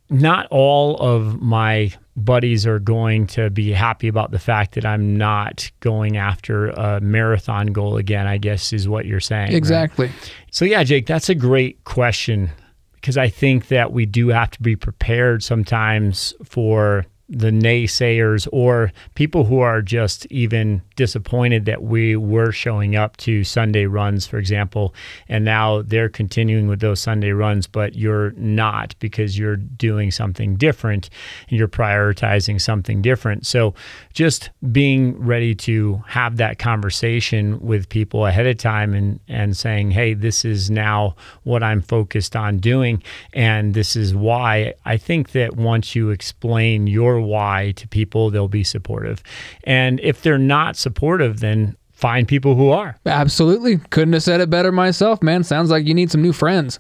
not 0.10 0.48
all 0.50 0.98
of 0.98 1.42
my 1.42 1.92
buddies 2.16 2.66
are 2.66 2.80
going 2.80 3.28
to 3.28 3.50
be 3.50 3.72
happy 3.72 4.08
about 4.08 4.32
the 4.32 4.40
fact 4.40 4.74
that 4.76 4.86
I'm 4.86 5.16
not 5.18 5.70
going 5.82 6.18
after 6.18 6.70
a 6.70 7.00
marathon 7.02 7.68
goal 7.68 7.98
again, 7.98 8.26
I 8.26 8.38
guess 8.38 8.74
is 8.74 8.88
what 8.88 9.06
you're 9.06 9.20
saying. 9.20 9.50
right? 9.50 9.54
Exactly. 9.54 10.10
So, 10.52 10.66
yeah, 10.66 10.84
Jake, 10.84 11.06
that's 11.06 11.30
a 11.30 11.36
great 11.36 11.84
question 11.84 12.50
because 12.96 13.18
I 13.18 13.30
think 13.30 13.68
that 13.68 13.92
we 13.92 14.06
do 14.06 14.30
have 14.30 14.50
to 14.52 14.62
be 14.62 14.76
prepared 14.76 15.44
sometimes 15.44 16.34
for 16.44 17.06
the 17.30 17.52
naysayers 17.52 18.48
or 18.54 18.92
people 19.16 19.44
who 19.44 19.60
are 19.60 19.82
just 19.82 20.26
even 20.28 20.82
disappointed 20.96 21.66
that 21.66 21.84
we 21.84 22.16
were 22.16 22.52
showing 22.52 22.96
up 22.96 23.18
to 23.18 23.44
Sunday 23.44 23.86
runs, 23.86 24.26
for 24.26 24.38
example, 24.38 24.96
and 25.28 25.44
now 25.44 25.82
they're 25.82 26.08
continuing 26.08 26.68
with 26.68 26.80
those 26.80 27.02
Sunday 27.02 27.32
runs, 27.32 27.68
but 27.68 27.96
you're 27.96 28.32
not 28.32 28.96
because 29.00 29.38
you're 29.38 29.58
doing 29.58 30.10
something 30.10 30.56
different 30.56 31.10
and 31.50 31.58
you're 31.58 31.68
prioritizing 31.68 32.62
something 32.62 33.02
different. 33.02 33.46
So 33.46 33.74
just 34.14 34.50
being 34.72 35.20
ready 35.20 35.54
to 35.56 36.02
have 36.08 36.38
that 36.38 36.60
conversation 36.60 37.60
with 37.60 37.90
people 37.90 38.26
ahead 38.26 38.48
of 38.48 38.58
time 38.58 38.94
and, 38.94 39.20
and 39.28 39.56
saying, 39.58 39.92
hey, 39.92 40.14
this 40.14 40.46
is 40.46 40.70
now 40.70 41.16
what 41.44 41.62
I'm 41.62 41.82
focused 41.82 42.36
on 42.36 42.60
doing, 42.60 43.04
and 43.34 43.74
this 43.74 43.96
is 43.96 44.16
why. 44.16 44.74
I 44.86 44.98
think 44.98 45.32
that 45.32 45.58
once 45.58 45.96
you 45.96 46.10
explain 46.10 46.88
your 46.88 47.17
why 47.20 47.74
to 47.78 47.88
people, 47.88 48.30
they'll 48.30 48.48
be 48.48 48.64
supportive. 48.64 49.24
And 49.64 50.00
if 50.02 50.22
they're 50.22 50.38
not 50.38 50.76
supportive, 50.76 51.40
then 51.40 51.76
find 51.92 52.28
people 52.28 52.56
who 52.56 52.70
are. 52.70 52.96
Absolutely. 53.06 53.78
Couldn't 53.90 54.14
have 54.14 54.24
said 54.24 54.40
it 54.40 54.50
better 54.50 54.72
myself, 54.72 55.24
man. 55.24 55.44
Sounds 55.44 55.72
like 55.72 55.86
you 55.88 55.94
need 55.94 56.12
some 56.12 56.22
new 56.22 56.34
friends. 56.34 56.80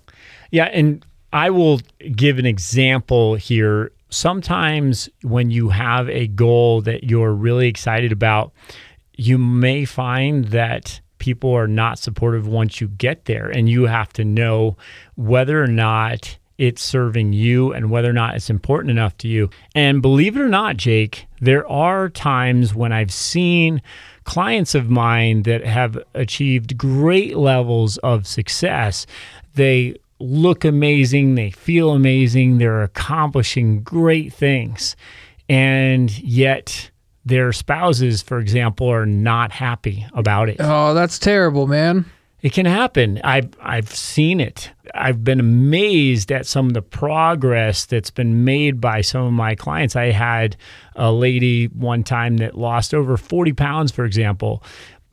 Yeah, 0.52 0.66
and 0.66 1.06
I 1.34 1.50
will 1.50 1.82
give 2.16 2.40
an 2.40 2.46
example 2.46 3.36
here. 3.36 3.92
Sometimes 4.10 5.10
when 5.24 5.52
you 5.52 5.70
have 5.70 6.08
a 6.10 6.28
goal 6.28 6.82
that 6.82 7.04
you're 7.04 7.34
really 7.34 7.68
excited 7.68 8.12
about, 8.12 8.54
you 9.16 9.38
may 9.38 9.86
find 9.86 10.46
that 10.46 11.02
people 11.18 11.52
are 11.52 11.68
not 11.68 11.98
supportive 11.98 12.48
once 12.48 12.80
you 12.80 12.88
get 12.88 13.26
there, 13.26 13.50
and 13.50 13.68
you 13.68 13.88
have 13.88 14.14
to 14.14 14.24
know 14.24 14.78
whether 15.16 15.62
or 15.62 15.68
not 15.68 16.38
it's 16.58 16.82
serving 16.82 17.34
you 17.34 17.72
and 17.72 17.90
whether 17.90 18.10
or 18.10 18.14
not 18.14 18.36
it's 18.36 18.50
important 18.50 18.92
enough 18.92 19.18
to 19.20 19.28
you. 19.28 19.50
And 19.76 20.02
believe 20.02 20.36
it 20.36 20.42
or 20.42 20.50
not, 20.50 20.78
Jake, 20.78 21.28
there 21.40 21.68
are 21.68 22.10
times 22.10 22.74
when 22.74 22.92
I've 22.92 23.12
seen 23.12 23.82
clients 24.24 24.76
of 24.76 24.90
mine 24.90 25.44
that 25.44 25.66
have 25.66 25.98
achieved 26.14 26.78
great 26.78 27.38
levels 27.38 27.98
of 28.00 28.28
success. 28.28 29.06
They 29.56 29.96
look 30.20 30.66
amazing, 30.66 31.36
they 31.36 31.52
feel 31.52 31.92
amazing, 31.92 32.58
they're 32.58 32.84
accomplishing 32.84 33.82
great 33.84 34.34
things. 34.34 34.96
And 35.48 36.18
yet, 36.20 36.90
their 37.24 37.54
spouses, 37.54 38.22
for 38.22 38.40
example, 38.40 38.92
are 38.92 39.06
not 39.06 39.52
happy 39.52 40.06
about 40.14 40.50
it. 40.50 40.58
Oh, 40.60 40.94
that's 40.94 41.20
terrible, 41.20 41.68
man. 41.68 42.06
It 42.42 42.54
can 42.54 42.68
happen. 42.68 43.20
I've 43.24 43.50
I've 43.60 43.94
seen 43.94 44.40
it. 44.40 44.72
I've 44.94 45.24
been 45.24 45.40
amazed 45.40 46.32
at 46.32 46.46
some 46.46 46.68
of 46.68 46.74
the 46.74 46.84
progress 46.84 47.86
that's 47.86 48.12
been 48.12 48.46
made 48.46 48.80
by 48.80 49.02
some 49.02 49.26
of 49.26 49.34
my 49.34 49.56
clients. 49.56 49.96
I 49.96 50.12
had 50.12 50.56
a 50.96 51.12
lady 51.12 51.66
one 51.66 52.04
time 52.04 52.38
that 52.38 52.56
lost 52.56 52.94
over 52.94 53.18
40 53.18 53.54
pounds, 53.54 53.92
for 53.92 54.06
example, 54.06 54.64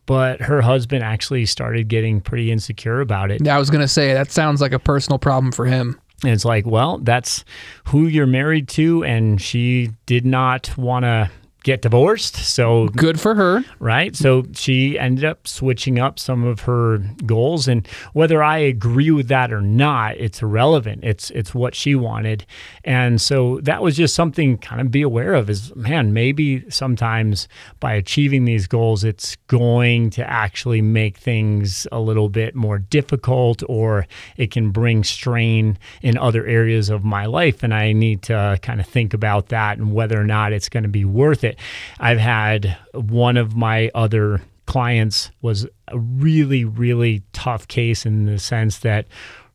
but 0.07 0.41
her 0.43 0.61
husband 0.61 1.03
actually 1.03 1.47
started 1.47 1.89
getting 1.89 2.21
pretty 2.21 2.53
insecure 2.53 3.01
about 3.01 3.31
it. 3.31 3.43
Yeah, 3.43 3.57
I 3.57 3.59
was 3.59 3.71
going 3.71 3.81
to 3.81 3.89
say, 3.89 4.13
that 4.13 4.31
sounds 4.31 4.61
like 4.61 4.73
a 4.73 4.79
personal 4.79 5.19
problem 5.19 5.51
for 5.51 5.65
him. 5.65 5.99
And 6.23 6.33
it's 6.33 6.45
like, 6.45 6.67
well, 6.67 6.99
that's 6.99 7.45
who 7.87 8.07
you're 8.07 8.27
married 8.27 8.69
to, 8.69 9.05
and 9.05 9.41
she 9.41 9.93
did 10.07 10.25
not 10.25 10.77
want 10.77 11.05
to 11.05 11.31
get 11.65 11.83
divorced. 11.83 12.37
So 12.37 12.89
Good 12.89 13.19
for 13.19 13.35
her. 13.35 13.65
right? 13.81 14.15
So 14.15 14.45
she 14.53 14.97
ended 14.99 15.25
up 15.25 15.49
switching 15.49 15.99
up 15.99 16.19
some 16.21 16.45
of 16.45 16.61
her 16.61 16.99
goals, 17.27 17.67
and 17.67 17.89
whether 18.13 18.43
I 18.43 18.59
agree 18.59 19.11
with 19.11 19.29
that 19.29 19.53
or 19.53 19.61
not, 19.61 20.17
it's 20.19 20.41
irrelevant. 20.43 21.03
It's 21.03 21.31
it's 21.31 21.53
what 21.55 21.75
she 21.75 21.95
wanted, 21.97 22.47
and 22.85 23.21
so 23.21 23.59
that 23.63 23.83
was 23.83 23.97
just 23.97 24.15
something 24.15 24.59
kind 24.59 24.81
of 24.81 24.91
be 24.93 25.03
aware 25.03 25.35
of. 25.35 25.51
Is 25.51 25.75
man, 25.75 26.13
maybe 26.13 26.69
sometimes 26.71 27.49
by 27.81 27.95
achieving 27.95 28.45
these 28.45 28.67
goals, 28.67 29.03
it's 29.03 29.37
going 29.49 30.11
to 30.11 30.31
actually 30.31 30.83
make 30.83 31.17
things 31.17 31.87
a 31.91 31.99
little 31.99 32.29
bit 32.29 32.55
more 32.55 32.79
difficult, 32.79 33.63
or 33.69 34.07
it 34.37 34.51
can 34.51 34.71
bring 34.71 35.03
strain 35.03 35.79
in 36.03 36.19
other 36.19 36.47
areas 36.47 36.91
of 36.91 37.05
my 37.05 37.25
life, 37.25 37.63
and 37.63 37.73
I 37.73 37.93
need 37.93 38.23
to 38.25 38.59
kind 38.61 38.81
of 38.81 38.87
think 38.87 39.15
about 39.15 39.49
that 39.49 39.79
and 39.79 39.93
whether 39.95 40.21
or 40.21 40.25
not 40.25 40.53
it's 40.53 40.69
going 40.69 40.83
to 40.83 40.89
be 40.91 41.07
worth 41.07 41.43
it. 41.43 41.54
I've 41.99 42.19
had 42.19 42.77
one 42.93 43.37
of 43.37 43.57
my 43.57 43.91
other 43.95 44.43
clients 44.67 45.31
was 45.43 45.67
a 45.89 45.99
really, 45.99 46.65
really 46.65 47.23
tough 47.33 47.69
case 47.69 48.07
in 48.07 48.25
the 48.27 48.39
sense 48.39 48.79
that 48.79 49.07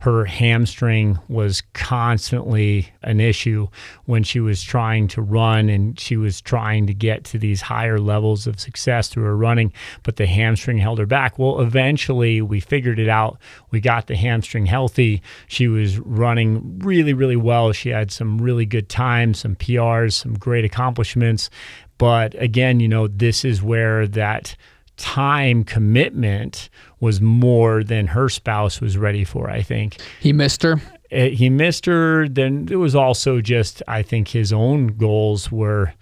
her 0.01 0.23
hamstring 0.23 1.19
was 1.27 1.62
constantly 1.73 2.89
an 3.03 3.19
issue 3.19 3.67
when 4.05 4.23
she 4.23 4.39
was 4.39 4.63
trying 4.63 5.09
to 5.09 5.21
run 5.21 5.67
and 5.67 5.99
she 5.99 6.15
was 6.15 6.39
trying 6.39 6.88
to 6.88 6.93
get 6.93 7.25
to 7.25 7.38
these 7.38 7.62
higher 7.62 7.99
levels 7.99 8.47
of 8.47 8.62
success 8.62 9.09
through 9.09 9.25
her 9.25 9.35
running, 9.35 9.73
but 10.03 10.15
the 10.15 10.25
hamstring 10.25 10.77
held 10.77 10.99
her 10.99 11.05
back. 11.05 11.38
Well, 11.38 11.59
eventually 11.59 12.41
we 12.41 12.62
figured 12.62 12.97
it 12.97 13.09
out. 13.09 13.39
We 13.71 13.81
got 13.81 14.07
the 14.07 14.15
hamstring 14.15 14.67
healthy. 14.67 15.21
She 15.47 15.67
was 15.67 15.99
running 15.99 16.79
really, 16.79 17.13
really 17.13 17.35
well. 17.35 17.73
She 17.73 17.89
had 17.89 18.09
some 18.09 18.38
really 18.38 18.65
good 18.65 18.88
times, 18.88 19.39
some 19.39 19.57
PRs, 19.57 20.13
some 20.13 20.33
great 20.35 20.63
accomplishments. 20.63 21.49
But 21.97 22.41
again, 22.41 22.79
you 22.79 22.88
know, 22.88 23.09
this 23.09 23.43
is 23.43 23.62
where 23.62 24.07
that 24.07 24.55
time 24.99 25.63
commitment 25.63 26.69
was 26.99 27.21
more 27.21 27.83
than 27.83 28.07
her 28.07 28.29
spouse 28.29 28.79
was 28.81 28.97
ready 28.97 29.23
for, 29.23 29.49
I 29.49 29.62
think. 29.62 29.97
He 30.19 30.33
missed 30.33 30.62
her. 30.63 30.81
Uh, 31.12 31.29
he 31.29 31.49
missed 31.49 31.85
her. 31.85 32.27
Then 32.27 32.67
it 32.69 32.75
was 32.75 32.95
also 32.95 33.41
just, 33.41 33.81
I 33.88 34.03
think 34.03 34.27
his 34.27 34.53
own 34.53 34.88
goals 34.88 35.51
were 35.51 35.93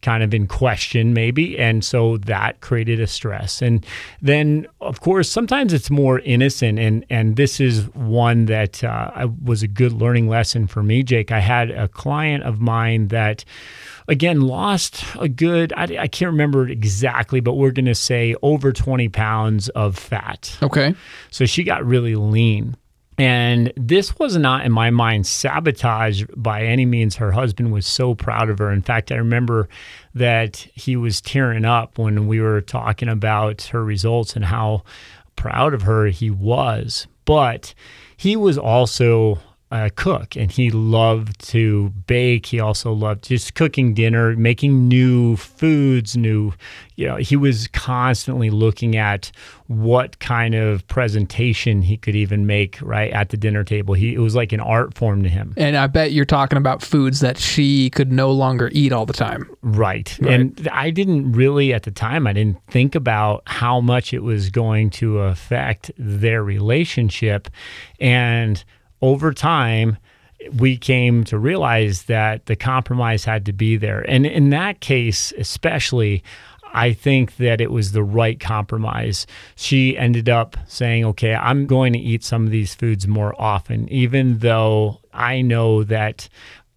kind 0.00 0.22
of 0.22 0.32
in 0.32 0.46
question, 0.46 1.12
maybe. 1.12 1.58
And 1.58 1.84
so 1.84 2.18
that 2.18 2.60
created 2.60 3.00
a 3.00 3.06
stress. 3.06 3.60
And 3.60 3.84
then, 4.22 4.66
of 4.80 5.00
course, 5.00 5.30
sometimes 5.30 5.72
it's 5.72 5.90
more 5.90 6.20
innocent. 6.20 6.78
And, 6.78 7.04
and 7.10 7.36
this 7.36 7.60
is 7.60 7.84
one 7.94 8.46
that 8.46 8.82
uh, 8.82 9.28
was 9.44 9.62
a 9.62 9.68
good 9.68 9.92
learning 9.92 10.28
lesson 10.28 10.66
for 10.66 10.82
me, 10.82 11.02
Jake. 11.02 11.32
I 11.32 11.40
had 11.40 11.70
a 11.70 11.88
client 11.88 12.44
of 12.44 12.60
mine 12.60 13.08
that 13.08 13.44
again 14.08 14.40
lost 14.40 15.04
a 15.20 15.28
good 15.28 15.72
I, 15.76 15.84
I, 16.00 16.08
can't 16.08 16.32
remember 16.32 16.66
exactly 16.66 17.40
but 17.40 17.54
we're 17.54 17.70
going 17.70 17.86
to 17.86 17.94
say 17.94 18.34
over 18.42 18.72
20 18.72 19.08
pounds 19.10 19.68
of 19.70 19.96
fat. 19.96 20.56
Okay. 20.62 20.94
so 21.30 21.46
she 21.46 21.62
got 21.62 21.84
really 21.84 22.14
lean. 22.14 22.76
And 23.20 23.72
this 23.76 24.16
was 24.18 24.36
not 24.36 24.64
in 24.64 24.70
my 24.70 24.90
mind 24.90 25.26
sabotage 25.26 26.22
by 26.36 26.62
any 26.64 26.86
means. 26.86 27.16
Her 27.16 27.32
husband 27.32 27.72
was 27.72 27.84
so 27.84 28.14
proud 28.14 28.48
of 28.48 28.58
her. 28.58 28.70
In 28.70 28.82
fact 28.82 29.12
i 29.12 29.16
remember 29.16 29.68
that 30.14 30.56
he 30.74 30.96
was 30.96 31.20
tearing 31.20 31.64
up 31.64 31.98
when 31.98 32.26
we 32.26 32.40
were 32.40 32.60
talking 32.60 33.08
about 33.08 33.62
her 33.64 33.84
results 33.84 34.36
and 34.36 34.44
how 34.44 34.84
proud 35.36 35.74
of 35.74 35.82
her 35.82 36.06
he 36.06 36.30
was. 36.30 37.06
But 37.24 37.74
he 38.16 38.36
was 38.36 38.56
also 38.56 39.38
a 39.70 39.90
cook 39.90 40.34
and 40.34 40.50
he 40.50 40.70
loved 40.70 41.38
to 41.48 41.90
bake. 42.06 42.46
He 42.46 42.58
also 42.58 42.92
loved 42.92 43.24
just 43.24 43.54
cooking 43.54 43.92
dinner, 43.92 44.34
making 44.34 44.88
new 44.88 45.36
foods, 45.36 46.16
new, 46.16 46.54
you 46.96 47.06
know, 47.06 47.16
he 47.16 47.36
was 47.36 47.68
constantly 47.68 48.48
looking 48.48 48.96
at 48.96 49.30
what 49.66 50.18
kind 50.20 50.54
of 50.54 50.86
presentation 50.88 51.82
he 51.82 51.98
could 51.98 52.16
even 52.16 52.46
make 52.46 52.78
right 52.80 53.12
at 53.12 53.28
the 53.28 53.36
dinner 53.36 53.62
table. 53.62 53.92
He 53.92 54.14
it 54.14 54.20
was 54.20 54.34
like 54.34 54.52
an 54.52 54.60
art 54.60 54.94
form 54.94 55.22
to 55.22 55.28
him. 55.28 55.52
And 55.58 55.76
I 55.76 55.86
bet 55.86 56.12
you're 56.12 56.24
talking 56.24 56.56
about 56.56 56.82
foods 56.82 57.20
that 57.20 57.36
she 57.36 57.90
could 57.90 58.10
no 58.10 58.30
longer 58.30 58.70
eat 58.72 58.92
all 58.92 59.04
the 59.04 59.12
time. 59.12 59.48
Right. 59.60 60.16
Right. 60.20 60.32
And 60.32 60.68
I 60.72 60.90
didn't 60.90 61.32
really 61.32 61.74
at 61.74 61.82
the 61.82 61.90
time 61.90 62.26
I 62.26 62.32
didn't 62.32 62.58
think 62.68 62.94
about 62.94 63.42
how 63.44 63.80
much 63.80 64.14
it 64.14 64.22
was 64.22 64.48
going 64.48 64.88
to 64.90 65.18
affect 65.18 65.90
their 65.98 66.42
relationship 66.42 67.48
and 68.00 68.64
over 69.02 69.32
time, 69.32 69.96
we 70.56 70.76
came 70.76 71.24
to 71.24 71.38
realize 71.38 72.04
that 72.04 72.46
the 72.46 72.56
compromise 72.56 73.24
had 73.24 73.44
to 73.46 73.52
be 73.52 73.76
there. 73.76 74.00
And 74.08 74.24
in 74.24 74.50
that 74.50 74.80
case, 74.80 75.32
especially, 75.36 76.22
I 76.72 76.92
think 76.92 77.36
that 77.36 77.60
it 77.60 77.70
was 77.70 77.92
the 77.92 78.02
right 78.02 78.38
compromise. 78.38 79.26
She 79.56 79.96
ended 79.96 80.28
up 80.28 80.56
saying, 80.66 81.04
okay, 81.06 81.34
I'm 81.34 81.66
going 81.66 81.92
to 81.94 81.98
eat 81.98 82.22
some 82.22 82.44
of 82.44 82.50
these 82.50 82.74
foods 82.74 83.08
more 83.08 83.34
often, 83.40 83.88
even 83.88 84.38
though 84.38 85.00
I 85.12 85.40
know 85.40 85.82
that 85.84 86.28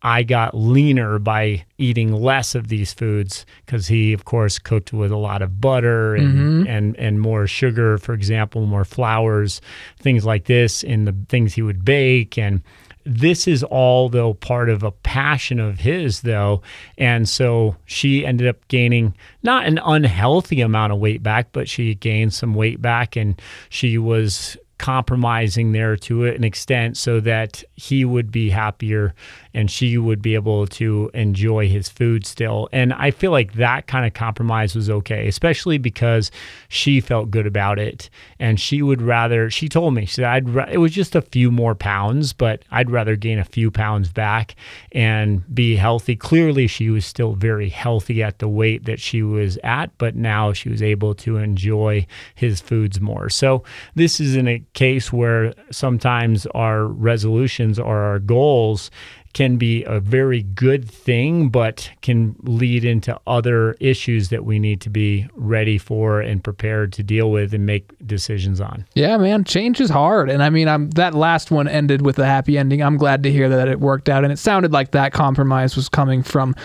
I 0.03 0.23
got 0.23 0.55
leaner 0.55 1.19
by 1.19 1.65
eating 1.77 2.11
less 2.13 2.55
of 2.55 2.69
these 2.69 2.93
foods 2.93 3.45
because 3.65 3.87
he, 3.87 4.13
of 4.13 4.25
course, 4.25 4.57
cooked 4.57 4.93
with 4.93 5.11
a 5.11 5.17
lot 5.17 5.41
of 5.41 5.61
butter 5.61 6.15
and, 6.15 6.33
mm-hmm. 6.33 6.67
and 6.67 6.95
and 6.97 7.21
more 7.21 7.47
sugar, 7.47 7.97
for 7.97 8.13
example, 8.13 8.65
more 8.65 8.85
flours, 8.85 9.61
things 9.99 10.25
like 10.25 10.45
this 10.45 10.83
in 10.83 11.05
the 11.05 11.15
things 11.29 11.53
he 11.53 11.61
would 11.61 11.85
bake, 11.85 12.37
and 12.37 12.61
this 13.05 13.47
is 13.47 13.63
all 13.63 14.09
though 14.09 14.33
part 14.33 14.69
of 14.69 14.83
a 14.83 14.91
passion 14.91 15.59
of 15.59 15.79
his 15.79 16.21
though. 16.21 16.61
And 16.97 17.27
so 17.27 17.75
she 17.85 18.25
ended 18.25 18.47
up 18.47 18.67
gaining 18.67 19.15
not 19.43 19.65
an 19.65 19.79
unhealthy 19.83 20.61
amount 20.61 20.93
of 20.93 20.99
weight 20.99 21.23
back 21.23 21.49
but 21.51 21.67
she 21.67 21.95
gained 21.95 22.33
some 22.33 22.53
weight 22.53 22.81
back 22.81 23.15
and 23.15 23.41
she 23.69 23.97
was 23.97 24.57
compromising 24.81 25.73
there 25.73 25.95
to 25.95 26.25
an 26.25 26.43
extent 26.43 26.97
so 26.97 27.19
that 27.19 27.63
he 27.75 28.03
would 28.03 28.31
be 28.31 28.49
happier 28.49 29.13
and 29.53 29.69
she 29.69 29.97
would 29.97 30.21
be 30.21 30.35
able 30.35 30.67
to 30.67 31.09
enjoy 31.13 31.67
his 31.67 31.89
food 31.89 32.25
still. 32.25 32.69
And 32.71 32.93
I 32.93 33.11
feel 33.11 33.31
like 33.31 33.53
that 33.53 33.87
kind 33.87 34.05
of 34.05 34.13
compromise 34.13 34.75
was 34.75 34.89
okay, 34.89 35.27
especially 35.27 35.77
because 35.77 36.31
she 36.69 37.01
felt 37.01 37.31
good 37.31 37.47
about 37.47 37.79
it. 37.79 38.09
And 38.39 38.59
she 38.59 38.81
would 38.81 39.01
rather, 39.01 39.49
she 39.49 39.67
told 39.67 39.93
me, 39.93 40.05
she 40.05 40.15
said, 40.15 40.25
I'd, 40.25 40.47
it 40.71 40.77
was 40.77 40.91
just 40.91 41.15
a 41.15 41.21
few 41.21 41.51
more 41.51 41.75
pounds, 41.75 42.33
but 42.33 42.63
I'd 42.71 42.89
rather 42.89 43.15
gain 43.15 43.39
a 43.39 43.45
few 43.45 43.71
pounds 43.71 44.09
back 44.09 44.55
and 44.91 45.43
be 45.53 45.75
healthy. 45.75 46.15
Clearly, 46.15 46.67
she 46.67 46.89
was 46.89 47.05
still 47.05 47.33
very 47.33 47.69
healthy 47.69 48.23
at 48.23 48.39
the 48.39 48.47
weight 48.47 48.85
that 48.85 48.99
she 48.99 49.21
was 49.23 49.57
at, 49.63 49.97
but 49.97 50.15
now 50.15 50.53
she 50.53 50.69
was 50.69 50.81
able 50.81 51.13
to 51.15 51.37
enjoy 51.37 52.05
his 52.35 52.61
foods 52.61 52.99
more. 53.01 53.29
So, 53.29 53.63
this 53.95 54.19
is 54.19 54.35
in 54.35 54.47
a 54.47 54.63
case 54.73 55.11
where 55.11 55.53
sometimes 55.71 56.45
our 56.47 56.85
resolutions 56.85 57.79
or 57.79 57.97
our 57.97 58.19
goals 58.19 58.91
can 59.33 59.57
be 59.57 59.83
a 59.83 59.99
very 59.99 60.43
good 60.43 60.89
thing, 60.89 61.49
but 61.49 61.89
can 62.01 62.35
lead 62.43 62.83
into 62.83 63.19
other 63.27 63.73
issues 63.79 64.29
that 64.29 64.45
we 64.45 64.59
need 64.59 64.81
to 64.81 64.89
be 64.89 65.27
ready 65.33 65.77
for 65.77 66.21
and 66.21 66.43
prepared 66.43 66.93
to 66.93 67.03
deal 67.03 67.31
with 67.31 67.53
and 67.53 67.65
make 67.65 67.91
decisions 68.05 68.59
on. 68.59 68.85
Yeah, 68.93 69.17
man, 69.17 69.43
change 69.43 69.79
is 69.79 69.89
hard. 69.89 70.29
And 70.29 70.43
I 70.43 70.49
mean, 70.49 70.67
I'm 70.67 70.89
that 70.91 71.13
last 71.13 71.51
one 71.51 71.67
ended 71.67 72.03
with 72.03 72.19
a 72.19 72.25
happy 72.25 72.57
ending. 72.57 72.81
I'm 72.81 72.97
glad 72.97 73.23
to 73.23 73.31
hear 73.31 73.49
that 73.49 73.67
it 73.67 73.79
worked 73.79 74.09
out. 74.09 74.23
And 74.23 74.33
it 74.33 74.39
sounded 74.39 74.71
like 74.71 74.91
that 74.91 75.13
compromise 75.13 75.75
was 75.75 75.89
coming 75.89 76.23
from 76.23 76.55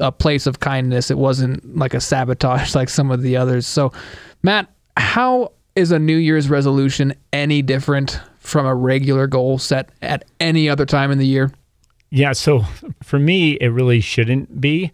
a 0.00 0.12
place 0.12 0.46
of 0.46 0.60
kindness. 0.60 1.10
It 1.10 1.18
wasn't 1.18 1.76
like 1.76 1.94
a 1.94 2.00
sabotage 2.00 2.74
like 2.74 2.88
some 2.88 3.10
of 3.10 3.22
the 3.22 3.36
others. 3.36 3.66
So, 3.66 3.92
Matt, 4.42 4.68
how 4.96 5.52
is 5.74 5.92
a 5.92 5.98
New 5.98 6.16
Year's 6.16 6.48
resolution 6.48 7.14
any 7.32 7.62
different 7.62 8.20
from 8.38 8.66
a 8.66 8.74
regular 8.74 9.26
goal 9.26 9.58
set 9.58 9.90
at 10.02 10.24
any 10.40 10.68
other 10.68 10.86
time 10.86 11.10
in 11.10 11.18
the 11.18 11.26
year? 11.26 11.52
Yeah, 12.10 12.32
so 12.32 12.64
for 13.02 13.18
me, 13.18 13.52
it 13.54 13.68
really 13.68 14.00
shouldn't 14.00 14.60
be. 14.60 14.90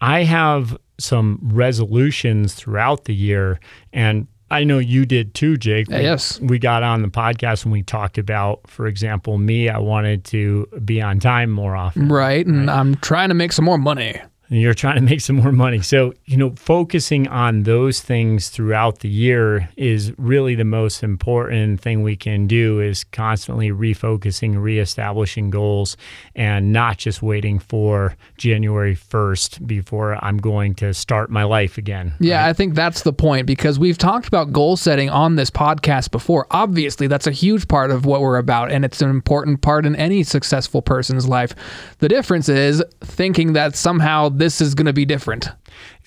I 0.00 0.24
have 0.24 0.76
some 0.98 1.38
resolutions 1.42 2.54
throughout 2.54 3.04
the 3.04 3.14
year, 3.14 3.60
and 3.92 4.26
I 4.50 4.64
know 4.64 4.78
you 4.78 5.06
did 5.06 5.34
too, 5.34 5.56
Jake. 5.56 5.88
We, 5.88 6.02
yes. 6.02 6.38
We 6.40 6.58
got 6.58 6.82
on 6.82 7.00
the 7.00 7.08
podcast 7.08 7.64
and 7.64 7.72
we 7.72 7.82
talked 7.82 8.18
about, 8.18 8.68
for 8.68 8.86
example, 8.86 9.38
me, 9.38 9.70
I 9.70 9.78
wanted 9.78 10.24
to 10.26 10.66
be 10.84 11.00
on 11.00 11.20
time 11.20 11.50
more 11.50 11.74
often. 11.74 12.08
Right. 12.08 12.46
And 12.46 12.66
right? 12.66 12.76
I'm 12.76 12.96
trying 12.96 13.30
to 13.30 13.34
make 13.34 13.52
some 13.52 13.64
more 13.64 13.78
money 13.78 14.20
and 14.48 14.60
you're 14.60 14.74
trying 14.74 14.96
to 14.96 15.00
make 15.10 15.20
some 15.20 15.36
more 15.36 15.52
money. 15.52 15.80
So, 15.80 16.12
you 16.26 16.36
know, 16.36 16.50
focusing 16.56 17.28
on 17.28 17.62
those 17.62 18.00
things 18.00 18.48
throughout 18.48 19.00
the 19.00 19.08
year 19.08 19.68
is 19.76 20.12
really 20.18 20.54
the 20.54 20.64
most 20.64 21.02
important 21.02 21.80
thing 21.80 22.02
we 22.02 22.16
can 22.16 22.46
do 22.46 22.80
is 22.80 23.04
constantly 23.04 23.70
refocusing, 23.70 24.60
reestablishing 24.60 25.50
goals 25.50 25.96
and 26.34 26.72
not 26.72 26.98
just 26.98 27.22
waiting 27.22 27.58
for 27.58 28.16
January 28.36 28.94
1st 28.94 29.66
before 29.66 30.22
I'm 30.24 30.38
going 30.38 30.74
to 30.76 30.92
start 30.92 31.30
my 31.30 31.44
life 31.44 31.78
again. 31.78 32.12
Yeah, 32.20 32.42
right? 32.42 32.50
I 32.50 32.52
think 32.52 32.74
that's 32.74 33.02
the 33.02 33.12
point 33.12 33.46
because 33.46 33.78
we've 33.78 33.98
talked 33.98 34.28
about 34.28 34.52
goal 34.52 34.76
setting 34.76 35.08
on 35.08 35.36
this 35.36 35.50
podcast 35.50 36.10
before. 36.10 36.46
Obviously, 36.50 37.06
that's 37.06 37.26
a 37.26 37.32
huge 37.32 37.68
part 37.68 37.90
of 37.90 38.04
what 38.04 38.20
we're 38.20 38.38
about 38.38 38.70
and 38.70 38.84
it's 38.84 39.00
an 39.00 39.10
important 39.10 39.62
part 39.62 39.86
in 39.86 39.96
any 39.96 40.22
successful 40.22 40.82
person's 40.82 41.28
life. 41.28 41.54
The 41.98 42.08
difference 42.08 42.48
is 42.48 42.82
thinking 43.00 43.52
that 43.54 43.76
somehow 43.76 44.28
this 44.42 44.60
is 44.60 44.74
going 44.74 44.86
to 44.86 44.92
be 44.92 45.04
different. 45.04 45.48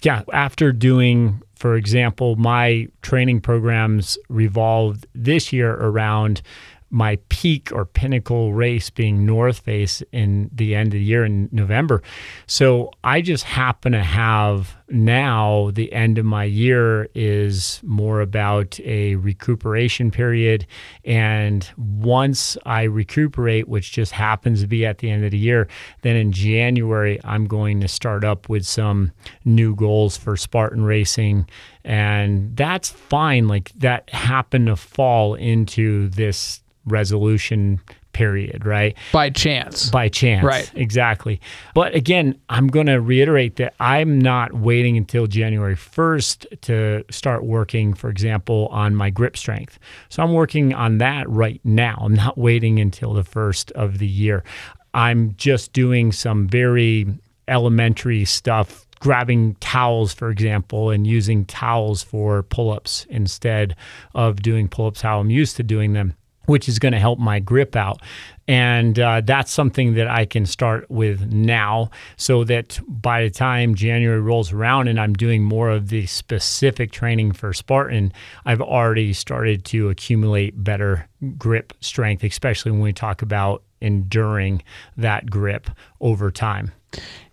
Yeah. 0.03 0.23
After 0.33 0.73
doing, 0.73 1.41
for 1.55 1.75
example, 1.75 2.35
my 2.35 2.89
training 3.01 3.39
programs 3.39 4.17
revolved 4.27 5.07
this 5.15 5.53
year 5.53 5.73
around 5.75 6.41
my 6.89 7.17
peak 7.29 7.71
or 7.71 7.85
pinnacle 7.85 8.53
race 8.53 8.89
being 8.89 9.25
North 9.25 9.59
Face 9.59 10.03
in 10.11 10.49
the 10.53 10.75
end 10.75 10.87
of 10.87 10.93
the 10.93 11.03
year 11.03 11.25
in 11.25 11.49
November. 11.51 12.01
So 12.47 12.91
I 13.03 13.21
just 13.21 13.43
happen 13.43 13.91
to 13.93 14.03
have 14.03 14.77
now 14.89 15.71
the 15.71 15.91
end 15.91 16.17
of 16.17 16.25
my 16.25 16.43
year 16.43 17.09
is 17.15 17.81
more 17.83 18.21
about 18.21 18.79
a 18.81 19.15
recuperation 19.15 20.11
period. 20.11 20.67
And 21.03 21.67
once 21.77 22.55
I 22.65 22.83
recuperate, 22.83 23.67
which 23.67 23.91
just 23.91 24.11
happens 24.11 24.61
to 24.61 24.67
be 24.67 24.85
at 24.85 24.99
the 24.99 25.09
end 25.09 25.25
of 25.25 25.31
the 25.31 25.37
year, 25.37 25.67
then 26.03 26.15
in 26.15 26.31
January, 26.31 27.19
I'm 27.23 27.45
going 27.45 27.81
to 27.81 27.87
start 27.87 28.23
up 28.23 28.47
with 28.47 28.65
some 28.65 29.11
new 29.43 29.75
goals 29.75 30.17
for 30.17 30.37
Spartan 30.37 30.83
racing. 30.83 31.49
And 31.83 32.55
that's 32.55 32.89
fine. 32.89 33.47
Like 33.47 33.71
that 33.77 34.09
happened 34.11 34.67
to 34.67 34.75
fall 34.75 35.33
into 35.35 36.09
this 36.09 36.61
resolution 36.85 37.79
period, 38.15 38.65
right? 38.65 38.95
By 39.11 39.29
chance. 39.29 39.89
By 39.89 40.07
chance. 40.07 40.45
Right. 40.45 40.71
Exactly. 40.73 41.41
But 41.73 41.93
again, 41.93 42.39
I'm 42.47 42.67
going 42.67 42.85
to 42.85 43.01
reiterate 43.01 43.57
that 43.57 43.75
I'm 43.81 44.19
not 44.19 44.53
waiting 44.53 44.95
until 44.95 45.27
January 45.27 45.75
1st 45.75 46.61
to 46.61 47.03
start 47.09 47.43
working, 47.43 47.93
for 47.93 48.09
example, 48.09 48.69
on 48.71 48.95
my 48.95 49.09
grip 49.09 49.35
strength. 49.35 49.77
So 50.07 50.23
I'm 50.23 50.31
working 50.31 50.73
on 50.73 50.99
that 50.99 51.29
right 51.29 51.59
now. 51.65 51.97
I'm 51.99 52.15
not 52.15 52.37
waiting 52.37 52.79
until 52.79 53.13
the 53.13 53.25
first 53.25 53.71
of 53.71 53.97
the 53.97 54.07
year. 54.07 54.45
I'm 54.93 55.35
just 55.35 55.73
doing 55.73 56.13
some 56.13 56.47
very 56.47 57.05
elementary 57.49 58.23
stuff 58.23 58.87
grabbing 59.01 59.55
towels, 59.55 60.13
for 60.13 60.29
example, 60.29 60.89
and 60.89 61.05
using 61.05 61.43
towels 61.45 62.01
for 62.01 62.43
pull 62.43 62.71
ups 62.71 63.05
instead 63.09 63.75
of 64.13 64.41
doing 64.41 64.69
pull 64.69 64.87
ups 64.87 65.01
how 65.01 65.19
I'm 65.19 65.29
used 65.29 65.57
to 65.57 65.63
doing 65.63 65.91
them 65.91 66.15
which 66.45 66.67
is 66.69 66.79
going 66.79 66.91
to 66.91 66.99
help 66.99 67.19
my 67.19 67.39
grip 67.39 67.75
out. 67.75 68.01
And 68.47 68.99
uh, 68.99 69.21
that's 69.21 69.51
something 69.51 69.95
that 69.95 70.07
I 70.07 70.25
can 70.25 70.45
start 70.45 70.89
with 70.89 71.31
now 71.31 71.89
so 72.17 72.43
that 72.43 72.79
by 72.87 73.23
the 73.23 73.29
time 73.31 73.73
January 73.73 74.21
rolls 74.21 74.51
around 74.51 74.87
and 74.87 74.99
I'm 74.99 75.13
doing 75.13 75.43
more 75.43 75.69
of 75.69 75.89
the 75.89 76.05
specific 76.05 76.91
training 76.91 77.31
for 77.31 77.53
Spartan, 77.53 78.13
I've 78.45 78.61
already 78.61 79.13
started 79.13 79.65
to 79.65 79.89
accumulate 79.89 80.63
better 80.63 81.07
grip 81.37 81.73
strength, 81.81 82.23
especially 82.23 82.71
when 82.71 82.81
we 82.81 82.93
talk 82.93 83.23
about 83.23 83.63
enduring 83.81 84.61
that 84.97 85.29
grip 85.29 85.69
over 85.99 86.29
time. 86.29 86.71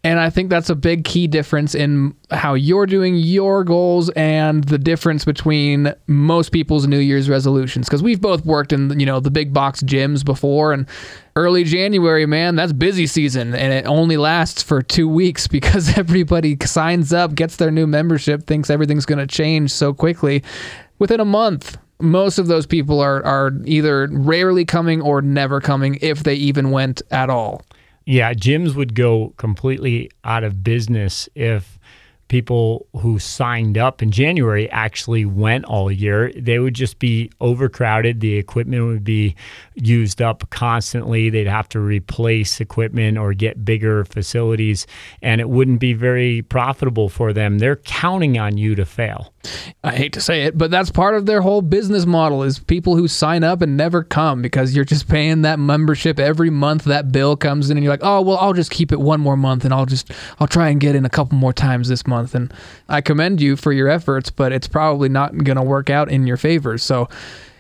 And 0.05 0.19
I 0.19 0.31
think 0.31 0.51
that's 0.51 0.69
a 0.69 0.75
big 0.75 1.05
key 1.05 1.29
difference 1.29 1.77
in 1.77 2.17
how 2.33 2.55
you're 2.55 2.87
doing 2.87 3.15
your 3.15 3.63
goals 3.63 4.11
and 4.11 4.65
the 4.65 4.79
difference 4.79 5.25
between 5.25 5.95
most 6.09 6.51
people's 6.51 6.89
New 6.89 6.99
Year's 6.99 7.31
resolutions. 7.31 7.87
Because 7.87 8.03
we've 8.03 8.21
both 8.21 8.45
worked 8.45 8.73
in 8.73 8.99
you 8.99 9.07
know 9.07 9.21
the 9.21 9.31
big 9.31 9.53
box 9.53 9.81
gyms 9.81 10.25
before, 10.25 10.73
and 10.73 10.89
early 11.37 11.63
January, 11.63 12.27
man, 12.27 12.57
that's 12.57 12.73
busy 12.73 13.07
season, 13.07 13.55
and 13.55 13.73
it 13.73 13.87
only 13.87 14.17
lasts 14.17 14.61
for 14.61 14.83
two 14.83 15.09
weeks 15.09 15.47
because 15.49 15.97
everybody 15.97 16.57
signs 16.65 17.13
up, 17.13 17.37
gets 17.37 17.57
their 17.57 17.71
new 17.71 17.87
membership, 17.87 18.47
thinks 18.49 18.71
everything's 18.71 19.07
going 19.07 19.21
to 19.21 19.27
change 19.27 19.71
so 19.71 19.95
quickly. 19.95 20.43
Within 20.99 21.21
a 21.21 21.25
month, 21.25 21.79
most 22.01 22.39
of 22.39 22.49
those 22.49 22.67
people 22.67 22.99
are 22.99 23.25
are 23.25 23.53
either 23.65 24.09
rarely 24.11 24.65
coming 24.65 25.01
or 25.01 25.23
never 25.23 25.61
coming 25.61 25.97
if 26.01 26.25
they 26.25 26.35
even 26.35 26.73
went 26.73 27.03
at 27.13 27.31
all. 27.31 27.63
Yeah, 28.05 28.35
gyms 28.35 28.75
would 28.75 28.95
go 28.95 29.33
completely 29.37 30.11
out 30.25 30.45
of 30.45 30.65
business 30.65 31.29
if 31.35 31.79
people 32.29 32.87
who 32.99 33.19
signed 33.19 33.77
up 33.77 34.03
in 34.03 34.11
January 34.11 34.71
actually 34.71 35.25
went 35.25 35.65
all 35.67 35.91
year. 35.91 36.33
They 36.35 36.59
would 36.59 36.75
just 36.75 36.99
be 36.99 37.31
overcrowded. 37.41 38.21
The 38.21 38.37
equipment 38.37 38.87
would 38.87 39.05
be 39.05 39.35
used 39.75 40.23
up 40.23 40.49
constantly. 40.51 41.29
They'd 41.31 41.47
have 41.47 41.69
to 41.71 41.81
replace 41.81 42.61
equipment 42.61 43.19
or 43.19 43.35
get 43.35 43.65
bigger 43.65 44.05
facilities, 44.05 44.87
and 45.21 45.41
it 45.41 45.49
wouldn't 45.49 45.81
be 45.81 45.93
very 45.93 46.43
profitable 46.43 47.09
for 47.09 47.33
them. 47.33 47.59
They're 47.59 47.77
counting 47.77 48.39
on 48.39 48.57
you 48.57 48.75
to 48.77 48.85
fail. 48.85 49.33
I 49.83 49.93
hate 49.93 50.13
to 50.13 50.21
say 50.21 50.45
it, 50.45 50.57
but 50.57 50.71
that's 50.71 50.91
part 50.91 51.17
of 51.17 51.27
their 51.27 51.41
whole 51.41 51.63
business 51.63 52.07
model 52.07 52.45
is 52.45 52.61
people 52.61 52.97
who 52.97 53.09
sign 53.09 53.43
up 53.43 53.61
and 53.61 53.77
never 53.77 54.05
come 54.05 54.41
because 54.41 54.75
you're 54.75 54.85
just 54.85 55.09
paying 55.09 55.43
that 55.43 55.59
membership 55.59 56.21
every 56.21 56.51
month 56.51 56.85
that 56.85 57.11
bill 57.11 57.37
comes 57.37 57.69
in 57.69 57.77
and 57.77 57.83
you're 57.83 57.93
like, 57.93 58.05
"Oh, 58.05 58.21
well, 58.23 58.39
I'll 58.39 58.53
just 58.53 58.71
keep 58.71 58.93
it 58.93 59.01
one 59.01 59.21
more 59.21 59.37
month 59.37 59.65
and 59.65 59.75
I'll 59.75 59.87
just 59.87 60.13
I'll 60.39 60.47
try 60.47 60.69
and 60.69 60.81
get 60.81 60.95
in 60.95 61.05
a 61.05 61.11
couple 61.11 61.37
more 61.37 61.53
times 61.53 61.89
this 61.89 62.07
month." 62.07 62.22
And 62.35 62.53
I 62.89 63.01
commend 63.01 63.41
you 63.41 63.57
for 63.57 63.73
your 63.73 63.89
efforts, 63.89 64.31
but 64.31 64.53
it's 64.53 64.69
probably 64.69 65.09
not 65.09 65.37
going 65.45 65.57
to 65.57 65.63
work 65.63 65.91
out 65.91 66.11
in 66.11 66.27
your 66.27 66.37
favor. 66.37 66.79
So, 66.79 67.09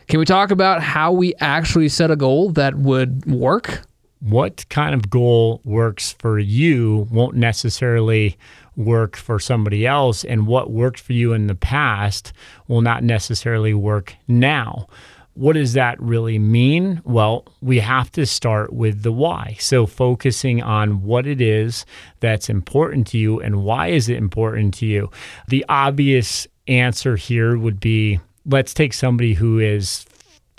can 0.09 0.19
we 0.19 0.25
talk 0.25 0.51
about 0.51 0.83
how 0.83 1.13
we 1.13 1.35
actually 1.41 1.89
set 1.89 2.11
a 2.11 2.17
goal 2.17 2.51
that 2.51 2.75
would 2.75 3.25
work? 3.27 3.83
What 4.21 4.69
kind 4.69 4.95
of 4.95 5.11
goal 5.11 5.61
works 5.65 6.13
for 6.13 6.39
you 6.39 7.09
won't 7.11 7.37
necessarily 7.37 8.37
work 8.77 9.17
for 9.17 9.39
somebody 9.39 9.87
else, 9.87 10.25
and 10.25 10.47
what 10.47 10.71
worked 10.71 11.01
for 11.01 11.13
you 11.13 11.33
in 11.33 11.47
the 11.47 11.55
past 11.55 12.33
will 12.69 12.81
not 12.81 13.03
necessarily 13.03 13.75
work 13.75 14.15
now. 14.29 14.87
What 15.35 15.55
does 15.55 15.73
that 15.73 16.01
really 16.01 16.39
mean? 16.39 17.01
Well, 17.05 17.47
we 17.61 17.79
have 17.81 18.13
to 18.13 18.27
start 18.27 18.73
with 18.73 19.03
the 19.03 19.13
why. 19.13 19.57
So, 19.59 19.87
focusing 19.87 20.63
on 20.63 21.03
what 21.03 21.27
it 21.27 21.41
is 21.41 21.87
that's 22.21 22.51
important 22.51 23.07
to 23.09 23.19
you 23.19 23.41
and 23.41 23.65
why 23.65 23.89
is 23.89 24.09
it 24.09 24.19
important 24.19 24.75
to 24.75 24.87
you. 24.87 25.11
The 25.49 25.65
obvious 25.69 26.47
answer 26.69 27.17
here 27.17 27.57
would 27.57 27.81
be 27.81 28.21
let's 28.45 28.75
take 28.75 28.93
somebody 28.93 29.35
who 29.35 29.59
is 29.59 30.05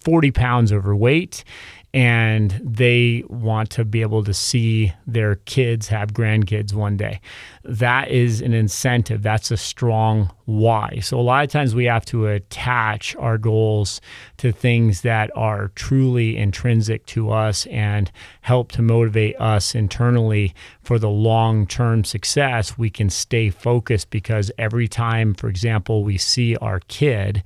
40 0.01 0.31
pounds 0.31 0.73
overweight 0.73 1.43
and 1.93 2.59
they 2.63 3.23
want 3.27 3.69
to 3.69 3.85
be 3.85 4.01
able 4.01 4.23
to 4.23 4.33
see 4.33 4.91
their 5.05 5.35
kids 5.35 5.89
have 5.89 6.11
grandkids 6.11 6.73
one 6.73 6.97
day. 6.97 7.21
That 7.63 8.09
is 8.09 8.41
an 8.41 8.53
incentive. 8.53 9.21
That's 9.21 9.51
a 9.51 9.57
strong 9.57 10.31
why. 10.45 10.99
So, 11.03 11.19
a 11.19 11.21
lot 11.21 11.43
of 11.43 11.51
times 11.51 11.75
we 11.75 11.85
have 11.85 12.03
to 12.05 12.27
attach 12.27 13.15
our 13.17 13.37
goals 13.37 14.01
to 14.37 14.51
things 14.51 15.01
that 15.01 15.29
are 15.35 15.69
truly 15.75 16.35
intrinsic 16.35 17.05
to 17.07 17.31
us 17.31 17.67
and 17.67 18.11
help 18.41 18.71
to 18.73 18.81
motivate 18.81 19.39
us 19.39 19.75
internally 19.75 20.55
for 20.81 20.97
the 20.97 21.09
long 21.09 21.67
term 21.67 22.03
success. 22.03 22.75
We 22.75 22.89
can 22.89 23.11
stay 23.11 23.51
focused 23.51 24.09
because 24.09 24.51
every 24.57 24.87
time, 24.87 25.35
for 25.35 25.47
example, 25.47 26.03
we 26.03 26.17
see 26.17 26.55
our 26.57 26.79
kid, 26.87 27.43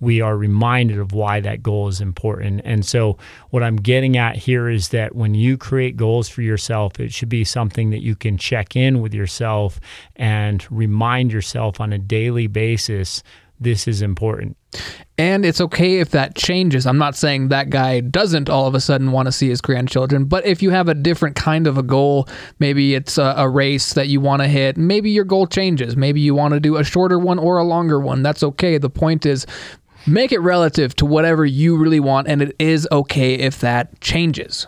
we 0.00 0.20
are 0.20 0.36
reminded 0.36 0.98
of 0.98 1.12
why 1.12 1.40
that 1.40 1.62
goal 1.62 1.88
is 1.88 2.00
important. 2.00 2.60
And 2.64 2.84
so, 2.84 3.18
what 3.50 3.62
I'm 3.62 3.76
getting 3.76 4.16
at 4.16 4.36
here 4.36 4.68
is 4.68 4.90
that 4.90 5.14
when 5.14 5.34
you 5.34 5.56
create 5.56 5.96
goals 5.96 6.28
for 6.28 6.42
yourself, 6.42 7.00
it 7.00 7.12
should 7.12 7.28
be 7.28 7.44
something 7.44 7.90
that 7.90 8.02
you 8.02 8.14
can 8.14 8.36
check 8.36 8.76
in 8.76 9.00
with 9.00 9.14
yourself 9.14 9.80
and 10.16 10.66
remind 10.70 11.32
yourself 11.32 11.80
on 11.80 11.92
a 11.92 11.98
daily 11.98 12.46
basis 12.46 13.22
this 13.60 13.88
is 13.88 14.02
important. 14.02 14.56
And 15.16 15.44
it's 15.44 15.60
okay 15.60 15.98
if 15.98 16.10
that 16.10 16.36
changes. 16.36 16.86
I'm 16.86 16.98
not 16.98 17.16
saying 17.16 17.48
that 17.48 17.70
guy 17.70 18.00
doesn't 18.00 18.48
all 18.48 18.66
of 18.66 18.74
a 18.74 18.80
sudden 18.80 19.10
want 19.10 19.26
to 19.26 19.32
see 19.32 19.48
his 19.48 19.60
grandchildren, 19.60 20.26
but 20.26 20.46
if 20.46 20.62
you 20.62 20.70
have 20.70 20.88
a 20.88 20.94
different 20.94 21.34
kind 21.34 21.66
of 21.66 21.76
a 21.76 21.82
goal, 21.82 22.28
maybe 22.60 22.94
it's 22.94 23.18
a, 23.18 23.34
a 23.36 23.48
race 23.48 23.94
that 23.94 24.08
you 24.08 24.20
want 24.20 24.42
to 24.42 24.48
hit, 24.48 24.76
maybe 24.76 25.10
your 25.10 25.24
goal 25.24 25.46
changes. 25.46 25.96
Maybe 25.96 26.20
you 26.20 26.34
want 26.34 26.54
to 26.54 26.60
do 26.60 26.76
a 26.76 26.84
shorter 26.84 27.18
one 27.18 27.38
or 27.38 27.58
a 27.58 27.64
longer 27.64 27.98
one. 27.98 28.22
That's 28.22 28.42
okay. 28.42 28.78
The 28.78 28.90
point 28.90 29.26
is 29.26 29.44
Make 30.08 30.32
it 30.32 30.40
relative 30.40 30.96
to 30.96 31.06
whatever 31.06 31.44
you 31.44 31.76
really 31.76 32.00
want, 32.00 32.28
and 32.28 32.40
it 32.40 32.56
is 32.58 32.88
okay 32.90 33.34
if 33.34 33.60
that 33.60 34.00
changes. 34.00 34.66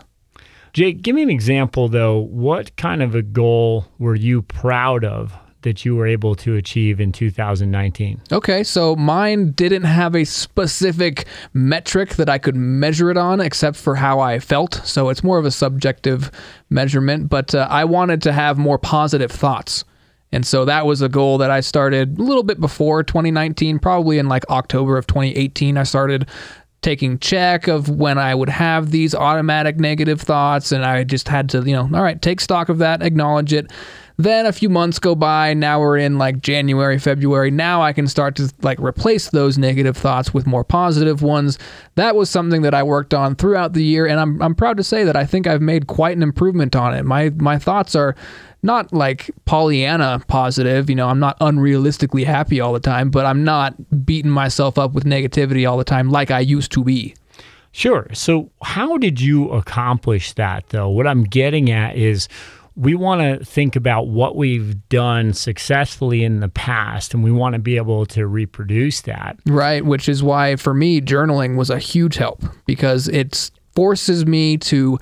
Jake, 0.73 1.01
give 1.01 1.15
me 1.15 1.23
an 1.23 1.31
example 1.31 1.87
though. 1.87 2.19
What 2.19 2.75
kind 2.75 3.01
of 3.01 3.15
a 3.15 3.23
goal 3.23 3.87
were 3.97 4.15
you 4.15 4.43
proud 4.43 5.03
of 5.03 5.33
that 5.63 5.83
you 5.83 5.95
were 5.95 6.05
able 6.05 6.35
to 6.35 6.55
achieve 6.55 7.01
in 7.01 7.11
2019? 7.11 8.21
Okay, 8.31 8.63
so 8.63 8.95
mine 8.95 9.51
didn't 9.51 9.83
have 9.83 10.15
a 10.15 10.25
specific 10.25 11.25
metric 11.53 12.17
that 12.17 12.29
I 12.29 12.37
could 12.37 12.55
measure 12.55 13.09
it 13.09 13.17
on 13.17 13.41
except 13.41 13.77
for 13.77 13.95
how 13.95 14.19
I 14.19 14.37
felt. 14.37 14.75
So 14.85 15.09
it's 15.09 15.23
more 15.23 15.39
of 15.39 15.45
a 15.45 15.51
subjective 15.51 16.29
measurement, 16.69 17.29
but 17.29 17.55
uh, 17.55 17.67
I 17.69 17.85
wanted 17.85 18.21
to 18.23 18.31
have 18.31 18.59
more 18.59 18.77
positive 18.77 19.31
thoughts. 19.31 19.85
And 20.31 20.45
so 20.45 20.65
that 20.65 20.85
was 20.85 21.01
a 21.01 21.09
goal 21.09 21.37
that 21.39 21.51
I 21.51 21.59
started 21.59 22.17
a 22.17 22.21
little 22.21 22.43
bit 22.43 22.59
before 22.59 23.03
2019, 23.03 23.79
probably 23.79 24.17
in 24.17 24.29
like 24.29 24.49
October 24.49 24.97
of 24.97 25.07
2018. 25.07 25.77
I 25.77 25.83
started 25.83 26.29
taking 26.81 27.19
check 27.19 27.67
of 27.67 27.89
when 27.89 28.17
I 28.17 28.33
would 28.33 28.49
have 28.49 28.91
these 28.91 29.13
automatic 29.13 29.77
negative 29.77 30.21
thoughts, 30.21 30.71
and 30.71 30.85
I 30.85 31.03
just 31.03 31.27
had 31.27 31.49
to, 31.49 31.61
you 31.61 31.73
know, 31.73 31.89
all 31.93 32.03
right, 32.03 32.21
take 32.21 32.41
stock 32.41 32.69
of 32.69 32.79
that, 32.79 33.03
acknowledge 33.03 33.53
it. 33.53 33.71
Then 34.17 34.45
a 34.45 34.51
few 34.51 34.69
months 34.69 34.99
go 34.99 35.15
by. 35.15 35.53
Now 35.53 35.79
we're 35.79 35.97
in 35.97 36.17
like 36.17 36.41
January, 36.41 36.99
February. 36.99 37.49
Now 37.49 37.81
I 37.81 37.91
can 37.91 38.07
start 38.07 38.35
to 38.35 38.51
like 38.61 38.79
replace 38.79 39.29
those 39.29 39.57
negative 39.57 39.97
thoughts 39.97 40.33
with 40.33 40.45
more 40.45 40.63
positive 40.63 41.23
ones. 41.23 41.57
That 41.95 42.15
was 42.15 42.29
something 42.29 42.61
that 42.61 42.73
I 42.73 42.83
worked 42.83 43.13
on 43.13 43.35
throughout 43.35 43.73
the 43.73 43.83
year, 43.83 44.05
and 44.05 44.19
I'm 44.19 44.41
I'm 44.41 44.53
proud 44.53 44.77
to 44.77 44.83
say 44.83 45.03
that 45.05 45.15
I 45.15 45.25
think 45.25 45.47
I've 45.47 45.61
made 45.61 45.87
quite 45.87 46.15
an 46.15 46.23
improvement 46.23 46.75
on 46.75 46.93
it. 46.93 47.03
My 47.03 47.29
my 47.31 47.57
thoughts 47.57 47.95
are 47.95 48.15
not 48.63 48.93
like 48.93 49.31
Pollyanna 49.45 50.23
positive. 50.27 50.89
You 50.89 50.95
know, 50.95 51.07
I'm 51.07 51.19
not 51.19 51.39
unrealistically 51.39 52.25
happy 52.25 52.59
all 52.59 52.73
the 52.73 52.79
time, 52.79 53.09
but 53.09 53.25
I'm 53.25 53.43
not 53.43 54.05
beating 54.05 54.31
myself 54.31 54.77
up 54.77 54.93
with 54.93 55.03
negativity 55.05 55.69
all 55.69 55.77
the 55.77 55.83
time 55.83 56.09
like 56.09 56.31
I 56.31 56.39
used 56.39 56.71
to 56.73 56.83
be. 56.83 57.15
Sure. 57.71 58.07
So, 58.13 58.51
how 58.61 58.97
did 58.97 59.21
you 59.21 59.49
accomplish 59.49 60.33
that, 60.33 60.67
though? 60.69 60.89
What 60.89 61.07
I'm 61.07 61.23
getting 61.23 61.71
at 61.71 61.95
is 61.95 62.27
we 62.75 62.95
want 62.95 63.21
to 63.21 63.45
think 63.45 63.75
about 63.75 64.07
what 64.07 64.35
we've 64.35 64.87
done 64.89 65.33
successfully 65.33 66.23
in 66.23 66.39
the 66.39 66.49
past 66.49 67.13
and 67.13 67.23
we 67.23 67.31
want 67.31 67.53
to 67.53 67.59
be 67.59 67.77
able 67.77 68.05
to 68.07 68.27
reproduce 68.27 69.01
that. 69.01 69.37
Right. 69.45 69.85
Which 69.85 70.07
is 70.09 70.23
why, 70.23 70.55
for 70.55 70.73
me, 70.73 71.01
journaling 71.01 71.57
was 71.57 71.69
a 71.69 71.79
huge 71.79 72.15
help 72.15 72.43
because 72.65 73.07
it 73.07 73.51
forces 73.75 74.25
me 74.25 74.57
to 74.57 74.99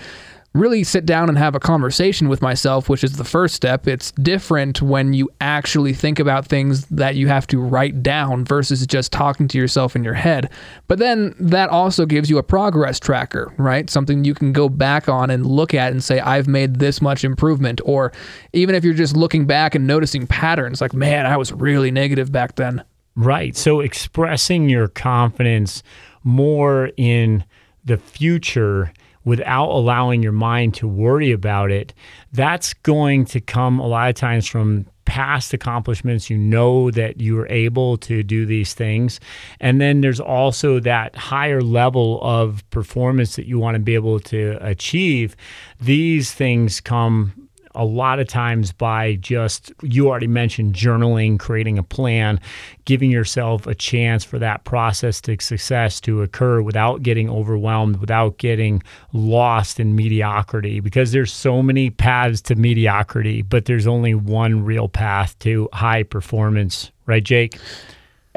really 0.53 0.83
sit 0.83 1.05
down 1.05 1.29
and 1.29 1.37
have 1.37 1.53
a 1.53 1.59
conversation 1.59 2.27
with 2.27 2.41
myself, 2.41 2.89
which 2.89 3.03
is 3.03 3.17
the 3.17 3.23
first 3.23 3.53
step. 3.53 3.87
It's 3.87 4.11
different 4.13 4.81
when 4.81 5.13
you 5.13 5.29
actually 5.39 5.93
think 5.93 6.17
about 6.17 6.47
things 6.47 6.85
that 6.87 7.15
you 7.15 7.27
have 7.27 7.45
to 7.47 7.59
write 7.61 8.01
down 8.01 8.45
versus 8.45 8.85
just 8.87 9.11
talking 9.11 9.47
to 9.49 9.57
yourself 9.59 9.95
in 9.95 10.03
your 10.03 10.15
head. 10.15 10.49
But 10.87 10.97
then 10.97 11.35
that 11.39 11.69
also 11.69 12.05
gives 12.07 12.29
you 12.29 12.39
a 12.39 12.43
progress 12.43 12.99
tracker, 12.99 13.53
right? 13.57 13.89
Something 13.89 14.23
you 14.23 14.33
can 14.33 14.51
go 14.51 14.69
back 14.69 15.07
on 15.07 15.29
and 15.29 15.45
look 15.45 15.75
at 15.75 15.91
and 15.91 16.03
say, 16.03 16.19
I've 16.19 16.47
made 16.47 16.79
this 16.79 16.99
much 16.99 17.23
improvement. 17.23 17.79
Or 17.85 18.11
even 18.51 18.73
if 18.73 18.83
you're 18.83 18.95
just 18.95 19.15
looking 19.15 19.45
back 19.45 19.75
and 19.75 19.85
noticing 19.85 20.25
patterns, 20.25 20.81
like, 20.81 20.93
man, 20.93 21.27
I 21.27 21.37
was 21.37 21.51
really 21.53 21.91
negative 21.91 22.31
back 22.31 22.55
then. 22.55 22.83
Right. 23.15 23.55
So 23.55 23.81
expressing 23.81 24.67
your 24.67 24.87
confidence 24.87 25.83
more 26.23 26.89
in 26.97 27.43
the 27.85 27.97
future 27.97 28.91
without 29.25 29.69
allowing 29.69 30.23
your 30.23 30.31
mind 30.31 30.73
to 30.75 30.87
worry 30.87 31.31
about 31.31 31.71
it, 31.71 31.93
that's 32.31 32.73
going 32.73 33.25
to 33.25 33.41
come 33.41 33.79
a 33.79 33.87
lot 33.87 34.09
of 34.09 34.15
times 34.15 34.47
from 34.47 34.85
past 35.05 35.53
accomplishments. 35.53 36.29
You 36.29 36.37
know 36.37 36.91
that 36.91 37.19
you 37.19 37.39
are 37.39 37.47
able 37.47 37.97
to 37.97 38.21
do 38.21 38.45
these 38.45 38.73
things. 38.73 39.19
And 39.59 39.81
then 39.81 40.01
there's 40.01 40.19
also 40.19 40.79
that 40.81 41.15
higher 41.15 41.61
level 41.61 42.19
of 42.21 42.67
performance 42.69 43.35
that 43.35 43.47
you 43.47 43.57
want 43.57 43.75
to 43.75 43.79
be 43.79 43.95
able 43.95 44.19
to 44.21 44.57
achieve. 44.61 45.35
These 45.81 46.31
things 46.31 46.79
come 46.79 47.48
a 47.75 47.85
lot 47.85 48.19
of 48.19 48.27
times 48.27 48.71
by 48.71 49.15
just, 49.15 49.71
you 49.81 50.07
already 50.07 50.27
mentioned 50.27 50.73
journaling, 50.73 51.39
creating 51.39 51.77
a 51.77 51.83
plan, 51.83 52.39
giving 52.85 53.11
yourself 53.11 53.67
a 53.67 53.75
chance 53.75 54.23
for 54.23 54.39
that 54.39 54.63
process 54.63 55.21
to 55.21 55.37
success 55.39 55.99
to 56.01 56.21
occur 56.21 56.61
without 56.61 57.03
getting 57.03 57.29
overwhelmed, 57.29 57.97
without 57.97 58.37
getting 58.37 58.81
lost 59.13 59.79
in 59.79 59.95
mediocrity, 59.95 60.79
because 60.79 61.11
there's 61.11 61.31
so 61.31 61.61
many 61.61 61.89
paths 61.89 62.41
to 62.41 62.55
mediocrity, 62.55 63.41
but 63.41 63.65
there's 63.65 63.87
only 63.87 64.13
one 64.13 64.63
real 64.63 64.89
path 64.89 65.37
to 65.39 65.69
high 65.73 66.03
performance, 66.03 66.91
right, 67.05 67.23
Jake? 67.23 67.57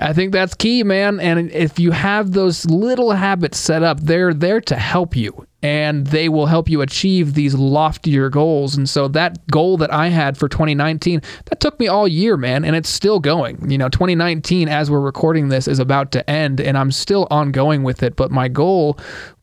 I 0.01 0.12
think 0.12 0.33
that's 0.33 0.55
key, 0.55 0.83
man. 0.83 1.21
And 1.21 1.51
if 1.53 1.79
you 1.79 1.90
have 1.92 2.33
those 2.33 2.64
little 2.66 3.12
habits 3.12 3.59
set 3.59 3.83
up, 3.83 4.01
they're 4.01 4.35
there 4.35 4.61
to 4.62 4.77
help 4.77 5.14
you 5.14 5.47
and 5.62 6.09
they 6.09 6.29
will 6.29 6.46
help 6.46 6.68
you 6.68 6.81
achieve 6.81 7.35
these 7.35 7.55
loftier 7.55 8.29
goals. 8.29 8.77
And 8.77 8.88
so 8.88 9.09
that 9.09 9.46
goal 9.48 9.77
that 9.77 9.92
I 9.92 10.09
had 10.09 10.37
for 10.37 10.48
2019, 10.48 11.22
that 11.46 11.61
took 11.61 11.79
me 11.79 11.87
all 11.87 12.09
year, 12.09 12.37
man, 12.37 12.64
and 12.64 12.75
it's 12.75 12.88
still 12.88 13.20
going. 13.20 13.70
You 13.70 13.79
know, 13.79 13.88
2019 13.88 14.68
as 14.68 14.90
we're 14.90 15.01
recording 15.01 15.48
this 15.48 15.68
is 15.68 15.79
about 15.79 16.12
to 16.12 16.29
end 16.29 16.61
and 16.61 16.77
I'm 16.77 16.90
still 16.90 17.29
ongoing 17.31 17.83
with 17.83 18.03
it, 18.03 18.16
but 18.16 18.31
my 18.31 18.48
goal 18.48 18.98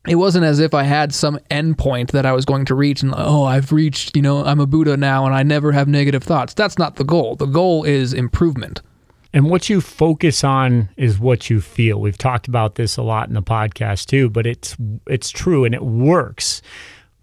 it 0.08 0.14
wasn't 0.14 0.46
as 0.46 0.60
if 0.60 0.72
I 0.72 0.84
had 0.84 1.14
some 1.14 1.38
endpoint 1.50 2.12
that 2.12 2.24
I 2.24 2.32
was 2.32 2.46
going 2.46 2.64
to 2.66 2.74
reach 2.74 3.02
and 3.02 3.12
oh, 3.14 3.44
I've 3.44 3.70
reached, 3.70 4.16
you 4.16 4.22
know, 4.22 4.42
I'm 4.42 4.58
a 4.58 4.66
Buddha 4.66 4.96
now 4.96 5.26
and 5.26 5.34
I 5.34 5.42
never 5.42 5.72
have 5.72 5.88
negative 5.88 6.22
thoughts. 6.22 6.54
That's 6.54 6.78
not 6.78 6.96
the 6.96 7.04
goal. 7.04 7.36
The 7.36 7.46
goal 7.46 7.84
is 7.84 8.14
improvement. 8.14 8.80
And 9.32 9.48
what 9.48 9.68
you 9.68 9.80
focus 9.80 10.42
on 10.42 10.88
is 10.96 11.20
what 11.20 11.48
you 11.50 11.60
feel. 11.60 12.00
We've 12.00 12.18
talked 12.18 12.48
about 12.48 12.74
this 12.74 12.96
a 12.96 13.02
lot 13.02 13.28
in 13.28 13.34
the 13.34 13.42
podcast 13.42 14.06
too, 14.06 14.28
but 14.28 14.46
it's 14.46 14.76
it's 15.06 15.30
true 15.30 15.64
and 15.64 15.74
it 15.74 15.82
works. 15.82 16.62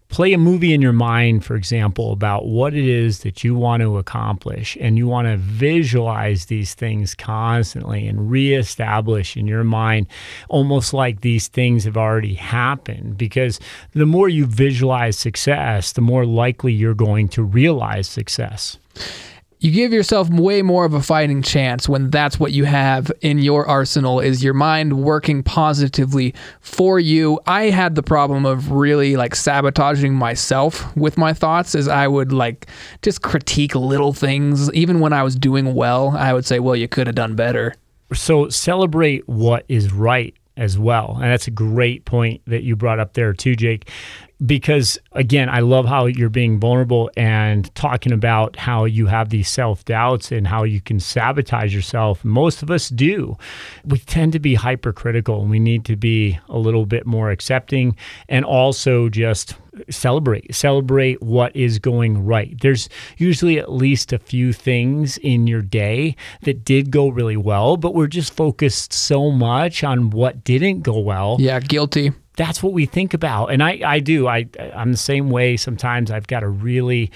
Play 0.09 0.31
a 0.31 0.37
movie 0.37 0.73
in 0.73 0.81
your 0.81 0.93
mind, 0.93 1.43
for 1.43 1.57
example, 1.57 2.13
about 2.13 2.45
what 2.45 2.73
it 2.73 2.85
is 2.85 3.19
that 3.19 3.43
you 3.43 3.55
want 3.55 3.81
to 3.81 3.97
accomplish, 3.97 4.77
and 4.79 4.97
you 4.97 5.05
want 5.05 5.27
to 5.27 5.35
visualize 5.35 6.45
these 6.45 6.73
things 6.73 7.13
constantly 7.13 8.07
and 8.07 8.31
reestablish 8.31 9.35
in 9.35 9.47
your 9.47 9.65
mind 9.65 10.07
almost 10.47 10.93
like 10.93 11.19
these 11.19 11.49
things 11.49 11.83
have 11.83 11.97
already 11.97 12.35
happened. 12.35 13.17
Because 13.17 13.59
the 13.91 14.05
more 14.05 14.29
you 14.29 14.45
visualize 14.45 15.19
success, 15.19 15.91
the 15.91 15.99
more 15.99 16.25
likely 16.25 16.71
you're 16.71 16.93
going 16.93 17.27
to 17.27 17.43
realize 17.43 18.07
success 18.07 18.77
you 19.59 19.71
give 19.71 19.91
yourself 19.91 20.29
way 20.29 20.61
more 20.61 20.85
of 20.85 20.93
a 20.93 21.01
fighting 21.01 21.41
chance 21.41 21.89
when 21.89 22.09
that's 22.11 22.39
what 22.39 22.51
you 22.51 22.65
have 22.65 23.11
in 23.21 23.39
your 23.39 23.67
arsenal. 23.67 24.19
Is 24.19 24.43
your 24.43 24.53
mind 24.53 25.01
working 25.03 25.41
positively 25.41 26.35
for 26.61 26.99
you? 26.99 27.39
I 27.47 27.65
had 27.65 27.95
the 27.95 28.03
problem 28.03 28.45
of 28.45 28.71
really 28.71 29.15
like 29.15 29.35
sabotaging 29.35 30.13
myself 30.13 30.95
with 30.95 31.17
my 31.17 31.33
thoughts 31.33 31.75
as 31.75 31.87
i 31.87 32.07
would 32.07 32.31
like 32.31 32.67
just 33.01 33.21
critique 33.21 33.73
little 33.73 34.13
things. 34.13 34.71
Even 34.73 34.99
when 34.99 35.13
i 35.13 35.23
was 35.23 35.35
doing 35.35 35.73
well 35.73 36.15
i 36.17 36.33
would 36.33 36.45
say 36.45 36.59
well 36.59 36.75
you 36.75 36.87
could 36.87 37.07
have 37.07 37.15
done 37.15 37.35
better. 37.35 37.73
So 38.13 38.49
celebrate 38.49 39.27
what 39.27 39.65
is 39.67 39.91
right 39.91 40.35
as 40.55 40.77
well. 40.77 41.13
And 41.15 41.25
that's 41.25 41.47
a 41.47 41.51
great 41.51 42.05
point 42.05 42.41
that 42.47 42.63
you 42.63 42.75
brought 42.75 42.99
up 42.99 43.13
there 43.13 43.33
too, 43.33 43.55
Jake 43.55 43.89
because 44.45 44.99
again, 45.13 45.49
I 45.49 45.59
love 45.59 45.85
how 45.85 46.05
you're 46.05 46.29
being 46.29 46.59
vulnerable 46.59 47.09
and 47.17 47.73
talking 47.75 48.11
about 48.11 48.55
how 48.55 48.85
you 48.85 49.07
have 49.07 49.29
these 49.29 49.49
self 49.49 49.83
doubts 49.85 50.31
and 50.31 50.47
how 50.47 50.63
you 50.63 50.79
can 50.79 50.99
sabotage 50.99 51.73
yourself. 51.73 52.23
Most 52.23 52.61
of 52.61 52.69
us 52.69 52.89
do. 52.89 53.37
We 53.85 53.97
tend 53.99 54.33
to 54.33 54.39
be 54.39 54.55
hypercritical 54.55 55.41
and 55.41 55.49
we 55.49 55.59
need 55.59 55.85
to 55.85 55.95
be 55.95 56.39
a 56.49 56.57
little 56.57 56.85
bit 56.85 57.05
more 57.05 57.31
accepting 57.31 57.95
and 58.29 58.45
also 58.45 59.09
just 59.09 59.55
celebrate 59.89 60.53
celebrate 60.53 61.21
what 61.21 61.55
is 61.55 61.77
going 61.77 62.25
right 62.25 62.59
there's 62.61 62.89
usually 63.17 63.59
at 63.59 63.71
least 63.71 64.11
a 64.11 64.17
few 64.17 64.51
things 64.51 65.19
in 65.19 65.45
your 65.45 65.61
day 65.61 66.15
that 66.41 66.65
did 66.65 66.89
go 66.89 67.09
really 67.09 67.37
well 67.37 67.77
but 67.77 67.93
we're 67.93 68.07
just 68.07 68.33
focused 68.33 68.91
so 68.91 69.29
much 69.29 69.83
on 69.83 70.09
what 70.09 70.43
didn't 70.43 70.81
go 70.81 70.97
well 70.97 71.37
yeah 71.39 71.59
guilty 71.59 72.11
that's 72.37 72.63
what 72.63 72.71
we 72.71 72.85
think 72.85 73.13
about. 73.13 73.47
And 73.47 73.61
I, 73.61 73.81
I 73.85 73.99
do. 73.99 74.27
I, 74.27 74.47
I'm 74.73 74.91
the 74.91 74.97
same 74.97 75.29
way. 75.29 75.57
Sometimes 75.57 76.09
I've 76.09 76.27
got 76.27 76.41
to 76.41 76.47
really 76.47 77.11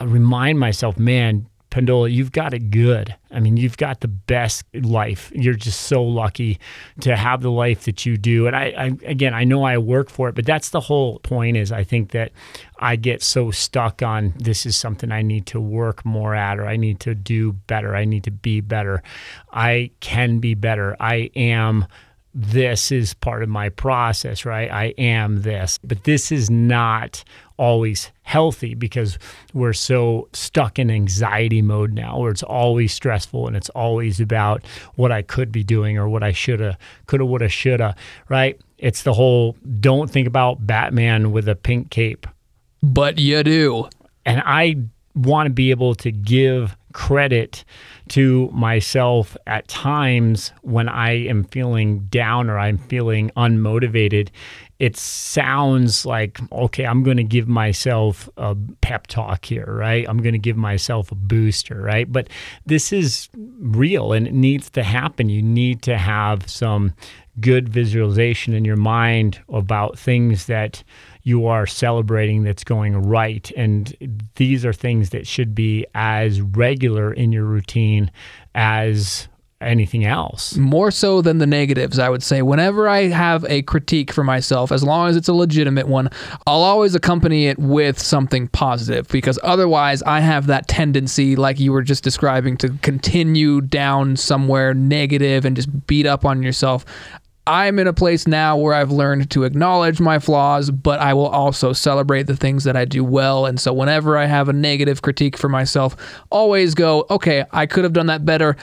uh, 0.00 0.06
remind 0.06 0.58
myself, 0.58 0.98
man, 0.98 1.46
Pendola, 1.70 2.10
you've 2.12 2.32
got 2.32 2.52
it 2.52 2.70
good. 2.70 3.14
I 3.30 3.38
mean, 3.38 3.56
you've 3.56 3.76
got 3.76 4.00
the 4.00 4.08
best 4.08 4.64
life. 4.74 5.30
You're 5.32 5.54
just 5.54 5.82
so 5.82 6.02
lucky 6.02 6.58
to 7.00 7.16
have 7.16 7.42
the 7.42 7.50
life 7.50 7.84
that 7.84 8.04
you 8.04 8.16
do. 8.16 8.48
And 8.48 8.56
I, 8.56 8.64
I, 8.76 8.84
again, 9.04 9.34
I 9.34 9.44
know 9.44 9.62
I 9.62 9.78
work 9.78 10.10
for 10.10 10.28
it, 10.28 10.34
but 10.34 10.46
that's 10.46 10.70
the 10.70 10.80
whole 10.80 11.20
point. 11.20 11.56
Is 11.56 11.70
I 11.70 11.84
think 11.84 12.10
that 12.10 12.32
I 12.80 12.96
get 12.96 13.22
so 13.22 13.52
stuck 13.52 14.02
on 14.02 14.34
this 14.36 14.66
is 14.66 14.76
something 14.76 15.12
I 15.12 15.22
need 15.22 15.46
to 15.46 15.60
work 15.60 16.04
more 16.04 16.34
at, 16.34 16.58
or 16.58 16.66
I 16.66 16.76
need 16.76 16.98
to 17.00 17.14
do 17.14 17.52
better. 17.52 17.94
I 17.94 18.04
need 18.04 18.24
to 18.24 18.32
be 18.32 18.60
better. 18.60 19.02
I 19.52 19.92
can 20.00 20.40
be 20.40 20.54
better. 20.54 20.96
I 20.98 21.30
am 21.36 21.86
this 22.32 22.92
is 22.92 23.14
part 23.14 23.42
of 23.42 23.48
my 23.48 23.68
process, 23.70 24.44
right? 24.44 24.70
I 24.70 24.86
am 24.98 25.42
this. 25.42 25.78
But 25.82 26.04
this 26.04 26.30
is 26.30 26.48
not 26.50 27.24
always 27.56 28.10
healthy 28.22 28.74
because 28.74 29.18
we're 29.52 29.72
so 29.72 30.28
stuck 30.32 30.78
in 30.78 30.90
anxiety 30.90 31.60
mode 31.60 31.92
now 31.92 32.18
where 32.18 32.30
it's 32.30 32.42
always 32.42 32.92
stressful 32.92 33.46
and 33.46 33.56
it's 33.56 33.68
always 33.70 34.20
about 34.20 34.64
what 34.94 35.12
I 35.12 35.22
could 35.22 35.52
be 35.52 35.64
doing 35.64 35.98
or 35.98 36.08
what 36.08 36.22
I 36.22 36.32
shoulda, 36.32 36.78
coulda, 37.06 37.26
woulda, 37.26 37.48
shoulda, 37.48 37.96
right? 38.28 38.58
It's 38.78 39.02
the 39.02 39.12
whole 39.12 39.56
don't 39.80 40.10
think 40.10 40.26
about 40.26 40.66
Batman 40.66 41.32
with 41.32 41.48
a 41.48 41.56
pink 41.56 41.90
cape. 41.90 42.26
But 42.82 43.18
you 43.18 43.42
do. 43.42 43.88
And 44.24 44.42
I 44.44 44.76
want 45.14 45.48
to 45.48 45.52
be 45.52 45.70
able 45.70 45.94
to 45.96 46.12
give 46.12 46.76
credit 46.92 47.64
to 48.08 48.48
myself 48.52 49.36
at 49.46 49.68
times 49.68 50.52
when 50.62 50.88
I 50.88 51.12
am 51.26 51.44
feeling 51.44 52.00
down 52.06 52.50
or 52.50 52.58
I'm 52.58 52.78
feeling 52.78 53.30
unmotivated. 53.36 54.28
It 54.78 54.96
sounds 54.96 56.06
like, 56.06 56.40
okay, 56.50 56.86
I'm 56.86 57.02
going 57.02 57.18
to 57.18 57.24
give 57.24 57.46
myself 57.46 58.28
a 58.36 58.56
pep 58.80 59.06
talk 59.06 59.44
here, 59.44 59.66
right? 59.66 60.08
I'm 60.08 60.18
going 60.18 60.32
to 60.32 60.38
give 60.38 60.56
myself 60.56 61.12
a 61.12 61.14
booster, 61.14 61.80
right? 61.80 62.10
But 62.10 62.28
this 62.64 62.92
is 62.92 63.28
real 63.60 64.12
and 64.12 64.26
it 64.26 64.34
needs 64.34 64.70
to 64.70 64.82
happen. 64.82 65.28
You 65.28 65.42
need 65.42 65.82
to 65.82 65.98
have 65.98 66.48
some 66.48 66.94
good 67.40 67.68
visualization 67.68 68.54
in 68.54 68.64
your 68.64 68.76
mind 68.76 69.40
about 69.50 69.98
things 69.98 70.46
that 70.46 70.82
you 71.22 71.46
are 71.46 71.66
celebrating 71.66 72.42
that's 72.42 72.64
going 72.64 72.96
right. 72.96 73.50
And 73.56 74.28
these 74.36 74.64
are 74.64 74.72
things 74.72 75.10
that 75.10 75.26
should 75.26 75.54
be 75.54 75.86
as 75.94 76.40
regular 76.40 77.12
in 77.12 77.32
your 77.32 77.44
routine 77.44 78.10
as 78.54 79.28
anything 79.60 80.06
else. 80.06 80.56
More 80.56 80.90
so 80.90 81.20
than 81.20 81.38
the 81.38 81.46
negatives, 81.46 81.98
I 81.98 82.08
would 82.08 82.22
say. 82.22 82.40
Whenever 82.42 82.88
I 82.88 83.08
have 83.08 83.44
a 83.44 83.62
critique 83.62 84.12
for 84.12 84.24
myself, 84.24 84.72
as 84.72 84.82
long 84.82 85.08
as 85.08 85.16
it's 85.16 85.28
a 85.28 85.34
legitimate 85.34 85.86
one, 85.86 86.08
I'll 86.46 86.62
always 86.62 86.94
accompany 86.94 87.46
it 87.46 87.58
with 87.58 87.98
something 87.98 88.48
positive 88.48 89.06
because 89.08 89.38
otherwise 89.42 90.02
I 90.02 90.20
have 90.20 90.46
that 90.46 90.66
tendency, 90.66 91.36
like 91.36 91.60
you 91.60 91.72
were 91.72 91.82
just 91.82 92.02
describing, 92.02 92.56
to 92.58 92.70
continue 92.82 93.60
down 93.60 94.16
somewhere 94.16 94.72
negative 94.72 95.44
and 95.44 95.54
just 95.56 95.86
beat 95.86 96.06
up 96.06 96.24
on 96.24 96.42
yourself. 96.42 96.84
I'm 97.50 97.80
in 97.80 97.88
a 97.88 97.92
place 97.92 98.28
now 98.28 98.56
where 98.56 98.74
I've 98.74 98.92
learned 98.92 99.28
to 99.32 99.42
acknowledge 99.42 100.00
my 100.00 100.20
flaws, 100.20 100.70
but 100.70 101.00
I 101.00 101.14
will 101.14 101.26
also 101.26 101.72
celebrate 101.72 102.28
the 102.28 102.36
things 102.36 102.62
that 102.62 102.76
I 102.76 102.84
do 102.84 103.02
well. 103.02 103.44
And 103.44 103.58
so 103.58 103.72
whenever 103.72 104.16
I 104.16 104.26
have 104.26 104.48
a 104.48 104.52
negative 104.52 105.02
critique 105.02 105.36
for 105.36 105.48
myself, 105.48 105.96
always 106.30 106.76
go, 106.76 107.06
okay, 107.10 107.44
I 107.50 107.66
could 107.66 107.82
have 107.82 107.92
done 107.92 108.06
that 108.06 108.24
better, 108.24 108.56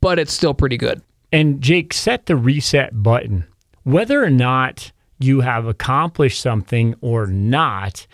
but 0.00 0.18
it's 0.18 0.32
still 0.32 0.52
pretty 0.52 0.76
good. 0.76 1.00
And 1.30 1.60
Jake, 1.60 1.92
set 1.92 2.26
the 2.26 2.34
reset 2.34 3.04
button. 3.04 3.44
Whether 3.84 4.24
or 4.24 4.30
not 4.30 4.90
you 5.20 5.42
have 5.42 5.66
accomplished 5.66 6.40
something 6.40 6.96
or 7.00 7.28
not, 7.28 8.04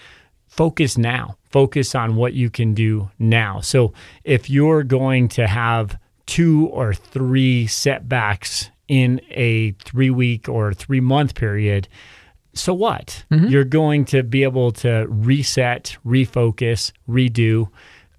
focus 0.49 0.99
now. 0.99 1.39
Focus 1.49 1.95
on 1.95 2.17
what 2.17 2.35
you 2.35 2.51
can 2.51 2.75
do 2.75 3.11
now. 3.19 3.61
So 3.61 3.95
if 4.25 4.51
you're 4.51 4.83
going 4.83 5.29
to 5.29 5.47
have 5.47 5.99
two 6.27 6.67
or 6.67 6.93
three 6.93 7.67
setbacks 7.67 8.71
in 8.91 9.21
a 9.31 9.71
three 9.85 10.11
week 10.11 10.49
or 10.49 10.75
three 10.75 11.01
month 11.01 11.37
period, 11.37 11.89
so 12.55 12.75
what? 12.75 13.25
Mm-hmm. 13.31 13.47
You're 13.47 13.65
going 13.65 14.05
to 14.07 14.25
be 14.25 14.43
able 14.43 14.73
to 14.73 15.07
reset, 15.09 15.97
refocus, 16.05 16.91
redo. 17.09 17.69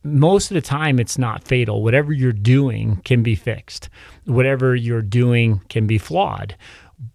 Most 0.03 0.49
of 0.49 0.55
the 0.55 0.61
time, 0.61 0.97
it's 0.97 1.17
not 1.17 1.43
fatal. 1.43 1.83
Whatever 1.83 2.13
you're 2.13 2.31
doing 2.31 3.01
can 3.03 3.21
be 3.21 3.35
fixed. 3.35 3.89
Whatever 4.23 4.73
you're 4.73 5.01
doing 5.01 5.61
can 5.67 5.87
be 5.87 5.97
flawed. 5.97 6.55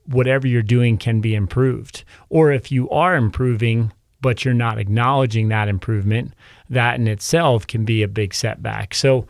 Whatever 0.04 0.46
you're 0.46 0.62
doing 0.62 0.98
can 0.98 1.22
be 1.22 1.34
improved. 1.34 2.04
Or 2.28 2.52
if 2.52 2.70
you 2.70 2.90
are 2.90 3.16
improving, 3.16 3.90
but 4.20 4.44
you're 4.44 4.52
not 4.52 4.78
acknowledging 4.78 5.48
that 5.48 5.68
improvement, 5.68 6.34
that 6.68 6.96
in 6.96 7.08
itself 7.08 7.66
can 7.66 7.86
be 7.86 8.02
a 8.02 8.08
big 8.08 8.34
setback. 8.34 8.92
So, 8.94 9.26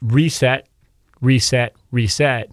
reset, 0.00 0.68
reset, 1.20 1.74
reset 1.90 2.50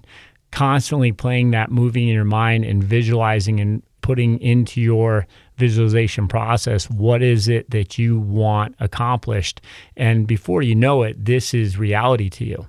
constantly 0.53 1.11
playing 1.11 1.51
that 1.51 1.71
movie 1.71 2.07
in 2.07 2.13
your 2.13 2.23
mind 2.23 2.63
and 2.63 2.83
visualizing 2.83 3.59
and 3.59 3.83
putting 4.01 4.39
into 4.39 4.81
your 4.81 5.25
visualization 5.57 6.27
process 6.27 6.89
what 6.89 7.21
is 7.21 7.47
it 7.47 7.69
that 7.69 7.97
you 7.97 8.19
want 8.19 8.75
accomplished? 8.79 9.61
And 9.95 10.27
before 10.27 10.61
you 10.61 10.75
know 10.75 11.03
it 11.03 11.25
this 11.25 11.53
is 11.53 11.77
reality 11.77 12.29
to 12.31 12.45
you. 12.45 12.67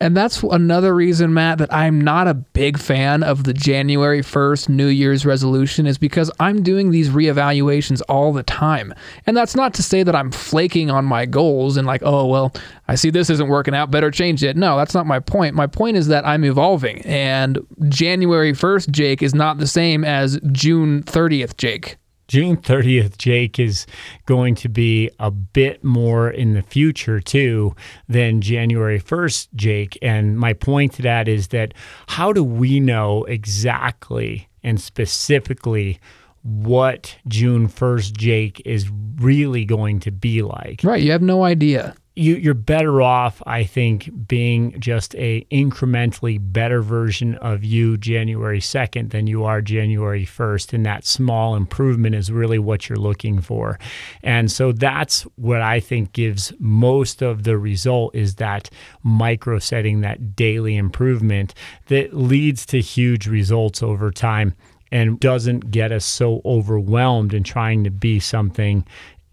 And 0.00 0.16
that's 0.16 0.42
another 0.42 0.94
reason 0.94 1.32
matt 1.34 1.58
that 1.58 1.72
i'm 1.72 2.00
not 2.00 2.28
a 2.28 2.34
big 2.34 2.78
fan 2.78 3.22
of 3.22 3.44
the 3.44 3.52
january 3.52 4.22
1st 4.22 4.68
new 4.68 4.86
year's 4.86 5.24
resolution 5.24 5.86
is 5.86 5.98
because 5.98 6.30
i'm 6.40 6.62
doing 6.62 6.90
these 6.90 7.10
reevaluations 7.10 8.02
all 8.08 8.32
the 8.32 8.42
time. 8.42 8.94
And 9.26 9.36
that's 9.36 9.56
not 9.56 9.74
to 9.74 9.82
say 9.82 10.02
that 10.02 10.14
i'm 10.14 10.30
flaking 10.30 10.90
on 10.90 11.04
my 11.04 11.26
goals 11.26 11.76
and 11.76 11.86
like 11.86 12.02
oh 12.04 12.26
well 12.26 12.52
i 12.88 12.94
see 12.94 13.10
this 13.10 13.30
isn't 13.30 13.48
working 13.48 13.74
out 13.74 13.90
better 13.90 14.10
change 14.10 14.42
it. 14.42 14.56
No 14.56 14.76
that's 14.76 14.94
not 14.94 15.06
my 15.06 15.20
point. 15.20 15.54
My 15.54 15.66
point 15.66 15.96
is 15.96 16.08
that 16.08 16.26
i'm 16.26 16.44
evolving. 16.44 17.02
And 17.02 17.58
january 17.88 18.52
1st 18.52 18.90
jake 18.90 19.22
is 19.22 19.34
not 19.34 19.58
the 19.58 19.66
same 19.66 20.04
as 20.04 20.38
june 20.52 21.02
30th 21.02 21.56
jake 21.56 21.96
June 22.28 22.56
30th, 22.56 23.18
Jake, 23.18 23.58
is 23.58 23.86
going 24.26 24.54
to 24.56 24.68
be 24.68 25.10
a 25.18 25.30
bit 25.30 25.84
more 25.84 26.30
in 26.30 26.54
the 26.54 26.62
future 26.62 27.20
too 27.20 27.74
than 28.08 28.40
January 28.40 29.00
1st, 29.00 29.48
Jake. 29.54 29.98
And 30.02 30.38
my 30.38 30.52
point 30.52 30.94
to 30.94 31.02
that 31.02 31.28
is 31.28 31.48
that 31.48 31.74
how 32.08 32.32
do 32.32 32.42
we 32.42 32.80
know 32.80 33.24
exactly 33.24 34.48
and 34.62 34.80
specifically 34.80 36.00
what 36.42 37.16
June 37.28 37.68
1st, 37.68 38.16
Jake, 38.16 38.62
is 38.64 38.90
really 39.16 39.64
going 39.64 40.00
to 40.00 40.10
be 40.10 40.42
like? 40.42 40.80
Right. 40.82 41.02
You 41.02 41.12
have 41.12 41.22
no 41.22 41.44
idea 41.44 41.94
you, 42.16 42.36
you're 42.36 42.54
better 42.54 43.02
off, 43.02 43.42
I 43.46 43.64
think, 43.64 44.10
being 44.26 44.80
just 44.80 45.14
a 45.16 45.46
incrementally 45.52 46.38
better 46.40 46.80
version 46.80 47.34
of 47.36 47.62
you 47.62 47.98
January 47.98 48.58
2nd 48.58 49.10
than 49.10 49.26
you 49.26 49.44
are 49.44 49.60
January 49.60 50.24
1st. 50.24 50.72
And 50.72 50.86
that 50.86 51.04
small 51.04 51.54
improvement 51.54 52.14
is 52.14 52.32
really 52.32 52.58
what 52.58 52.88
you're 52.88 52.96
looking 52.96 53.42
for. 53.42 53.78
And 54.22 54.50
so 54.50 54.72
that's 54.72 55.22
what 55.36 55.60
I 55.60 55.78
think 55.78 56.14
gives 56.14 56.54
most 56.58 57.22
of 57.22 57.42
the 57.42 57.58
result 57.58 58.14
is 58.14 58.36
that 58.36 58.70
micro 59.02 59.58
setting, 59.58 60.00
that 60.00 60.34
daily 60.34 60.76
improvement 60.76 61.52
that 61.88 62.14
leads 62.14 62.64
to 62.66 62.80
huge 62.80 63.26
results 63.26 63.82
over 63.82 64.10
time 64.10 64.54
and 64.92 65.18
doesn't 65.20 65.70
get 65.70 65.92
us 65.92 66.04
so 66.04 66.40
overwhelmed 66.44 67.34
in 67.34 67.42
trying 67.42 67.84
to 67.84 67.90
be 67.90 68.20
something 68.20 68.86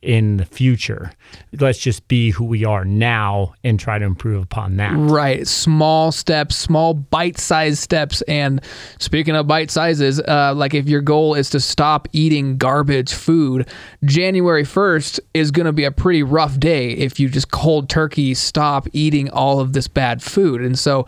in 0.04 0.38
the 0.38 0.45
future. 0.45 1.12
Let's 1.60 1.80
just 1.80 2.08
be 2.08 2.30
who 2.30 2.45
we 2.45 2.66
are 2.66 2.86
now 2.86 3.54
and 3.64 3.80
try 3.80 3.97
to 3.97 4.06
improve 4.06 4.43
upon 4.43 4.78
that. 4.78 4.93
Right. 4.95 5.47
Small 5.47 6.12
steps, 6.12 6.56
small 6.56 6.93
bite 6.93 7.38
sized 7.38 7.80
steps. 7.80 8.22
And 8.24 8.62
speaking 8.99 9.36
of 9.36 9.47
bite 9.47 9.72
sizes, 9.72 10.20
uh, 10.20 10.54
like 10.56 10.74
if 10.74 10.88
your 10.88 11.01
goal 11.01 11.34
is 11.34 11.49
to 11.51 11.60
stop 11.60 12.08
eating 12.12 12.58
garbage 12.58 13.14
food, 13.14 13.68
January 14.04 14.64
1st 14.64 15.20
is 15.34 15.51
going 15.51 15.66
to 15.66 15.74
be 15.74 15.86
a 15.86 15.91
pretty 15.91 16.24
rough 16.24 16.60
day 16.60 16.91
if 16.91 17.20
you 17.20 17.30
just 17.30 17.51
cold 17.51 17.89
turkey 17.89 18.34
stop 18.34 18.88
eating 18.93 19.30
all 19.32 19.60
of 19.60 19.74
this 19.74 19.88
bad 19.88 20.22
food. 20.22 20.62
And 20.62 20.78
so, 20.78 21.06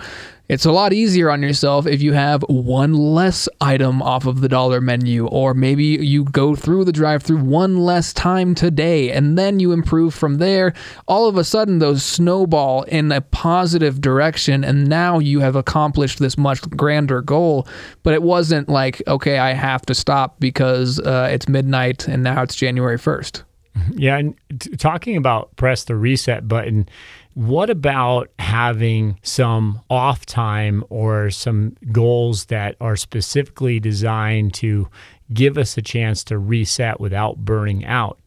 It's 0.48 0.66
a 0.66 0.72
lot 0.72 0.94
easier 0.94 1.32
on 1.32 1.42
yourself 1.42 1.88
if 1.88 2.04
you 2.04 2.14
have 2.14 2.44
one 2.44 2.94
less 2.94 3.50
item 3.62 4.04
off 4.04 4.28
of 4.28 4.42
the 4.42 4.48
dollar 4.48 4.80
menu, 4.80 5.26
or 5.26 5.56
maybe 5.56 5.84
you 5.84 6.24
go 6.26 6.56
through 6.56 6.86
the 6.86 6.92
drive 6.92 7.24
through 7.24 7.44
one 7.44 7.78
less 7.78 8.14
time 8.14 8.54
today 8.54 9.12
and 9.12 9.40
then 9.40 9.60
you 9.60 9.72
improve 9.72 10.14
from 10.14 10.38
there. 10.38 10.74
All 11.08 11.28
of 11.28 11.38
a 11.38 11.44
sudden, 11.44 11.80
those 11.80 12.04
snowball 12.04 12.84
in 12.84 13.12
a 13.12 13.22
positive 13.22 14.02
direction, 14.02 14.64
and 14.64 14.88
now 14.88 15.18
you 15.18 15.40
have 15.40 15.56
accomplished 15.56 16.20
this 16.20 16.38
much 16.38 16.62
grander 16.70 17.24
goal. 17.24 17.68
But 18.04 18.14
it 18.14 18.22
wasn't 18.22 18.70
like, 18.70 19.02
okay, 19.08 19.40
I 19.40 19.54
have 19.54 19.82
to 19.88 19.96
stop 19.96 20.40
because 20.40 21.00
uh, 21.00 21.28
it's 21.32 21.50
midnight 21.50 22.08
and 22.08 22.22
now 22.22 22.44
it's 22.44 22.56
January 22.56 22.98
1st. 23.00 23.44
Yeah, 23.96 24.18
and 24.18 24.36
t- 24.58 24.76
talking 24.78 25.18
about 25.18 25.56
press 25.58 25.84
the 25.84 25.96
reset 25.96 26.48
button, 26.48 26.88
what 27.36 27.70
about 27.70 28.30
having 28.40 29.20
some 29.22 29.82
off 29.90 30.26
time 30.26 30.86
or 30.90 31.30
some 31.30 31.76
goals 31.92 32.46
that 32.46 32.78
are 32.80 32.96
specifically 32.96 33.80
designed 33.80 34.54
to 34.56 34.90
give 35.34 35.58
us 35.58 35.78
a 35.78 35.82
chance 35.82 36.24
to 36.24 36.38
reset 36.38 37.00
without 37.00 37.38
burning 37.38 37.86
out? 37.86 38.20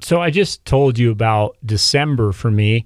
So 0.00 0.20
I 0.20 0.30
just 0.30 0.64
told 0.64 0.98
you 0.98 1.10
about 1.10 1.56
December 1.64 2.30
for 2.30 2.50
me. 2.50 2.84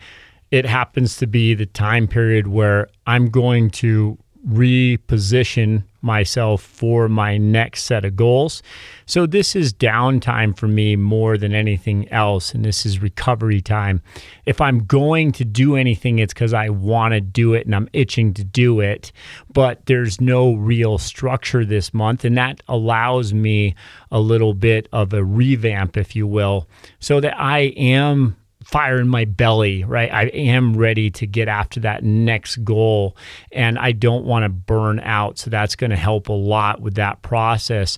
It 0.50 0.64
happens 0.64 1.18
to 1.18 1.26
be 1.26 1.52
the 1.52 1.66
time 1.66 2.08
period 2.08 2.46
where 2.46 2.88
I'm 3.06 3.28
going 3.28 3.68
to 3.70 4.16
reposition 4.48 5.84
myself 6.00 6.62
for 6.62 7.08
my 7.08 7.36
next 7.36 7.84
set 7.84 8.04
of 8.04 8.14
goals. 8.14 8.62
So 9.04 9.26
this 9.26 9.56
is 9.56 9.72
downtime 9.72 10.56
for 10.56 10.68
me 10.68 10.94
more 10.96 11.36
than 11.36 11.54
anything 11.54 12.08
else 12.10 12.54
and 12.54 12.64
this 12.64 12.86
is 12.86 13.02
recovery 13.02 13.60
time. 13.60 14.00
If 14.46 14.60
I'm 14.60 14.84
going 14.84 15.32
to 15.32 15.44
do 15.44 15.76
anything 15.76 16.18
it's 16.18 16.32
cuz 16.32 16.52
I 16.52 16.68
want 16.68 17.14
to 17.14 17.20
do 17.20 17.54
it 17.54 17.66
and 17.66 17.74
I'm 17.74 17.88
itching 17.92 18.32
to 18.34 18.44
do 18.44 18.80
it, 18.80 19.12
but 19.52 19.86
there's 19.86 20.20
no 20.20 20.54
real 20.54 20.98
structure 20.98 21.64
this 21.64 21.92
month 21.92 22.24
and 22.24 22.36
that 22.38 22.62
allows 22.68 23.34
me 23.34 23.74
a 24.10 24.20
little 24.20 24.54
bit 24.54 24.88
of 24.92 25.12
a 25.12 25.24
revamp 25.24 25.96
if 25.96 26.14
you 26.14 26.26
will 26.26 26.68
so 27.00 27.20
that 27.20 27.38
I 27.38 27.72
am 27.76 28.36
fire 28.68 29.00
in 29.00 29.08
my 29.08 29.24
belly, 29.24 29.82
right? 29.82 30.12
I 30.12 30.24
am 30.24 30.76
ready 30.76 31.10
to 31.12 31.26
get 31.26 31.48
after 31.48 31.80
that 31.80 32.04
next 32.04 32.56
goal 32.64 33.16
and 33.50 33.78
I 33.78 33.92
don't 33.92 34.26
want 34.26 34.42
to 34.42 34.50
burn 34.50 35.00
out. 35.00 35.38
So 35.38 35.48
that's 35.48 35.74
going 35.74 35.88
to 35.88 35.96
help 35.96 36.28
a 36.28 36.34
lot 36.34 36.82
with 36.82 36.96
that 36.96 37.22
process. 37.22 37.96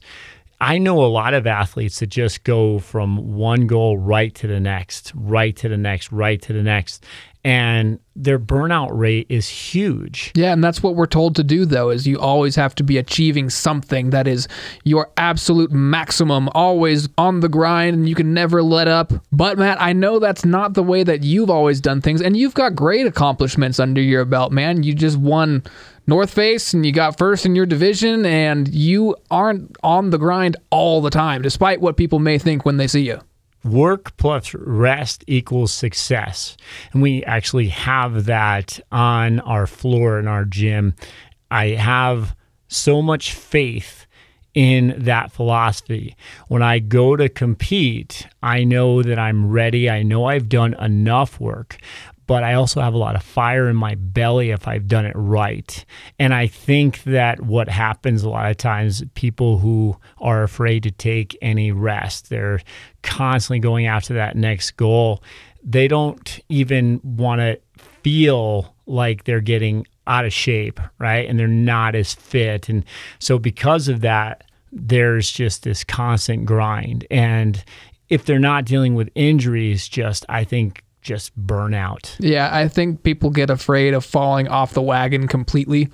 I 0.61 0.79
know 0.79 1.03
a 1.03 1.07
lot 1.07 1.35
of 1.35 1.45
athletes 1.49 1.99
that 1.99 2.07
just 2.07 2.45
go 2.45 2.79
from 2.79 3.35
one 3.35 3.67
goal 3.67 3.99
right 3.99 4.33
to 4.37 4.47
the 4.47 4.61
next, 4.61 5.11
right 5.17 5.57
to 5.57 5.69
the 5.69 5.77
next, 5.77 6.13
right 6.13 6.41
to 6.43 6.53
the 6.53 6.63
next 6.63 7.05
and 7.43 7.99
their 8.15 8.39
burnout 8.39 8.91
rate 8.93 9.27
is 9.31 9.49
huge. 9.49 10.33
Yeah, 10.35 10.53
and 10.53 10.63
that's 10.63 10.83
what 10.83 10.95
we're 10.95 11.07
told 11.07 11.37
to 11.37 11.45
do 11.45 11.65
though 11.65 11.91
is 11.91 12.07
you 12.07 12.19
always 12.19 12.57
have 12.57 12.75
to 12.77 12.83
be 12.83 12.99
achieving 12.99 13.49
something 13.49 14.11
that 14.11 14.27
is 14.27 14.47
your 14.85 15.11
absolute 15.17 15.73
maximum, 15.73 16.51
always 16.55 17.09
on 17.17 17.41
the 17.41 17.49
grind 17.49 17.97
and 17.97 18.09
you 18.09 18.15
can 18.15 18.35
never 18.35 18.63
let 18.63 18.89
up. 18.89 19.13
But 19.33 19.59
Matt, 19.59 19.81
I 19.81 19.93
know 19.95 20.19
that's 20.19 20.45
not 20.45 20.75
the 20.75 20.83
way 20.83 21.03
that 21.03 21.23
you've 21.23 21.51
always 21.51 21.81
done 21.81 22.03
things 22.03 22.21
and 22.21 22.37
you've 22.37 22.55
got 22.55 22.75
great 22.75 23.07
accomplishments 23.07 23.81
under 23.81 24.03
your 24.03 24.27
belt, 24.27 24.53
man. 24.53 24.83
You 24.83 24.95
just 24.95 25.17
won 25.17 25.63
North 26.07 26.31
Face 26.31 26.75
and 26.75 26.85
you 26.85 26.93
got 26.93 27.17
first 27.17 27.47
in 27.47 27.55
your 27.55 27.67
division 27.67 28.27
and 28.27 28.69
you 28.69 29.17
aren't 29.31 29.77
on 29.83 30.11
the 30.11 30.19
grind 30.19 30.57
all 30.71 31.01
the 31.01 31.11
time 31.11 31.41
despite 31.41 31.81
what 31.81 31.97
people 31.97 32.19
may 32.19 32.37
think 32.37 32.67
when 32.67 32.77
they 32.77 32.87
see 32.87 33.03
you 33.03 33.21
work 33.65 34.17
plus 34.17 34.55
rest 34.55 35.25
equals 35.27 35.73
success. 35.73 36.57
And 36.93 37.03
we 37.03 37.23
actually 37.25 37.69
have 37.69 38.25
that 38.25 38.81
on 38.91 39.41
our 39.41 39.67
floor 39.67 40.19
in 40.19 40.27
our 40.27 40.45
gym. 40.45 40.95
I 41.51 41.69
have 41.71 42.35
so 42.69 43.03
much 43.03 43.33
faith 43.33 44.07
in 44.55 44.95
that 44.97 45.31
philosophy. 45.31 46.17
When 46.49 46.63
I 46.63 46.81
go 46.81 47.17
to 47.17 47.29
compete, 47.29 48.27
I 48.43 48.65
know 48.65 49.03
that 49.03 49.19
I'm 49.19 49.51
ready. 49.51 49.89
I 49.89 50.03
know 50.03 50.25
I've 50.25 50.49
done 50.49 50.75
enough 50.75 51.39
work 51.39 51.79
but 52.31 52.45
I 52.45 52.55
also 52.55 52.81
have 52.81 52.95
a 52.95 52.97
lot 52.97 53.17
of 53.17 53.25
fire 53.25 53.69
in 53.69 53.75
my 53.75 53.97
belly 53.97 54.51
if 54.51 54.69
I've 54.69 54.87
done 54.87 55.05
it 55.05 55.17
right. 55.17 55.85
And 56.17 56.33
I 56.33 56.47
think 56.47 57.03
that 57.03 57.41
what 57.41 57.69
happens 57.69 58.23
a 58.23 58.29
lot 58.29 58.49
of 58.49 58.57
times, 58.57 59.03
people 59.15 59.59
who 59.59 59.97
are 60.21 60.45
afraid 60.45 60.85
to 60.85 60.93
take 60.93 61.37
any 61.43 61.73
rest, 61.73 62.31
they're 62.31 62.61
constantly 63.03 63.59
going 63.59 63.87
after 63.87 64.15
that 64.15 64.37
next 64.37 64.77
goal. 64.77 65.25
They 65.65 65.89
don't 65.89 66.39
even 66.49 67.01
want 67.03 67.41
to 67.41 67.59
feel 68.05 68.77
like 68.87 69.25
they're 69.25 69.41
getting 69.41 69.85
out 70.07 70.25
of 70.25 70.33
shape, 70.33 70.79
right? 71.01 71.29
And 71.29 71.37
they're 71.37 71.49
not 71.49 71.97
as 71.97 72.15
fit. 72.15 72.69
And 72.69 72.85
so, 73.19 73.41
because 73.41 73.89
of 73.89 74.03
that, 74.03 74.45
there's 74.71 75.33
just 75.33 75.65
this 75.65 75.83
constant 75.83 76.47
grind. 76.47 77.09
And 77.11 77.65
if 78.09 78.25
they're 78.25 78.39
not 78.39 78.67
dealing 78.67 78.95
with 78.95 79.11
injuries, 79.17 79.89
just 79.89 80.25
I 80.29 80.45
think 80.45 80.85
just 81.03 81.35
burn 81.37 81.75
out. 81.75 82.17
Yeah, 82.19 82.51
I 82.53 82.69
think 82.69 83.03
people 83.03 83.31
get 83.31 83.51
afraid 83.51 83.95
of 83.95 84.05
falling 84.05 84.49
off 84.49 84.75
the 84.75 84.83
wagon 84.83 85.29
completely. 85.29 85.89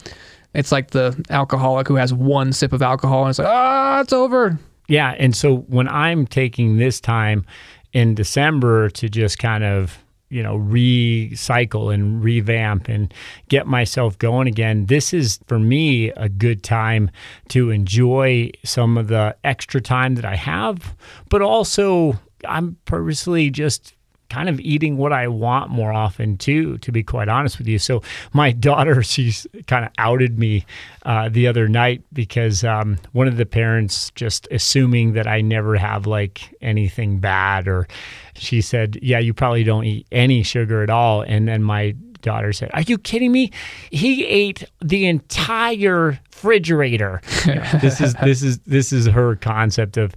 It's 0.54 0.72
like 0.72 0.90
the 0.90 1.22
alcoholic 1.30 1.86
who 1.86 1.96
has 1.96 2.14
one 2.14 2.52
sip 2.52 2.72
of 2.72 2.82
alcohol 2.82 3.22
and 3.22 3.30
it's 3.30 3.38
like, 3.38 3.48
ah, 3.48 4.00
it's 4.00 4.12
over. 4.12 4.58
Yeah. 4.88 5.14
And 5.18 5.36
so 5.36 5.58
when 5.58 5.88
I'm 5.88 6.26
taking 6.26 6.78
this 6.78 7.00
time 7.00 7.44
in 7.92 8.14
December 8.14 8.88
to 8.90 9.08
just 9.08 9.38
kind 9.38 9.64
of, 9.64 10.02
you 10.28 10.42
know, 10.42 10.58
recycle 10.58 11.92
and 11.92 12.22
revamp 12.22 12.88
and 12.88 13.12
get 13.48 13.66
myself 13.66 14.18
going 14.18 14.48
again, 14.48 14.86
this 14.86 15.12
is 15.12 15.38
for 15.46 15.58
me 15.58 16.10
a 16.10 16.28
good 16.28 16.62
time 16.62 17.10
to 17.48 17.70
enjoy 17.70 18.50
some 18.64 18.96
of 18.96 19.08
the 19.08 19.36
extra 19.44 19.80
time 19.80 20.14
that 20.14 20.24
I 20.24 20.36
have, 20.36 20.96
but 21.28 21.42
also 21.42 22.18
I'm 22.46 22.76
purposely 22.86 23.50
just 23.50 23.95
kind 24.28 24.48
of 24.48 24.60
eating 24.60 24.96
what 24.96 25.12
I 25.12 25.28
want 25.28 25.70
more 25.70 25.92
often 25.92 26.36
too, 26.36 26.78
to 26.78 26.92
be 26.92 27.02
quite 27.02 27.28
honest 27.28 27.58
with 27.58 27.68
you. 27.68 27.78
So 27.78 28.02
my 28.32 28.52
daughter, 28.66 29.02
she's 29.02 29.46
kind 29.66 29.84
of 29.84 29.92
outed 29.98 30.38
me 30.38 30.64
uh, 31.04 31.28
the 31.28 31.46
other 31.46 31.68
night 31.68 32.02
because 32.12 32.64
um, 32.64 32.98
one 33.12 33.28
of 33.28 33.36
the 33.36 33.46
parents 33.46 34.10
just 34.14 34.48
assuming 34.50 35.12
that 35.12 35.26
I 35.26 35.40
never 35.40 35.76
have 35.76 36.06
like 36.06 36.54
anything 36.60 37.18
bad, 37.18 37.68
or 37.68 37.86
she 38.34 38.60
said, 38.60 38.98
"Yeah, 39.02 39.18
you 39.18 39.32
probably 39.32 39.64
don't 39.64 39.84
eat 39.84 40.06
any 40.10 40.42
sugar 40.42 40.82
at 40.82 40.90
all," 40.90 41.22
and 41.22 41.46
then 41.46 41.62
my 41.62 41.94
daughter 42.26 42.52
said, 42.52 42.70
"Are 42.74 42.82
you 42.82 42.98
kidding 42.98 43.32
me? 43.32 43.50
He 43.90 44.26
ate 44.26 44.64
the 44.84 45.06
entire 45.06 46.20
refrigerator." 46.36 47.22
this 47.80 48.00
is 48.00 48.14
this 48.14 48.42
is 48.42 48.58
this 48.60 48.92
is 48.92 49.06
her 49.06 49.36
concept 49.36 49.96
of 49.96 50.14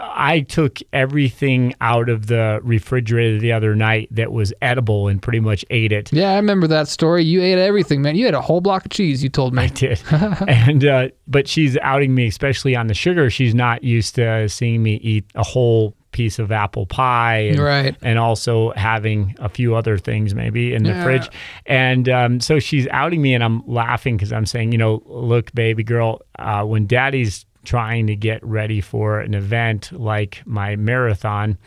I 0.00 0.40
took 0.40 0.78
everything 0.92 1.74
out 1.80 2.08
of 2.08 2.28
the 2.28 2.60
refrigerator 2.62 3.38
the 3.38 3.52
other 3.52 3.74
night 3.74 4.08
that 4.12 4.32
was 4.32 4.52
edible 4.62 5.08
and 5.08 5.20
pretty 5.20 5.40
much 5.40 5.64
ate 5.70 5.92
it. 5.92 6.12
Yeah, 6.12 6.32
I 6.32 6.36
remember 6.36 6.66
that 6.68 6.88
story. 6.88 7.24
You 7.24 7.42
ate 7.42 7.58
everything, 7.58 8.00
man. 8.00 8.16
You 8.16 8.24
had 8.24 8.34
a 8.34 8.40
whole 8.40 8.60
block 8.60 8.86
of 8.86 8.90
cheese. 8.92 9.22
You 9.22 9.28
told 9.28 9.52
me. 9.52 9.64
I 9.64 9.66
did. 9.66 10.00
and 10.48 10.84
uh, 10.84 11.08
but 11.26 11.48
she's 11.48 11.76
outing 11.78 12.14
me, 12.14 12.28
especially 12.28 12.76
on 12.76 12.86
the 12.86 12.94
sugar. 12.94 13.28
She's 13.28 13.54
not 13.54 13.82
used 13.82 14.14
to 14.14 14.48
seeing 14.48 14.82
me 14.82 14.96
eat 14.96 15.24
a 15.34 15.42
whole 15.42 15.94
piece 16.12 16.38
of 16.38 16.50
apple 16.50 16.86
pie 16.86 17.38
and, 17.38 17.58
right. 17.58 17.96
and 18.02 18.18
also 18.18 18.72
having 18.72 19.34
a 19.38 19.48
few 19.48 19.74
other 19.74 19.96
things 19.96 20.34
maybe 20.34 20.74
in 20.74 20.82
the 20.82 20.90
yeah. 20.90 21.04
fridge. 21.04 21.30
And 21.66 22.08
um, 22.08 22.40
so 22.40 22.58
she's 22.58 22.88
outing 22.88 23.22
me 23.22 23.34
and 23.34 23.44
I'm 23.44 23.66
laughing 23.66 24.16
because 24.16 24.32
I'm 24.32 24.46
saying, 24.46 24.72
you 24.72 24.78
know, 24.78 25.02
look, 25.06 25.52
baby 25.52 25.84
girl, 25.84 26.22
uh, 26.38 26.64
when 26.64 26.86
daddy's 26.86 27.46
trying 27.64 28.06
to 28.06 28.16
get 28.16 28.44
ready 28.44 28.80
for 28.80 29.20
an 29.20 29.34
event 29.34 29.92
like 29.92 30.42
my 30.46 30.76
marathon, 30.76 31.58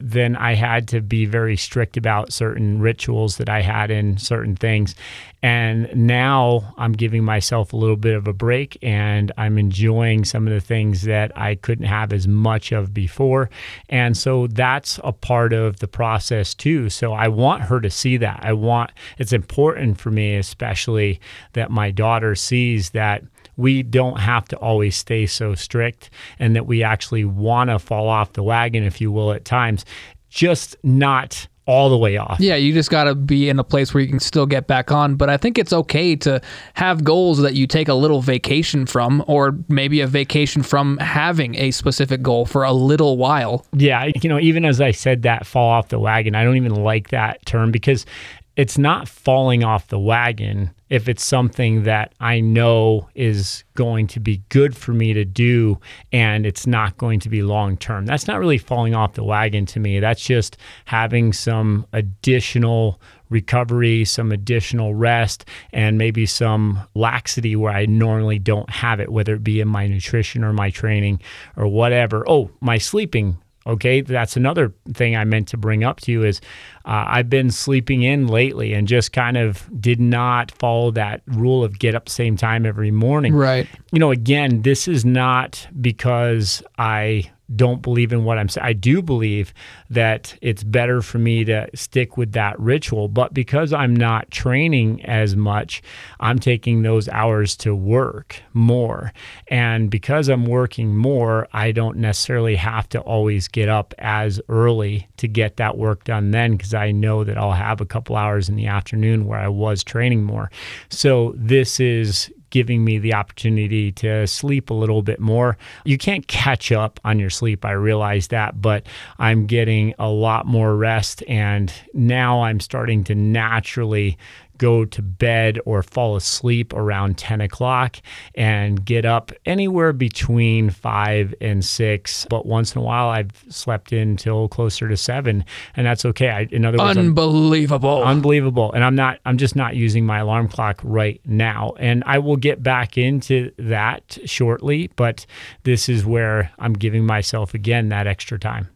then 0.00 0.34
I 0.36 0.54
had 0.54 0.88
to 0.88 1.00
be 1.00 1.26
very 1.26 1.56
strict 1.56 1.96
about 1.96 2.32
certain 2.32 2.80
rituals 2.80 3.36
that 3.36 3.48
I 3.48 3.60
had 3.60 3.90
in 3.90 4.16
certain 4.16 4.56
things. 4.56 4.94
And 5.42 5.90
now 5.94 6.72
I'm 6.78 6.92
giving 6.92 7.24
myself 7.24 7.72
a 7.72 7.76
little 7.76 7.96
bit 7.96 8.14
of 8.14 8.28
a 8.28 8.32
break 8.32 8.78
and 8.80 9.32
I'm 9.36 9.58
enjoying 9.58 10.24
some 10.24 10.46
of 10.46 10.54
the 10.54 10.60
things 10.60 11.02
that 11.02 11.36
I 11.36 11.56
couldn't 11.56 11.86
have 11.86 12.12
as 12.12 12.28
much 12.28 12.70
of 12.70 12.94
before. 12.94 13.50
And 13.88 14.16
so 14.16 14.46
that's 14.46 15.00
a 15.02 15.12
part 15.12 15.52
of 15.52 15.80
the 15.80 15.88
process 15.88 16.54
too. 16.54 16.88
So 16.90 17.12
I 17.12 17.26
want 17.26 17.64
her 17.64 17.80
to 17.80 17.90
see 17.90 18.16
that. 18.18 18.40
I 18.42 18.52
want, 18.52 18.92
it's 19.18 19.32
important 19.32 19.98
for 19.98 20.12
me, 20.12 20.36
especially 20.36 21.20
that 21.54 21.72
my 21.72 21.90
daughter 21.90 22.36
sees 22.36 22.90
that 22.90 23.24
we 23.56 23.82
don't 23.82 24.18
have 24.18 24.46
to 24.48 24.56
always 24.56 24.96
stay 24.96 25.26
so 25.26 25.54
strict 25.54 26.10
and 26.38 26.56
that 26.56 26.66
we 26.66 26.82
actually 26.82 27.24
want 27.24 27.70
to 27.70 27.78
fall 27.78 28.08
off 28.08 28.32
the 28.32 28.42
wagon, 28.42 28.84
if 28.84 29.00
you 29.00 29.12
will, 29.12 29.32
at 29.32 29.44
times, 29.44 29.84
just 30.28 30.76
not 30.82 31.46
all 31.66 31.88
the 31.90 31.96
way 31.96 32.16
off. 32.16 32.38
Yeah, 32.40 32.56
you 32.56 32.72
just 32.72 32.90
got 32.90 33.04
to 33.04 33.14
be 33.14 33.48
in 33.48 33.58
a 33.58 33.64
place 33.64 33.94
where 33.94 34.02
you 34.02 34.08
can 34.08 34.18
still 34.18 34.46
get 34.46 34.66
back 34.66 34.90
on. 34.90 35.14
But 35.14 35.30
I 35.30 35.36
think 35.36 35.58
it's 35.58 35.72
okay 35.72 36.16
to 36.16 36.40
have 36.74 37.04
goals 37.04 37.38
that 37.38 37.54
you 37.54 37.66
take 37.66 37.88
a 37.88 37.94
little 37.94 38.20
vacation 38.20 38.84
from, 38.84 39.24
or 39.28 39.56
maybe 39.68 40.00
a 40.00 40.06
vacation 40.06 40.62
from 40.62 40.98
having 40.98 41.54
a 41.54 41.70
specific 41.70 42.20
goal 42.22 42.46
for 42.46 42.64
a 42.64 42.72
little 42.72 43.16
while. 43.16 43.64
Yeah, 43.72 44.10
you 44.20 44.28
know, 44.28 44.40
even 44.40 44.64
as 44.64 44.80
I 44.80 44.90
said 44.90 45.22
that, 45.22 45.46
fall 45.46 45.70
off 45.70 45.88
the 45.88 46.00
wagon, 46.00 46.34
I 46.34 46.42
don't 46.42 46.56
even 46.56 46.74
like 46.74 47.10
that 47.10 47.44
term 47.46 47.70
because 47.70 48.06
it's 48.54 48.76
not 48.76 49.08
falling 49.08 49.64
off 49.64 49.88
the 49.88 49.98
wagon 49.98 50.70
if 50.90 51.08
it's 51.08 51.24
something 51.24 51.84
that 51.84 52.12
I 52.20 52.40
know 52.40 53.08
is 53.14 53.64
going 53.74 54.06
to 54.08 54.20
be 54.20 54.42
good 54.50 54.76
for 54.76 54.92
me 54.92 55.14
to 55.14 55.24
do 55.24 55.80
and 56.12 56.44
it's 56.44 56.66
not 56.66 56.98
going 56.98 57.20
to 57.20 57.30
be 57.30 57.42
long 57.42 57.78
term. 57.78 58.04
That's 58.04 58.28
not 58.28 58.38
really 58.38 58.58
falling 58.58 58.94
off 58.94 59.14
the 59.14 59.24
wagon 59.24 59.64
to 59.66 59.80
me. 59.80 60.00
That's 60.00 60.22
just 60.22 60.58
having 60.84 61.32
some 61.32 61.86
additional 61.94 63.00
recovery, 63.30 64.04
some 64.04 64.30
additional 64.30 64.94
rest, 64.94 65.46
and 65.72 65.96
maybe 65.96 66.26
some 66.26 66.78
laxity 66.94 67.56
where 67.56 67.72
I 67.72 67.86
normally 67.86 68.38
don't 68.38 68.68
have 68.68 69.00
it, 69.00 69.10
whether 69.10 69.34
it 69.34 69.42
be 69.42 69.60
in 69.60 69.68
my 69.68 69.86
nutrition 69.86 70.44
or 70.44 70.52
my 70.52 70.68
training 70.68 71.22
or 71.56 71.66
whatever. 71.68 72.28
Oh, 72.28 72.50
my 72.60 72.76
sleeping 72.76 73.38
Okay, 73.66 74.00
that's 74.00 74.36
another 74.36 74.74
thing 74.92 75.14
I 75.14 75.24
meant 75.24 75.48
to 75.48 75.56
bring 75.56 75.84
up 75.84 76.00
to 76.00 76.12
you 76.12 76.24
is 76.24 76.40
uh, 76.84 77.04
I've 77.08 77.30
been 77.30 77.50
sleeping 77.50 78.02
in 78.02 78.26
lately 78.26 78.72
and 78.72 78.88
just 78.88 79.12
kind 79.12 79.36
of 79.36 79.68
did 79.80 80.00
not 80.00 80.50
follow 80.52 80.90
that 80.92 81.22
rule 81.26 81.64
of 81.64 81.78
get 81.78 81.94
up 81.94 82.08
same 82.08 82.36
time 82.36 82.66
every 82.66 82.90
morning. 82.90 83.34
Right. 83.34 83.68
You 83.92 83.98
know, 83.98 84.10
again, 84.10 84.62
this 84.62 84.88
is 84.88 85.04
not 85.04 85.66
because 85.80 86.62
I 86.78 87.30
don't 87.56 87.82
believe 87.82 88.12
in 88.12 88.24
what 88.24 88.38
I'm 88.38 88.48
saying. 88.48 88.66
I 88.66 88.72
do 88.72 89.02
believe 89.02 89.52
that 89.90 90.36
it's 90.40 90.62
better 90.62 91.02
for 91.02 91.18
me 91.18 91.44
to 91.44 91.68
stick 91.74 92.16
with 92.16 92.32
that 92.32 92.58
ritual, 92.58 93.08
but 93.08 93.34
because 93.34 93.72
I'm 93.72 93.94
not 93.94 94.30
training 94.30 95.04
as 95.04 95.36
much, 95.36 95.82
I'm 96.20 96.38
taking 96.38 96.82
those 96.82 97.08
hours 97.08 97.56
to 97.58 97.74
work 97.74 98.40
more. 98.52 99.12
And 99.48 99.90
because 99.90 100.28
I'm 100.28 100.46
working 100.46 100.96
more, 100.96 101.48
I 101.52 101.72
don't 101.72 101.98
necessarily 101.98 102.56
have 102.56 102.88
to 102.90 103.00
always 103.00 103.48
get 103.48 103.68
up 103.68 103.94
as 103.98 104.40
early 104.48 105.08
to 105.18 105.28
get 105.28 105.56
that 105.56 105.76
work 105.76 106.04
done 106.04 106.30
then 106.30 106.56
because 106.56 106.71
I 106.74 106.90
know 106.90 107.24
that 107.24 107.38
I'll 107.38 107.52
have 107.52 107.80
a 107.80 107.86
couple 107.86 108.16
hours 108.16 108.48
in 108.48 108.56
the 108.56 108.66
afternoon 108.66 109.26
where 109.26 109.38
I 109.38 109.48
was 109.48 109.84
training 109.84 110.24
more. 110.24 110.50
So 110.88 111.34
this 111.36 111.80
is 111.80 112.30
giving 112.52 112.84
me 112.84 112.98
the 112.98 113.14
opportunity 113.14 113.90
to 113.90 114.26
sleep 114.26 114.70
a 114.70 114.74
little 114.74 115.02
bit 115.02 115.18
more. 115.18 115.56
You 115.84 115.96
can't 115.96 116.28
catch 116.28 116.70
up 116.70 117.00
on 117.02 117.18
your 117.18 117.30
sleep. 117.30 117.64
I 117.64 117.72
realize 117.72 118.28
that, 118.28 118.60
but 118.60 118.86
I'm 119.18 119.46
getting 119.46 119.94
a 119.98 120.08
lot 120.08 120.46
more 120.46 120.76
rest. 120.76 121.24
And 121.26 121.72
now 121.94 122.42
I'm 122.42 122.60
starting 122.60 123.04
to 123.04 123.14
naturally 123.14 124.18
go 124.62 124.84
to 124.84 125.02
bed 125.02 125.58
or 125.64 125.82
fall 125.82 126.14
asleep 126.14 126.72
around 126.72 127.18
10 127.18 127.40
o'clock 127.40 127.96
and 128.36 128.84
get 128.84 129.04
up 129.04 129.32
anywhere 129.44 129.92
between 129.92 130.70
five 130.70 131.34
and 131.40 131.64
six. 131.64 132.24
But 132.30 132.46
once 132.46 132.76
in 132.76 132.80
a 132.80 132.84
while, 132.84 133.08
I've 133.08 133.32
slept 133.48 133.92
in 133.92 134.10
until 134.10 134.46
closer 134.46 134.88
to 134.88 134.96
seven, 134.96 135.44
and 135.74 135.84
that's 135.84 136.04
okay. 136.04 136.28
I, 136.30 136.48
in 136.52 136.64
other 136.64 136.78
words, 136.78 136.96
unbelievable, 136.96 138.02
I'm, 138.02 138.18
unbelievable. 138.18 138.72
And 138.72 138.84
I'm 138.84 138.94
not. 138.94 139.18
I'm 139.24 139.36
just 139.36 139.56
not 139.56 139.74
using 139.74 140.06
my 140.06 140.20
alarm 140.20 140.46
clock 140.46 140.80
right 140.84 141.20
now, 141.24 141.72
and 141.80 142.04
I 142.06 142.18
will 142.18 142.36
get 142.36 142.62
back 142.62 142.96
into 142.96 143.50
that 143.58 144.18
shortly. 144.24 144.90
But 144.94 145.26
this 145.64 145.88
is 145.88 146.06
where 146.06 146.52
I'm 146.60 146.74
giving 146.74 147.04
myself 147.04 147.52
again 147.52 147.88
that 147.88 148.06
extra 148.06 148.38
time. 148.38 148.68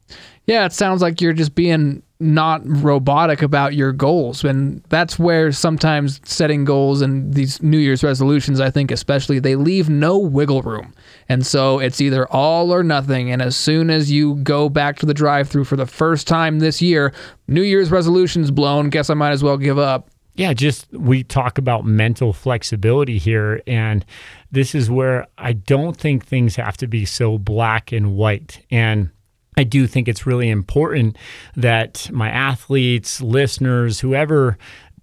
Yeah, 0.47 0.65
it 0.65 0.73
sounds 0.73 1.01
like 1.03 1.21
you're 1.21 1.33
just 1.33 1.55
being 1.55 2.03
not 2.19 2.63
robotic 2.65 3.43
about 3.43 3.75
your 3.75 3.93
goals. 3.93 4.43
And 4.43 4.83
that's 4.89 5.19
where 5.19 5.53
sometimes 5.53 6.21
setting 6.25 6.65
goals 6.65 7.03
and 7.03 7.35
these 7.35 7.63
New 7.63 7.79
Year's 7.79 8.03
resolutions, 8.03 8.61
I 8.61 8.71
think 8.71 8.91
especially, 8.91 9.39
they 9.39 9.55
leave 9.55 9.91
no 9.91 10.19
wiggle 10.19 10.63
room. 10.63 10.95
And 11.29 11.45
so 11.45 11.79
it's 11.79 12.01
either 12.01 12.27
all 12.33 12.73
or 12.73 12.83
nothing. 12.83 13.31
And 13.31 13.43
as 13.43 13.57
soon 13.57 13.91
as 13.91 14.11
you 14.11 14.37
go 14.37 14.69
back 14.69 14.99
to 15.01 15.07
the 15.07 15.15
drive 15.15 15.49
through 15.49 15.65
for 15.65 15.77
the 15.77 15.87
first 15.87 16.27
time 16.27 16.59
this 16.59 16.81
year, 16.81 17.13
New 17.49 17.63
Year's 17.63 17.91
resolutions 17.91 18.51
blown, 18.51 18.89
guess 18.89 19.11
I 19.11 19.15
might 19.15 19.33
as 19.33 19.43
well 19.43 19.59
give 19.59 19.79
up. 19.79 20.09
Yeah, 20.37 20.53
just 20.53 20.91
we 20.93 21.25
talk 21.25 21.59
about 21.59 21.85
mental 21.85 22.33
flexibility 22.33 23.19
here. 23.19 23.63
And 23.67 24.05
this 24.51 24.75
is 24.75 24.91
where 24.91 25.27
I 25.39 25.55
don't 25.55 25.97
think 25.97 26.25
things 26.25 26.57
have 26.57 26.77
to 26.79 26.87
be 26.87 27.05
so 27.05 27.39
black 27.39 27.93
and 27.93 28.15
white. 28.17 28.65
And 28.71 29.11
I 29.57 29.65
do 29.65 29.87
think 29.87 30.07
it's 30.07 30.27
really 30.27 30.51
important 30.51 31.17
that 31.57 32.11
my 32.13 32.29
athletes, 32.29 33.23
listeners, 33.23 34.01
whoever 34.01 34.59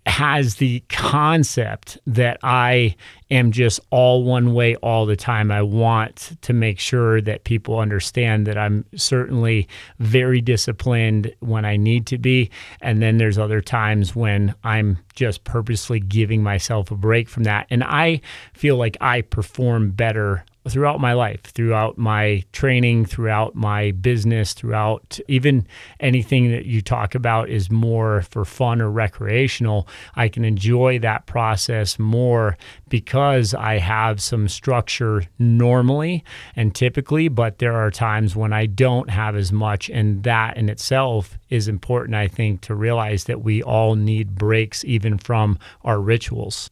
has 0.06 0.56
the 0.56 0.82
concept 0.89 1.97
that 2.06 2.38
I 2.43 2.95
am 3.32 3.51
just 3.51 3.80
all 3.89 4.24
one 4.24 4.54
way 4.54 4.76
all 4.76 5.06
the 5.06 5.16
time. 5.16 5.49
I 5.49 5.62
want 5.62 6.38
to 6.41 6.54
make 6.54 6.78
sure 6.78 7.22
that 7.22 7.45
people 7.45 7.80
understand 7.80 8.45
that 8.47 8.58
I'm 8.58 8.86
certainly 8.95 9.68
very 9.99 10.41
disciplined 10.41 11.34
when 11.39 11.64
I 11.64 11.78
need 11.78 12.06
to 12.08 12.18
be. 12.18 12.51
And 12.82 13.01
then 13.01 13.18
there's 13.18 13.38
other 13.38 13.62
times 13.62 14.16
when 14.16 14.54
I'm 14.64 14.99
just 15.16 15.45
purposely 15.45 16.01
giving 16.01 16.43
myself 16.43 16.91
a 16.91 16.95
break 16.95 17.30
from 17.30 17.43
that. 17.43 17.68
And 17.70 17.84
I 17.84 18.22
feel 18.54 18.76
like 18.76 18.97
I 18.99 19.22
perform 19.22 19.91
better 19.91 20.43
throughout 20.68 20.99
my 20.99 21.14
life, 21.14 21.41
throughout 21.43 21.97
my 21.97 22.43
training, 22.53 23.05
throughout 23.05 23.55
my 23.55 23.91
business, 23.91 24.53
throughout 24.53 25.20
even 25.28 25.68
anything 25.99 26.51
that 26.51 26.66
you 26.66 26.82
talk 26.82 27.16
about 27.16 27.49
is 27.49 27.70
more 27.70 28.22
for 28.24 28.45
fun 28.45 28.82
or 28.82 28.89
recreational. 28.89 29.88
I 30.16 30.30
can 30.30 30.45
enjoy 30.45 30.99
that 30.99 31.26
process 31.26 31.99
more 31.99 32.57
because 32.94 33.56
I 33.56 33.80
have 33.80 34.22
some 34.22 34.48
structure 34.48 35.24
normally 35.39 36.24
and 36.56 36.76
typically, 36.76 37.28
but 37.28 37.58
there 37.58 37.74
are 37.74 37.89
times 37.89 38.36
when 38.36 38.54
I 38.54 38.68
don't 38.68 39.10
have 39.10 39.36
as 39.36 39.52
much. 39.52 39.89
And 39.89 40.22
that 40.26 40.58
in 40.58 40.70
itself 40.70 41.39
is 41.50 41.68
important, 41.68 42.14
I 42.14 42.28
think, 42.28 42.62
to 42.62 42.76
realize 42.76 43.24
that 43.24 43.41
we 43.41 43.64
all 43.64 43.96
need 43.96 44.36
breaks 44.36 44.86
even 44.86 45.18
from 45.18 45.58
our 45.84 46.00
rituals. 46.00 46.70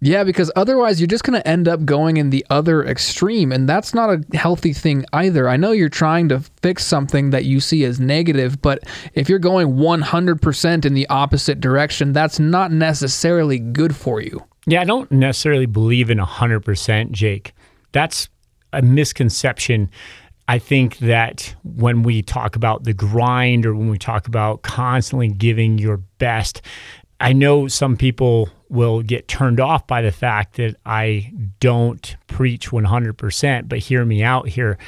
Yeah, 0.00 0.24
because 0.24 0.50
otherwise 0.56 1.00
you're 1.00 1.06
just 1.06 1.22
going 1.22 1.40
to 1.40 1.48
end 1.48 1.68
up 1.68 1.84
going 1.84 2.16
in 2.16 2.30
the 2.30 2.44
other 2.50 2.84
extreme. 2.84 3.52
And 3.52 3.68
that's 3.68 3.94
not 3.94 4.10
a 4.10 4.36
healthy 4.36 4.72
thing 4.72 5.04
either. 5.12 5.48
I 5.48 5.56
know 5.56 5.70
you're 5.70 5.88
trying 5.88 6.30
to 6.30 6.40
fix 6.62 6.84
something 6.84 7.30
that 7.30 7.44
you 7.44 7.60
see 7.60 7.84
as 7.84 8.00
negative, 8.00 8.60
but 8.60 8.80
if 9.14 9.28
you're 9.28 9.38
going 9.38 9.76
100% 9.76 10.84
in 10.84 10.94
the 10.94 11.08
opposite 11.08 11.60
direction, 11.60 12.12
that's 12.12 12.40
not 12.40 12.72
necessarily 12.72 13.60
good 13.60 13.94
for 13.94 14.20
you. 14.20 14.44
Yeah, 14.70 14.82
I 14.82 14.84
don't 14.84 15.10
necessarily 15.10 15.66
believe 15.66 16.10
in 16.10 16.18
100%, 16.18 17.10
Jake. 17.10 17.52
That's 17.90 18.28
a 18.72 18.80
misconception. 18.80 19.90
I 20.46 20.60
think 20.60 20.98
that 20.98 21.56
when 21.64 22.04
we 22.04 22.22
talk 22.22 22.54
about 22.54 22.84
the 22.84 22.92
grind 22.92 23.66
or 23.66 23.74
when 23.74 23.90
we 23.90 23.98
talk 23.98 24.28
about 24.28 24.62
constantly 24.62 25.26
giving 25.26 25.78
your 25.78 25.96
best, 26.18 26.62
I 27.18 27.32
know 27.32 27.66
some 27.66 27.96
people 27.96 28.48
will 28.68 29.02
get 29.02 29.26
turned 29.26 29.58
off 29.58 29.88
by 29.88 30.02
the 30.02 30.12
fact 30.12 30.54
that 30.58 30.76
I 30.86 31.32
don't 31.58 32.16
preach 32.28 32.70
100%, 32.70 33.68
but 33.68 33.80
hear 33.80 34.04
me 34.04 34.22
out 34.22 34.48
here. 34.48 34.78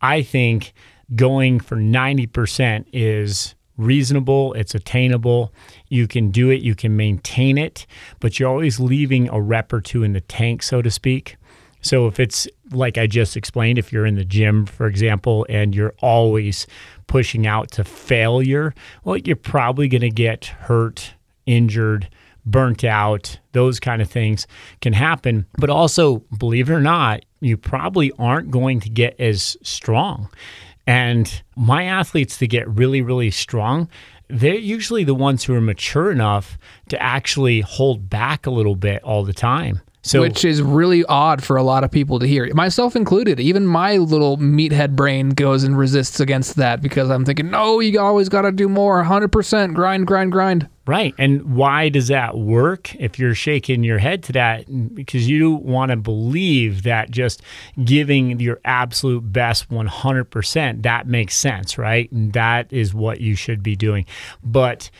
I 0.00 0.22
think 0.22 0.72
going 1.16 1.58
for 1.58 1.74
90% 1.74 2.84
is 2.92 3.56
reasonable, 3.76 4.52
it's 4.54 4.74
attainable. 4.74 5.52
You 5.88 6.06
can 6.06 6.30
do 6.30 6.50
it, 6.50 6.62
you 6.62 6.74
can 6.74 6.96
maintain 6.96 7.58
it, 7.58 7.86
but 8.20 8.38
you're 8.38 8.48
always 8.48 8.78
leaving 8.80 9.28
a 9.28 9.40
rep 9.40 9.72
or 9.72 9.80
two 9.80 10.02
in 10.02 10.12
the 10.12 10.20
tank, 10.20 10.62
so 10.62 10.82
to 10.82 10.90
speak. 10.90 11.36
So 11.80 12.06
if 12.06 12.18
it's 12.18 12.48
like 12.70 12.96
I 12.96 13.06
just 13.06 13.36
explained, 13.36 13.78
if 13.78 13.92
you're 13.92 14.06
in 14.06 14.14
the 14.14 14.24
gym, 14.24 14.64
for 14.64 14.86
example, 14.86 15.44
and 15.50 15.74
you're 15.74 15.94
always 16.00 16.66
pushing 17.06 17.46
out 17.46 17.70
to 17.72 17.84
failure, 17.84 18.74
well, 19.04 19.18
you're 19.18 19.36
probably 19.36 19.88
going 19.88 20.00
to 20.00 20.10
get 20.10 20.46
hurt 20.46 21.12
injured, 21.44 22.08
burnt 22.46 22.84
out, 22.84 23.38
those 23.52 23.80
kind 23.80 24.00
of 24.00 24.10
things 24.10 24.46
can 24.80 24.94
happen. 24.94 25.46
But 25.58 25.68
also, 25.68 26.20
believe 26.38 26.70
it 26.70 26.72
or 26.72 26.80
not, 26.80 27.24
you 27.40 27.58
probably 27.58 28.12
aren't 28.18 28.50
going 28.50 28.80
to 28.80 28.88
get 28.88 29.18
as 29.20 29.56
strong. 29.62 30.30
And 30.86 31.42
my 31.56 31.84
athletes 31.84 32.38
to 32.38 32.46
get 32.46 32.68
really, 32.68 33.00
really 33.00 33.30
strong, 33.30 33.88
they're 34.28 34.54
usually 34.54 35.04
the 35.04 35.14
ones 35.14 35.44
who 35.44 35.54
are 35.54 35.60
mature 35.60 36.10
enough 36.10 36.58
to 36.88 37.02
actually 37.02 37.60
hold 37.60 38.10
back 38.10 38.46
a 38.46 38.50
little 38.50 38.76
bit 38.76 39.02
all 39.02 39.24
the 39.24 39.32
time. 39.32 39.80
So, 40.04 40.20
which 40.20 40.44
is 40.44 40.60
really 40.60 41.02
odd 41.06 41.42
for 41.42 41.56
a 41.56 41.62
lot 41.62 41.82
of 41.82 41.90
people 41.90 42.18
to 42.18 42.26
hear, 42.26 42.52
myself 42.54 42.94
included. 42.94 43.40
Even 43.40 43.66
my 43.66 43.96
little 43.96 44.36
meathead 44.36 44.94
brain 44.94 45.30
goes 45.30 45.64
and 45.64 45.78
resists 45.78 46.20
against 46.20 46.56
that 46.56 46.82
because 46.82 47.08
I'm 47.08 47.24
thinking, 47.24 47.50
no, 47.50 47.80
you 47.80 47.98
always 47.98 48.28
got 48.28 48.42
to 48.42 48.52
do 48.52 48.68
more, 48.68 49.02
100% 49.02 49.74
grind, 49.74 50.06
grind, 50.06 50.30
grind. 50.30 50.68
Right. 50.86 51.14
And 51.16 51.56
why 51.56 51.88
does 51.88 52.08
that 52.08 52.36
work 52.36 52.94
if 52.96 53.18
you're 53.18 53.34
shaking 53.34 53.82
your 53.82 53.96
head 53.96 54.22
to 54.24 54.32
that? 54.32 54.94
Because 54.94 55.26
you 55.26 55.52
want 55.52 55.90
to 55.90 55.96
believe 55.96 56.82
that 56.82 57.10
just 57.10 57.40
giving 57.82 58.38
your 58.38 58.60
absolute 58.66 59.32
best 59.32 59.70
100%, 59.70 60.82
that 60.82 61.06
makes 61.06 61.34
sense, 61.34 61.78
right? 61.78 62.12
And 62.12 62.34
that 62.34 62.70
is 62.70 62.92
what 62.92 63.22
you 63.22 63.34
should 63.36 63.62
be 63.62 63.74
doing. 63.74 64.04
But 64.42 64.90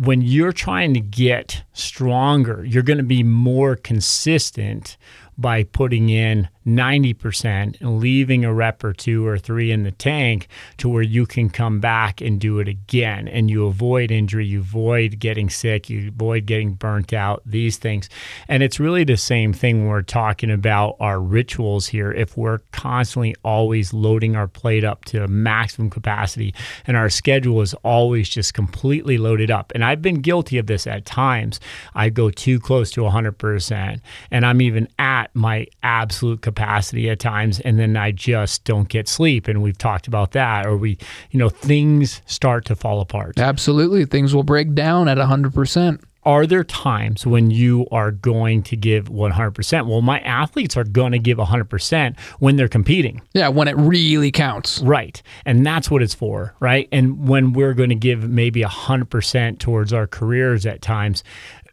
when 0.00 0.22
you're 0.22 0.52
trying 0.52 0.94
to 0.94 1.00
get 1.00 1.62
stronger, 1.74 2.64
you're 2.64 2.82
going 2.82 2.96
to 2.98 3.04
be 3.04 3.22
more 3.22 3.76
consistent 3.76 4.96
by 5.36 5.62
putting 5.62 6.08
in 6.08 6.48
90% 6.76 7.80
and 7.80 8.00
leaving 8.00 8.44
a 8.44 8.52
rep 8.52 8.82
or 8.84 8.92
two 8.92 9.26
or 9.26 9.38
three 9.38 9.70
in 9.70 9.82
the 9.82 9.90
tank 9.90 10.48
to 10.78 10.88
where 10.88 11.02
you 11.02 11.26
can 11.26 11.50
come 11.50 11.80
back 11.80 12.20
and 12.20 12.40
do 12.40 12.58
it 12.58 12.68
again 12.68 13.28
and 13.28 13.50
you 13.50 13.66
avoid 13.66 14.10
injury, 14.10 14.46
you 14.46 14.60
avoid 14.60 15.18
getting 15.18 15.50
sick, 15.50 15.90
you 15.90 16.08
avoid 16.08 16.46
getting 16.46 16.74
burnt 16.74 17.12
out, 17.12 17.42
these 17.44 17.76
things. 17.76 18.08
And 18.48 18.62
it's 18.62 18.80
really 18.80 19.04
the 19.04 19.16
same 19.16 19.52
thing 19.52 19.80
when 19.80 19.88
we're 19.88 20.02
talking 20.02 20.50
about 20.50 20.96
our 21.00 21.20
rituals 21.20 21.88
here. 21.88 22.12
If 22.12 22.36
we're 22.36 22.58
constantly 22.72 23.34
always 23.44 23.92
loading 23.92 24.36
our 24.36 24.48
plate 24.48 24.84
up 24.84 25.04
to 25.06 25.26
maximum 25.28 25.90
capacity 25.90 26.54
and 26.86 26.96
our 26.96 27.10
schedule 27.10 27.60
is 27.60 27.74
always 27.84 28.28
just 28.28 28.54
completely 28.54 29.18
loaded 29.18 29.50
up. 29.50 29.72
And 29.74 29.84
I've 29.84 30.02
been 30.02 30.20
guilty 30.20 30.58
of 30.58 30.66
this 30.66 30.86
at 30.86 31.04
times. 31.04 31.60
I 31.94 32.10
go 32.10 32.30
too 32.30 32.60
close 32.60 32.90
to 32.92 33.02
100% 33.02 34.00
and 34.30 34.46
I'm 34.46 34.60
even 34.60 34.88
at 34.98 35.34
my 35.34 35.66
absolute 35.82 36.42
capacity 36.60 37.08
at 37.08 37.18
times 37.18 37.58
and 37.60 37.78
then 37.78 37.96
I 37.96 38.10
just 38.10 38.64
don't 38.64 38.88
get 38.88 39.08
sleep 39.08 39.48
and 39.48 39.62
we've 39.62 39.78
talked 39.78 40.06
about 40.06 40.32
that 40.32 40.66
or 40.66 40.76
we 40.76 40.98
you 41.30 41.38
know 41.38 41.48
things 41.48 42.20
start 42.26 42.66
to 42.66 42.76
fall 42.76 43.00
apart. 43.00 43.38
Absolutely. 43.38 44.04
Things 44.04 44.34
will 44.34 44.42
break 44.42 44.74
down 44.74 45.08
at 45.08 45.16
100% 45.16 46.02
are 46.24 46.46
there 46.46 46.64
times 46.64 47.26
when 47.26 47.50
you 47.50 47.86
are 47.90 48.10
going 48.10 48.62
to 48.64 48.76
give 48.76 49.08
100%? 49.08 49.86
Well, 49.88 50.02
my 50.02 50.20
athletes 50.20 50.76
are 50.76 50.84
going 50.84 51.12
to 51.12 51.18
give 51.18 51.38
100% 51.38 52.20
when 52.40 52.56
they're 52.56 52.68
competing. 52.68 53.22
Yeah, 53.32 53.48
when 53.48 53.68
it 53.68 53.76
really 53.78 54.30
counts. 54.30 54.82
Right. 54.82 55.22
And 55.46 55.64
that's 55.64 55.90
what 55.90 56.02
it's 56.02 56.12
for, 56.12 56.54
right? 56.60 56.90
And 56.92 57.26
when 57.26 57.54
we're 57.54 57.72
going 57.72 57.88
to 57.88 57.94
give 57.94 58.28
maybe 58.28 58.60
100% 58.60 59.58
towards 59.60 59.94
our 59.94 60.06
careers 60.06 60.66
at 60.66 60.82
times, 60.82 61.24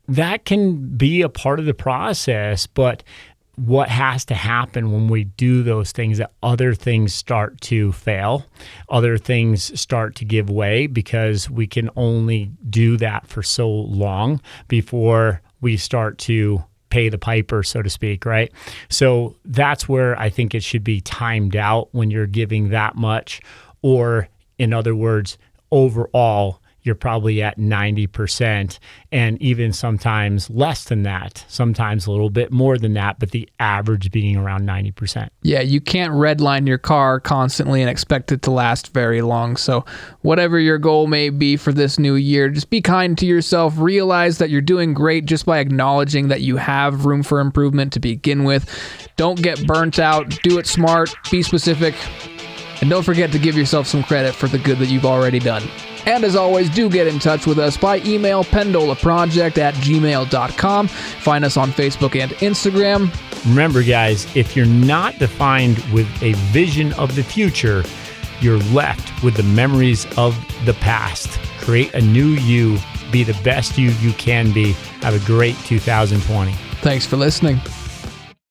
that 0.08 0.46
can 0.46 0.96
be 0.96 1.22
a 1.24 1.30
part 1.30 1.60
of 1.60 1.66
the 1.66 1.74
process, 1.74 2.68
but 2.68 3.04
what 3.58 3.90
has 3.90 4.24
to 4.26 4.36
happen 4.36 4.92
when 4.92 5.08
we 5.08 5.24
do 5.24 5.64
those 5.64 5.92
things 5.92 6.20
that 6.20 6.32
other 6.44 6.76
things 6.76 7.14
start 7.14 7.60
to 7.60 7.92
fail, 7.92 8.46
other 8.88 9.18
things 9.18 9.80
start 9.80 10.16
to 10.16 10.26
give 10.26 10.50
way 10.50 10.86
because 10.86 11.50
we 11.50 11.66
can 11.66 11.90
only 11.96 12.52
do 12.70 12.98
that 12.98 13.26
for 13.28 13.42
so 13.42 13.68
long 13.68 14.40
before 14.68 15.42
we 15.60 15.76
start 15.76 16.20
to 16.20 16.64
pay 16.90 17.10
the 17.10 17.18
piper, 17.18 17.64
so 17.64 17.82
to 17.82 17.90
speak, 17.90 18.26
right? 18.26 18.52
So 18.90 19.36
that's 19.44 19.90
where 19.90 20.18
I 20.20 20.30
think 20.30 20.54
it 20.54 20.64
should 20.64 20.84
be 20.84 21.02
timed 21.02 21.56
out 21.56 21.90
when 21.94 22.12
you're 22.12 22.28
giving 22.28 22.70
that 22.70 22.96
much, 22.96 23.42
or 23.82 24.30
in 24.60 24.72
other 24.72 24.96
words, 24.96 25.38
overall 25.72 26.62
you're 26.88 26.96
probably 26.96 27.44
at 27.44 27.60
90% 27.60 28.80
and 29.12 29.42
even 29.42 29.72
sometimes 29.72 30.50
less 30.50 30.86
than 30.86 31.04
that, 31.04 31.46
sometimes 31.48 32.08
a 32.08 32.12
little 32.12 32.30
bit 32.30 32.52
more 32.52 32.78
than 32.78 32.94
that, 32.94 33.20
but 33.20 33.32
the 33.32 33.48
average 33.60 34.12
being 34.12 34.36
around 34.36 34.68
90%. 34.68 35.30
Yeah, 35.44 35.62
you 35.62 35.80
can't 35.80 36.14
redline 36.14 36.68
your 36.68 36.78
car 36.78 37.20
constantly 37.20 37.82
and 37.82 37.90
expect 37.90 38.32
it 38.32 38.42
to 38.44 38.52
last 38.52 38.94
very 38.94 39.22
long. 39.22 39.56
So, 39.58 39.86
whatever 40.22 40.60
your 40.60 40.78
goal 40.78 41.08
may 41.08 41.30
be 41.30 41.58
for 41.58 41.72
this 41.72 42.00
new 42.00 42.16
year, 42.16 42.50
just 42.50 42.70
be 42.70 42.82
kind 42.82 43.18
to 43.18 43.26
yourself. 43.26 43.76
Realize 43.78 44.40
that 44.40 44.50
you're 44.50 44.62
doing 44.62 44.94
great 44.94 45.26
just 45.26 45.46
by 45.46 45.60
acknowledging 45.60 46.30
that 46.30 46.42
you 46.42 46.58
have 46.58 47.06
room 47.06 47.24
for 47.24 47.40
improvement 47.40 47.94
to 47.94 48.00
begin 48.00 48.44
with. 48.44 48.70
Don't 49.18 49.42
get 49.42 49.66
burnt 49.68 50.00
out, 50.00 50.30
do 50.44 50.58
it 50.58 50.68
smart, 50.68 51.14
be 51.32 51.44
specific, 51.44 51.96
and 52.82 52.90
don't 52.90 53.04
forget 53.04 53.32
to 53.32 53.40
give 53.40 53.58
yourself 53.58 53.88
some 53.88 54.04
credit 54.04 54.36
for 54.36 54.48
the 54.48 54.60
good 54.60 54.78
that 54.80 54.88
you've 54.88 55.06
already 55.06 55.40
done. 55.40 55.64
And 56.08 56.24
as 56.24 56.38
always, 56.38 56.70
do 56.70 56.90
get 56.90 57.06
in 57.06 57.20
touch 57.20 57.46
with 57.46 57.60
us 57.60 57.76
by 57.76 58.00
email, 58.00 58.46
pendolaproject 58.46 59.58
at 59.58 59.74
gmail.com. 59.76 60.88
Find 60.88 61.46
us 61.46 61.58
on 61.58 61.72
Facebook 61.72 62.20
and 62.20 62.32
Instagram. 62.32 63.14
Remember, 63.46 63.84
guys, 63.84 64.26
if 64.36 64.56
you're 64.56 64.66
not 64.66 65.20
defined 65.20 65.78
with 65.92 66.08
a 66.24 66.32
vision 66.54 66.94
of 66.94 67.16
the 67.16 67.24
future, 67.24 67.84
you're 68.40 68.60
left 68.72 69.22
with 69.22 69.36
the 69.36 69.44
memories 69.44 70.06
of 70.18 70.36
the 70.66 70.74
past. 70.76 71.40
Create 71.60 71.94
a 71.94 72.02
new 72.02 72.30
you. 72.30 72.78
Be 73.12 73.24
the 73.24 73.38
best 73.44 73.78
you 73.78 73.92
you 74.00 74.14
can 74.14 74.54
be. 74.54 74.72
Have 75.02 75.14
a 75.14 75.26
great 75.26 75.58
2020. 75.66 76.54
Thanks 76.82 77.06
for 77.06 77.18
listening. 77.18 77.60